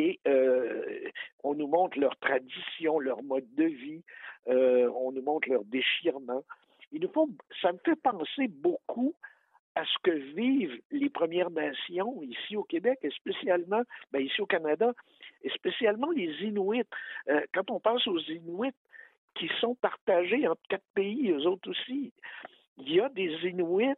[0.00, 1.10] et euh,
[1.44, 4.02] on nous montre leur tradition, leur mode de vie,
[4.48, 6.42] euh, on nous montre leur déchirement.
[7.60, 9.14] Ça me fait penser beaucoup
[9.74, 14.46] à ce que vivent les Premières Nations ici au Québec, et spécialement, ben, ici au
[14.46, 14.92] Canada,
[15.42, 16.82] et spécialement les Inuits.
[17.28, 18.72] Euh, quand on pense aux Inuits,
[19.34, 22.12] qui sont partagés entre quatre pays, eux autres aussi.
[22.78, 23.94] Il y a des Inuits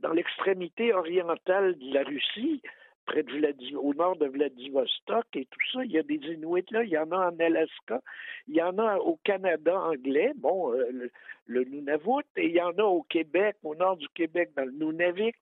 [0.00, 2.60] dans l'extrémité orientale de la Russie,
[3.06, 5.84] près de Vladi- au nord de Vladivostok et tout ça.
[5.84, 8.00] Il y a des Inuits là, il y en a en Alaska,
[8.48, 11.10] il y en a au Canada anglais, bon, euh, le,
[11.46, 14.72] le Nunavut, et il y en a au Québec, au nord du Québec, dans le
[14.72, 15.36] Nunavik.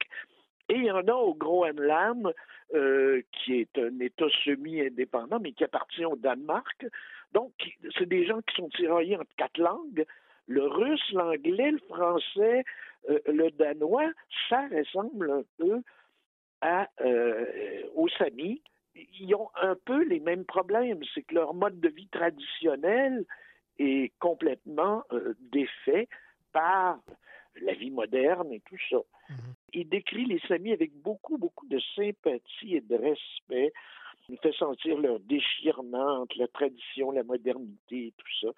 [0.69, 2.33] Et il y en a au Groenland,
[2.75, 6.87] euh, qui est un État semi-indépendant, mais qui appartient au Danemark.
[7.33, 7.53] Donc,
[7.99, 10.05] c'est des gens qui sont tiraillés entre quatre langues.
[10.47, 12.65] Le russe, l'anglais, le français,
[13.09, 14.11] euh, le danois,
[14.49, 15.81] ça ressemble un peu
[16.61, 18.63] à, euh, aux Samis.
[18.95, 21.01] Ils ont un peu les mêmes problèmes.
[21.15, 23.25] C'est que leur mode de vie traditionnel
[23.79, 26.09] est complètement euh, défait
[26.53, 26.99] par
[27.61, 28.99] la vie moderne et tout ça.
[29.73, 33.73] Il décrit les Samis avec beaucoup, beaucoup de sympathie et de respect.
[34.31, 38.49] Nous fait sentir leur déchirement entre la tradition, la modernité et tout ça.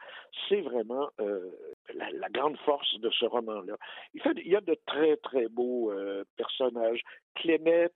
[0.46, 1.50] C'est vraiment euh,
[1.94, 3.78] la, grande force de ce roman-là.
[4.12, 7.00] Il, fait- il y a de très, très beaux euh, personnages.
[7.36, 7.94] Clémette,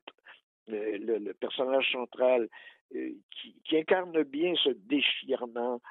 [0.70, 2.48] euh, le, personnage central,
[2.90, 5.82] qui, qui incarne bien ce déchirement.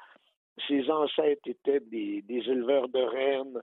[0.66, 3.60] Ses ancêtres étaient des, des éleveurs de rennes,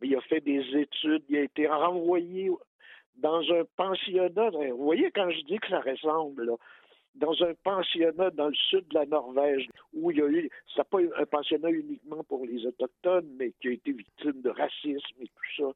[0.00, 2.50] mais il a fait des études, il a été renvoyé
[3.16, 4.50] dans un pensionnat.
[4.50, 6.54] Vous voyez quand je dis que ça ressemble, là,
[7.18, 10.88] dans un pensionnat dans le sud de la Norvège, où il y a eu, c'est
[10.88, 15.26] pas un pensionnat uniquement pour les Autochtones, mais qui a été victime de racisme et
[15.26, 15.72] tout ça.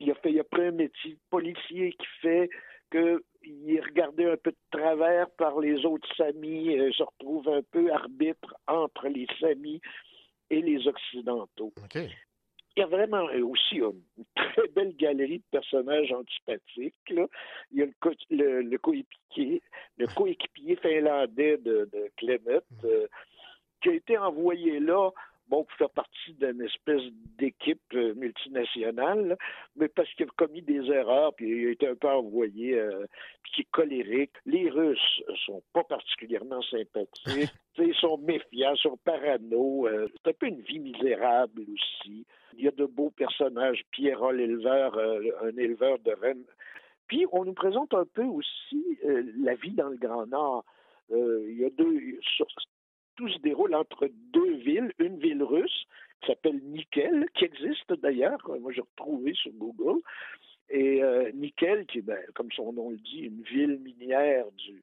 [0.00, 2.50] Il a fait, il a pris un métier de policier qui fait
[2.90, 7.62] qu'il est regardé un peu de travers par les autres Samis, euh, se retrouve un
[7.70, 9.80] peu arbitre entre les Samis
[10.48, 11.72] et les Occidentaux.
[12.76, 14.00] Il y a vraiment aussi une
[14.34, 16.94] très belle galerie de personnages antipathiques.
[17.10, 17.26] Là.
[17.72, 19.60] Il y a le, co- le, le coéquipier,
[19.98, 23.06] le coéquipier finlandais de, de Clement, euh,
[23.82, 25.10] qui a été envoyé là,
[25.50, 27.02] bon, pour faire partie d'une espèce
[27.38, 29.36] d'équipe euh, multinationale, là,
[29.76, 33.04] mais parce qu'il a commis des erreurs, puis il a été un peu envoyé, euh,
[33.42, 34.32] puis qui est colérique.
[34.46, 37.50] Les Russes sont pas particulièrement sympathiques.
[37.78, 39.86] Ils sont méfiants, sont parano.
[39.86, 42.26] euh, c'est un peu une vie misérable aussi.
[42.56, 43.82] Il y a de beaux personnages.
[43.90, 46.44] Pierrot, l'éleveur, euh, un éleveur de rennes.
[47.06, 48.98] Puis on nous présente un peu aussi
[49.38, 50.64] la vie dans le Grand Nord.
[51.10, 51.98] Euh, il y a deux.
[52.36, 52.46] sur-
[53.20, 55.86] tout se déroule entre deux villes, une ville russe
[56.22, 60.00] qui s'appelle Nickel, qui existe d'ailleurs, moi j'ai retrouvé sur Google,
[60.70, 64.82] et euh, Nickel, qui est, ben, comme son nom le dit, une ville minière du.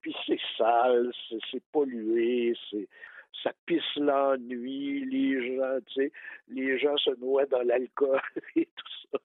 [0.00, 2.88] Puis c'est sale, c'est pollué, c'est
[3.42, 6.12] ça pisse la nuit, les gens, tu sais,
[6.48, 8.20] les gens se noient dans l'alcool
[8.56, 9.18] et tout ça.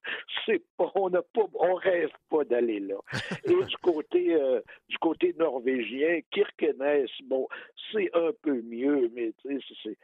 [0.46, 2.96] C'est pas, on n'a pas, on rêve pas d'aller là.
[3.46, 7.48] Et du côté, euh, du côté norvégien, Kirkenes, bon,
[7.92, 9.98] c'est un peu mieux, mais tu sais, c'est-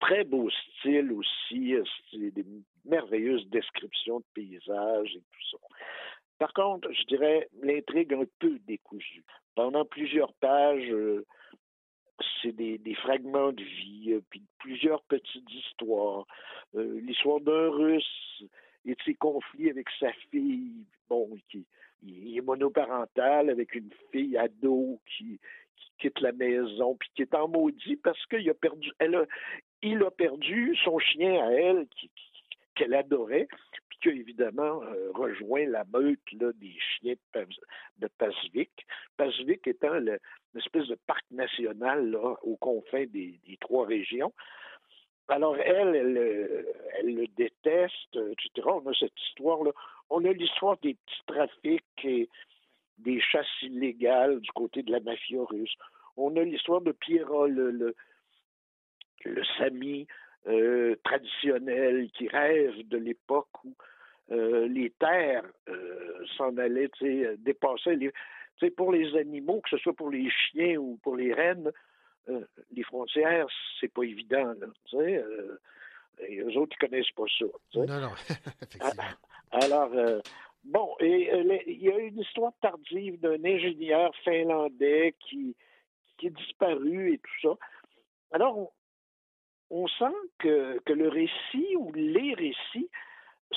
[0.00, 2.44] très beau style aussi, euh, c'est des
[2.84, 5.56] merveilleuses descriptions de paysages et tout ça.
[6.38, 9.24] Par contre, je dirais l'intrigue un peu décousue.
[9.54, 11.24] Pendant plusieurs pages, euh,
[12.42, 16.26] c'est des, des fragments de vie, euh, puis plusieurs petites histoires.
[16.74, 18.44] Euh, L'histoire d'un Russe
[18.84, 21.66] et de ses conflits avec sa fille, bon, qui
[22.06, 25.40] il est monoparental avec une fille ado qui,
[25.76, 29.24] qui quitte la maison, puis qui est en maudit parce qu'il a perdu, elle a,
[29.82, 31.86] il a perdu son chien à elle,
[32.74, 33.48] qu'elle adorait,
[34.10, 38.86] qui évidemment euh, rejoint la meute des chiens de, Pasvik.
[39.16, 40.18] Pasvik étant le-
[40.54, 44.32] une espèce de parc national aux confins des, trois régions.
[45.28, 46.62] Alors, elle, elle, euh,
[47.02, 48.66] le déteste, etc.
[48.66, 49.70] On a cette histoire-là.
[50.10, 52.28] On a l'histoire des petits trafics et
[52.98, 55.74] des chasses illégales du côté de la mafia russe.
[56.16, 57.94] On a l'histoire de Pierrot, le, le,
[59.24, 60.06] le Sami
[60.46, 63.74] euh, traditionnel qui rêve de l'époque où
[64.30, 68.10] euh, les terres euh, s'en allaient, tu sais, euh, dépassaient les.
[68.56, 71.72] Tu sais, pour les animaux, que ce soit pour les chiens ou pour les rennes,
[72.28, 73.46] euh, les frontières,
[73.80, 74.66] c'est pas évident, là.
[74.94, 75.58] Euh,
[76.28, 77.44] et eux autres, ils connaissent pas ça.
[77.74, 78.12] Non, non,
[78.62, 79.02] effectivement.
[79.50, 80.20] Alors, euh,
[80.64, 81.30] bon, et
[81.66, 85.56] il y a une histoire tardive d'un ingénieur finlandais qui,
[86.16, 87.58] qui est disparu et tout ça.
[88.32, 88.70] Alors, on,
[89.70, 92.88] on sent que, que le récit ou les récits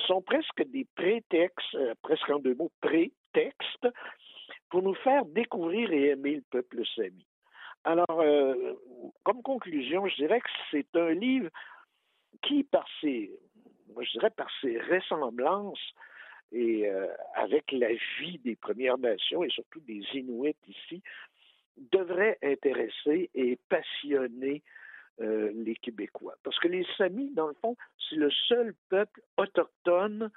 [0.05, 3.87] sont presque des prétextes, euh, presque en deux mots, prétextes,
[4.69, 7.25] pour nous faire découvrir et aimer le peuple sami.
[7.83, 8.73] Alors, euh,
[9.23, 11.49] comme conclusion, je dirais que c'est un livre
[12.41, 13.31] qui, par ses,
[13.99, 15.93] je dirais par ses ressemblances
[16.51, 21.01] et euh, avec la vie des Premières Nations et surtout des Inuits ici,
[21.91, 24.63] devrait intéresser et passionner
[25.21, 26.35] euh, les Québécois.
[26.43, 27.75] Parce que les Samis, dans le fond,
[28.07, 30.29] c'est le seul peuple autochtone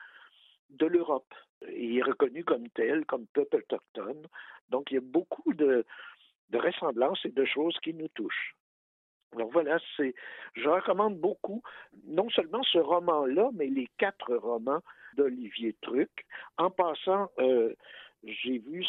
[0.71, 1.35] de l'Europe.
[1.71, 4.27] Il est reconnu comme tel, comme peuple autochtone.
[4.71, 5.85] Donc, il y a beaucoup de,
[6.53, 8.55] ressemblances et de choses qui nous touchent.
[9.35, 10.15] Alors voilà, c'est,
[10.55, 11.63] je recommande beaucoup,
[12.07, 14.81] non seulement ce roman-là, mais les quatre romans
[15.17, 16.11] d'Olivier Truc.
[16.57, 17.75] En passant, euh,
[18.25, 18.85] j'ai vu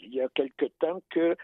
[0.00, 1.36] il y a quelque temps que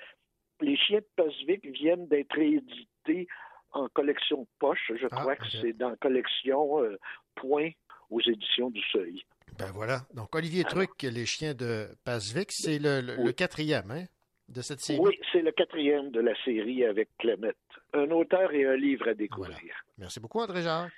[0.61, 3.29] les chiens de Pasvik viennent d'être réédités
[3.73, 4.93] en collection poche.
[5.01, 6.97] Je crois que c'est dans collection euh,
[7.35, 7.71] Point
[8.11, 9.23] aux éditions du Seuil.
[9.59, 10.01] Ben voilà.
[10.15, 14.05] Donc, Olivier Truc, Les chiens de Pasvik, c'est le, le- le quatrième hein,
[14.49, 14.99] de cette série?
[15.01, 17.57] Oui, c'est le quatrième de la série avec Clémette.
[17.93, 19.75] Un auteur et un livre à découvrir.
[19.97, 20.93] Merci beaucoup, André Jacques.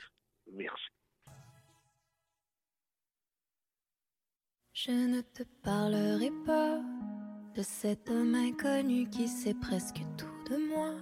[0.52, 0.84] Merci.
[4.72, 6.80] Je ne te parlerai pas
[7.54, 10.94] de cet homme inconnu qui sait presque tout de moi,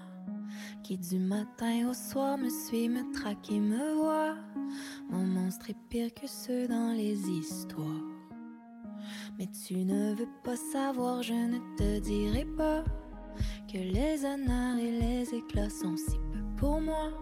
[0.82, 4.36] qui du matin au soir me suit, me traque et me voit.
[5.10, 8.05] Mon monstre est pire que ceux dans les histoires.
[9.39, 12.85] Mais tu ne veux pas savoir, je ne te dirai pas
[13.72, 17.12] que les honneurs et les éclats sont si peu pour moi,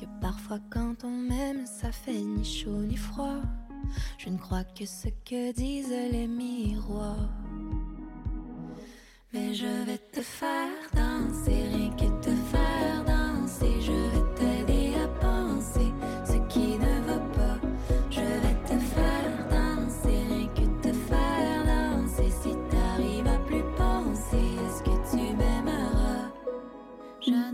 [0.00, 3.40] que parfois quand on m'aime, ça fait ni chaud ni froid.
[4.18, 7.30] Je ne crois que ce que disent les miroirs.
[9.32, 11.67] Mais je vais te faire danser,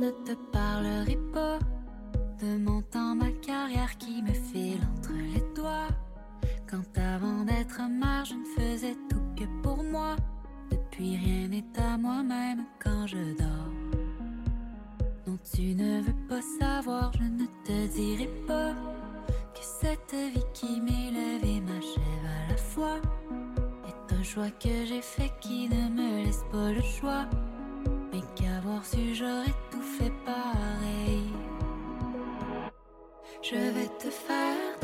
[0.04, 1.58] ne te parlerai pas
[2.42, 5.92] de mon temps, ma carrière qui me file entre les doigts.
[6.70, 10.16] Quand avant d'être mère, je ne faisais tout que pour moi.
[10.70, 13.72] Depuis rien n'est à moi-même quand je dors.
[15.26, 18.74] Non, tu ne veux pas savoir, je ne te dirai pas
[19.54, 22.98] que cette vie qui m'élève et m'achève à la fois
[23.88, 27.26] est un choix que j'ai fait qui ne me laisse pas le choix.
[28.64, 31.22] Su, j'aurais tout fait pareil.
[33.42, 34.83] Je vais te faire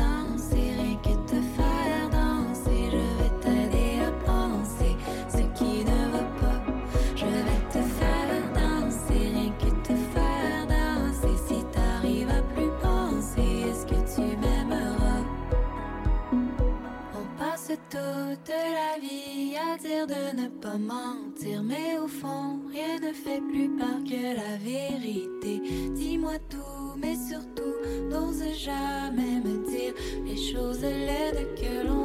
[17.91, 23.41] toute la vie à dire de ne pas mentir, mais au fond, rien ne fait
[23.41, 25.61] plus peur que la vérité.
[25.95, 27.75] Dis-moi tout, mais surtout,
[28.09, 29.95] n'ose jamais me dire
[30.25, 32.00] les choses laides que l'on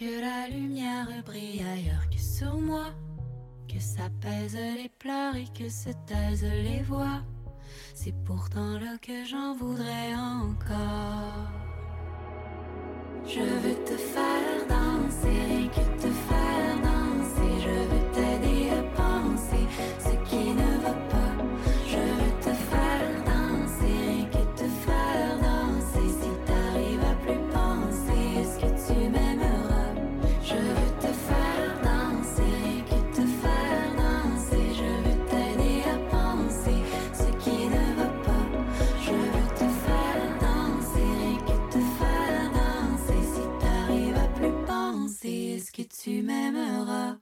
[0.00, 2.86] que la lumière brille ailleurs que sur moi,
[3.68, 3.78] que
[4.22, 7.20] pèse les pleurs et que se taisent les voix,
[7.94, 11.50] c'est pourtant là que j'en voudrais encore.
[13.26, 15.68] Je veux te faire danser,
[45.88, 47.18] tu m'aimeras?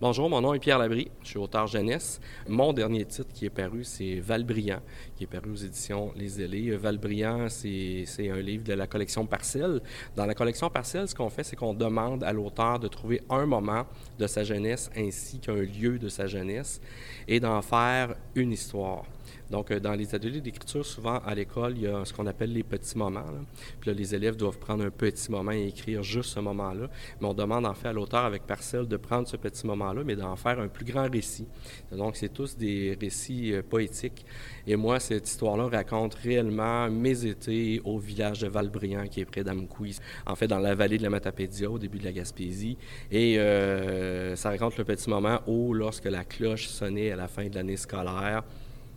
[0.00, 2.20] Bonjour, mon nom est Pierre Labrie, je suis auteur jeunesse.
[2.48, 4.80] Mon dernier titre qui est paru, c'est Valbriand,
[5.14, 6.76] qui est paru aux éditions Les Ailés.
[6.76, 9.80] Valbriand, c'est c'est un livre de la collection Parcelle.
[10.16, 13.46] Dans la collection Parcelle, ce qu'on fait, c'est qu'on demande à l'auteur de trouver un
[13.46, 13.86] moment
[14.18, 16.80] de sa jeunesse ainsi qu'un lieu de sa jeunesse
[17.28, 19.04] et d'en faire une histoire.
[19.50, 22.52] Donc, euh, dans les ateliers d'écriture, souvent à l'école, il y a ce qu'on appelle
[22.52, 23.20] les petits moments.
[23.20, 23.40] là.
[23.80, 26.88] Puis là, les élèves doivent prendre un petit moment et écrire juste ce moment-là.
[27.20, 30.16] Mais on demande en fait à l'auteur avec Parcelle de prendre ce petit moment-là, mais
[30.16, 31.46] d'en faire un plus grand récit.
[31.92, 34.24] Donc, c'est tous des récits euh, poétiques.
[34.66, 39.44] Et moi, cette histoire-là raconte réellement mes étés au village de Valbriand, qui est près
[39.44, 42.76] d'Amkoui, en fait, dans la vallée de la Matapédia, au début de la Gaspésie.
[43.10, 47.46] Et euh, ça raconte le petit moment où, lorsque la cloche sonnait à la fin
[47.48, 48.42] de l'année scolaire,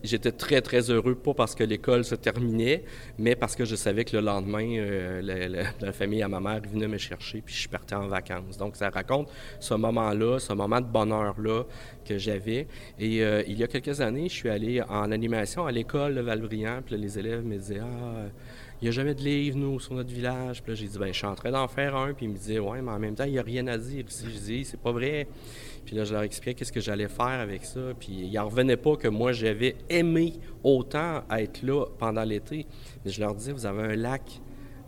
[0.08, 2.84] J'étais très, très heureux, pas parce que l'école se terminait,
[3.20, 5.22] mais parce que je savais que le lendemain, euh,
[5.82, 8.58] la, famille à ma mère venait me chercher, puis je partais en vacances.
[8.58, 9.30] Donc, ça raconte
[9.60, 11.64] ce moment-là, ce moment de bonheur-là
[12.06, 12.68] que j'avais.
[12.98, 16.22] Et euh, il y a quelques années, je suis allé en animation à l'école de
[16.22, 18.30] Valbriand, puis les élèves me disaient Ah,
[18.82, 20.62] il n'y a jamais de livre, nous, sur notre village.
[20.62, 22.38] Puis là, j'ai dit Ben, je suis en train d'en faire un, puis ils me
[22.38, 24.26] disaient Ouais, mais en même temps, il n'y a rien à dire ici.
[24.32, 25.28] Je dis C'est pas vrai.
[25.88, 27.80] Puis là, je leur expliquais qu'est-ce que j'allais faire avec ça.
[27.98, 32.68] Puis ils n'en revenaient pas que moi, j'avais aimé autant être là pendant l'été.
[33.06, 34.42] Mais je leur disais, vous avez un lac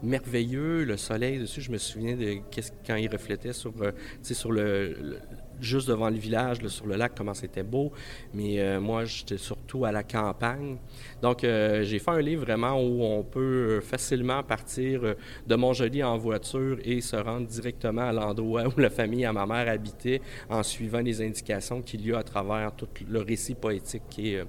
[0.04, 1.62] merveilleux, le soleil dessus.
[1.62, 2.40] Je me souviens de
[2.86, 5.20] quand il reflétait sur, euh, sur le-
[5.62, 7.92] juste devant le village, sur le lac, comment c'était beau.
[8.34, 10.78] Mais euh, moi, j'étais surtout à la campagne.
[11.22, 15.16] Donc, euh, j'ai fait un livre vraiment où on peut euh, facilement partir
[15.48, 19.46] de Montjoli en voiture et se rendre directement à l'endroit où la famille à ma
[19.46, 24.04] mère habitait en suivant les indications qu'il y a à travers tout le récit poétique
[24.10, 24.44] qui est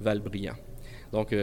[0.00, 0.56] Valbriand.
[1.12, 1.34] Donc,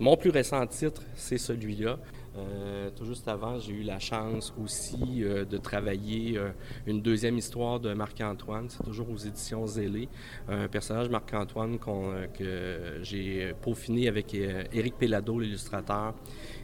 [0.00, 1.98] mon plus récent titre, c'est celui-là.
[2.36, 6.50] Euh, tout juste avant, j'ai eu la chance aussi euh, de travailler euh,
[6.86, 8.68] une deuxième histoire de Marc-Antoine.
[8.68, 10.08] C'est toujours aux éditions Zélé.
[10.48, 16.14] Un personnage Marc-Antoine que j'ai peaufiné avec Éric Pellado, l'illustrateur.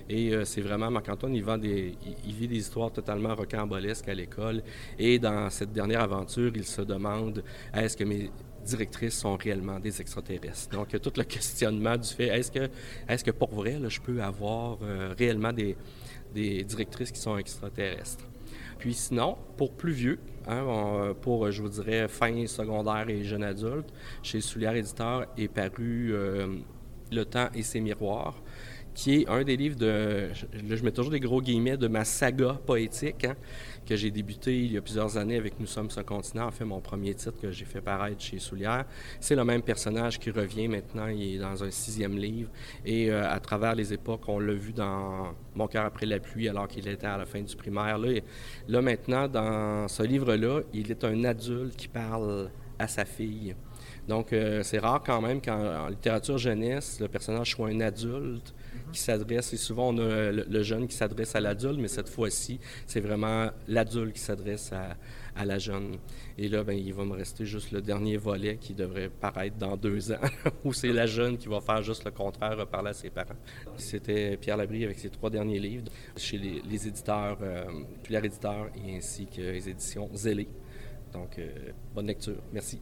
[0.09, 1.45] Et c'est vraiment Marc-Antoine, il,
[2.25, 4.63] il vit des histoires totalement rocambolesques à l'école.
[4.99, 8.31] Et dans cette dernière aventure, il se demande est-ce que mes
[8.65, 10.69] directrices sont réellement des extraterrestres.
[10.71, 12.69] Donc, euh, tout le questionnement du fait, est-ce que,
[13.09, 15.77] est-ce que pour vrai, je peux avoir euh, réellement des,
[16.33, 18.25] directrices qui sont extraterrestres?
[18.79, 23.25] Puis sinon, pour plus vieux, hein, on- pour, euh, je vous dirais, fin secondaire et
[23.25, 23.93] jeune adulte,
[24.23, 26.47] chez Soulière Éditeur est paru euh,
[27.13, 28.41] Le temps et ses miroirs,
[28.95, 30.29] qui est un des livres de,
[30.69, 33.37] là je mets toujours des gros guillemets, de ma saga poétique, hein,
[33.87, 36.65] que j'ai débuté il y a plusieurs années avec Nous sommes ce continent, en fait
[36.65, 38.85] mon premier titre que j'ai fait paraître chez Soulière.
[39.21, 42.51] C'est le même personnage qui revient maintenant, il est dans un sixième livre,
[42.85, 46.49] et euh, à travers les époques, on l'a vu dans Mon cœur après la pluie,
[46.49, 47.99] alors qu'il était à la fin du primaire.
[47.99, 48.21] Là,
[48.69, 53.55] là maintenant, dans ce livre-là, il est un adulte qui parle à sa fille.
[54.09, 58.55] Donc, euh, c'est rare quand même qu'en en littérature jeunesse, le personnage soit un adulte
[58.91, 62.61] qui s'adresse, et souvent on a le, jeune qui s'adresse à l'adulte, mais cette fois-ci,
[62.87, 64.97] c'est vraiment l'adulte qui s'adresse à,
[65.45, 65.97] la jeune.
[66.37, 69.75] Et là, ben, il va me rester juste le dernier volet qui devrait paraître dans
[69.77, 70.21] deux ans,
[70.65, 73.39] où c'est la jeune qui va faire juste le contraire, reparler à ses parents.
[73.79, 75.87] C'était Pierre Labrie avec ses trois derniers livres
[76.17, 77.65] chez les, éditeurs, euh,
[78.03, 80.47] Pierre Éditeur et ainsi que les éditions Zélé.
[81.13, 82.43] Donc, euh, bonne lecture.
[82.53, 82.81] Merci.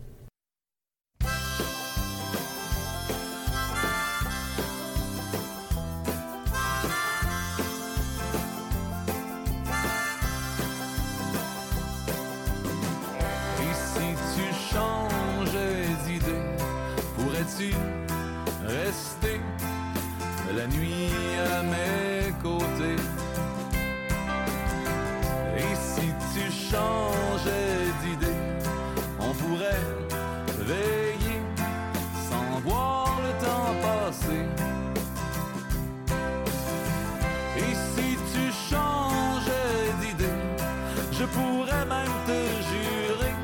[41.78, 42.38] Pourrais même te
[42.70, 43.34] jurer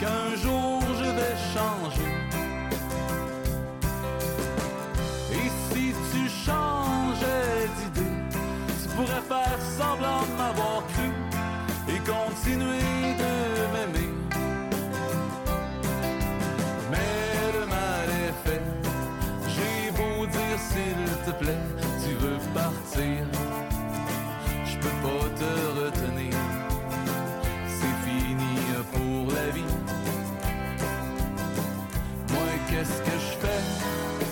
[0.00, 2.12] qu'un jour je vais changer.
[5.32, 8.10] Et si tu changeais d'idée,
[8.82, 11.10] tu pourrais faire semblant de m'avoir cru
[11.88, 13.32] et continuer de
[13.72, 14.10] m'aimer.
[16.90, 18.62] Mais le mal est fait.
[19.48, 21.64] J'ai beau dire s'il te plaît,
[22.04, 23.31] tu veux partir.
[32.82, 33.62] Qu'est-ce que je fais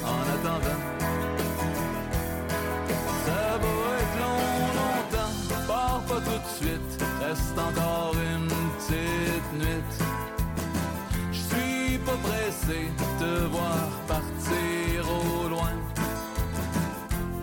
[0.05, 0.83] en attendant?
[3.25, 4.45] Ça va être long,
[4.81, 5.35] longtemps.
[5.69, 7.05] Pars pas tout de suite.
[7.21, 9.93] Reste encore une petite nuit.
[11.33, 15.75] Je suis pas pressé de te voir partir au loin.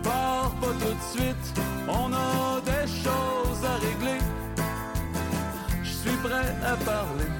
[0.03, 1.47] Pars pas tout de suite,
[1.88, 4.19] on a des choses à régler.
[5.84, 7.36] Je suis prêt à parler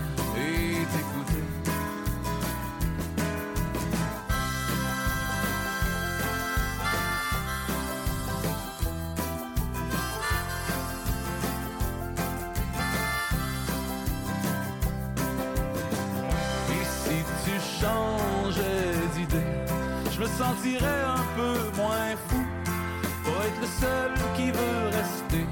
[20.28, 22.44] me sentirais un peu moins fou.
[23.24, 25.46] Pas être le seul qui veut rester.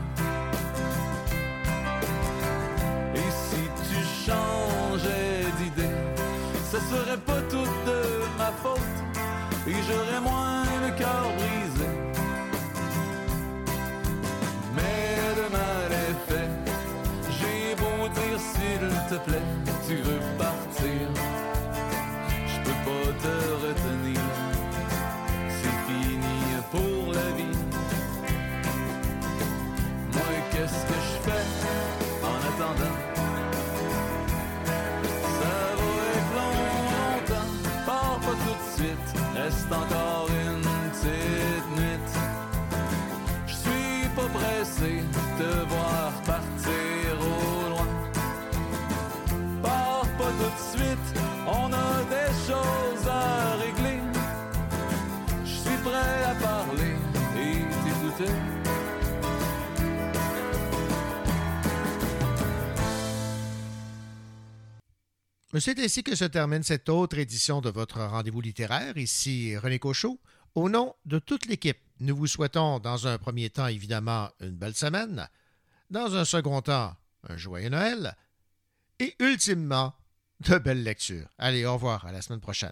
[3.16, 5.96] Et si tu changeais d'idée,
[6.72, 8.15] ce serait pas toute de
[65.66, 68.96] C'est ainsi que se termine cette autre édition de votre rendez-vous littéraire.
[68.98, 70.20] Ici René Cochot.
[70.54, 74.76] Au nom de toute l'équipe, nous vous souhaitons dans un premier temps évidemment une belle
[74.76, 75.28] semaine,
[75.90, 76.96] dans un second temps
[77.28, 78.16] un joyeux Noël
[79.00, 79.96] et ultimement
[80.42, 81.30] de belles lectures.
[81.40, 82.70] Allez, au revoir, à la semaine prochaine.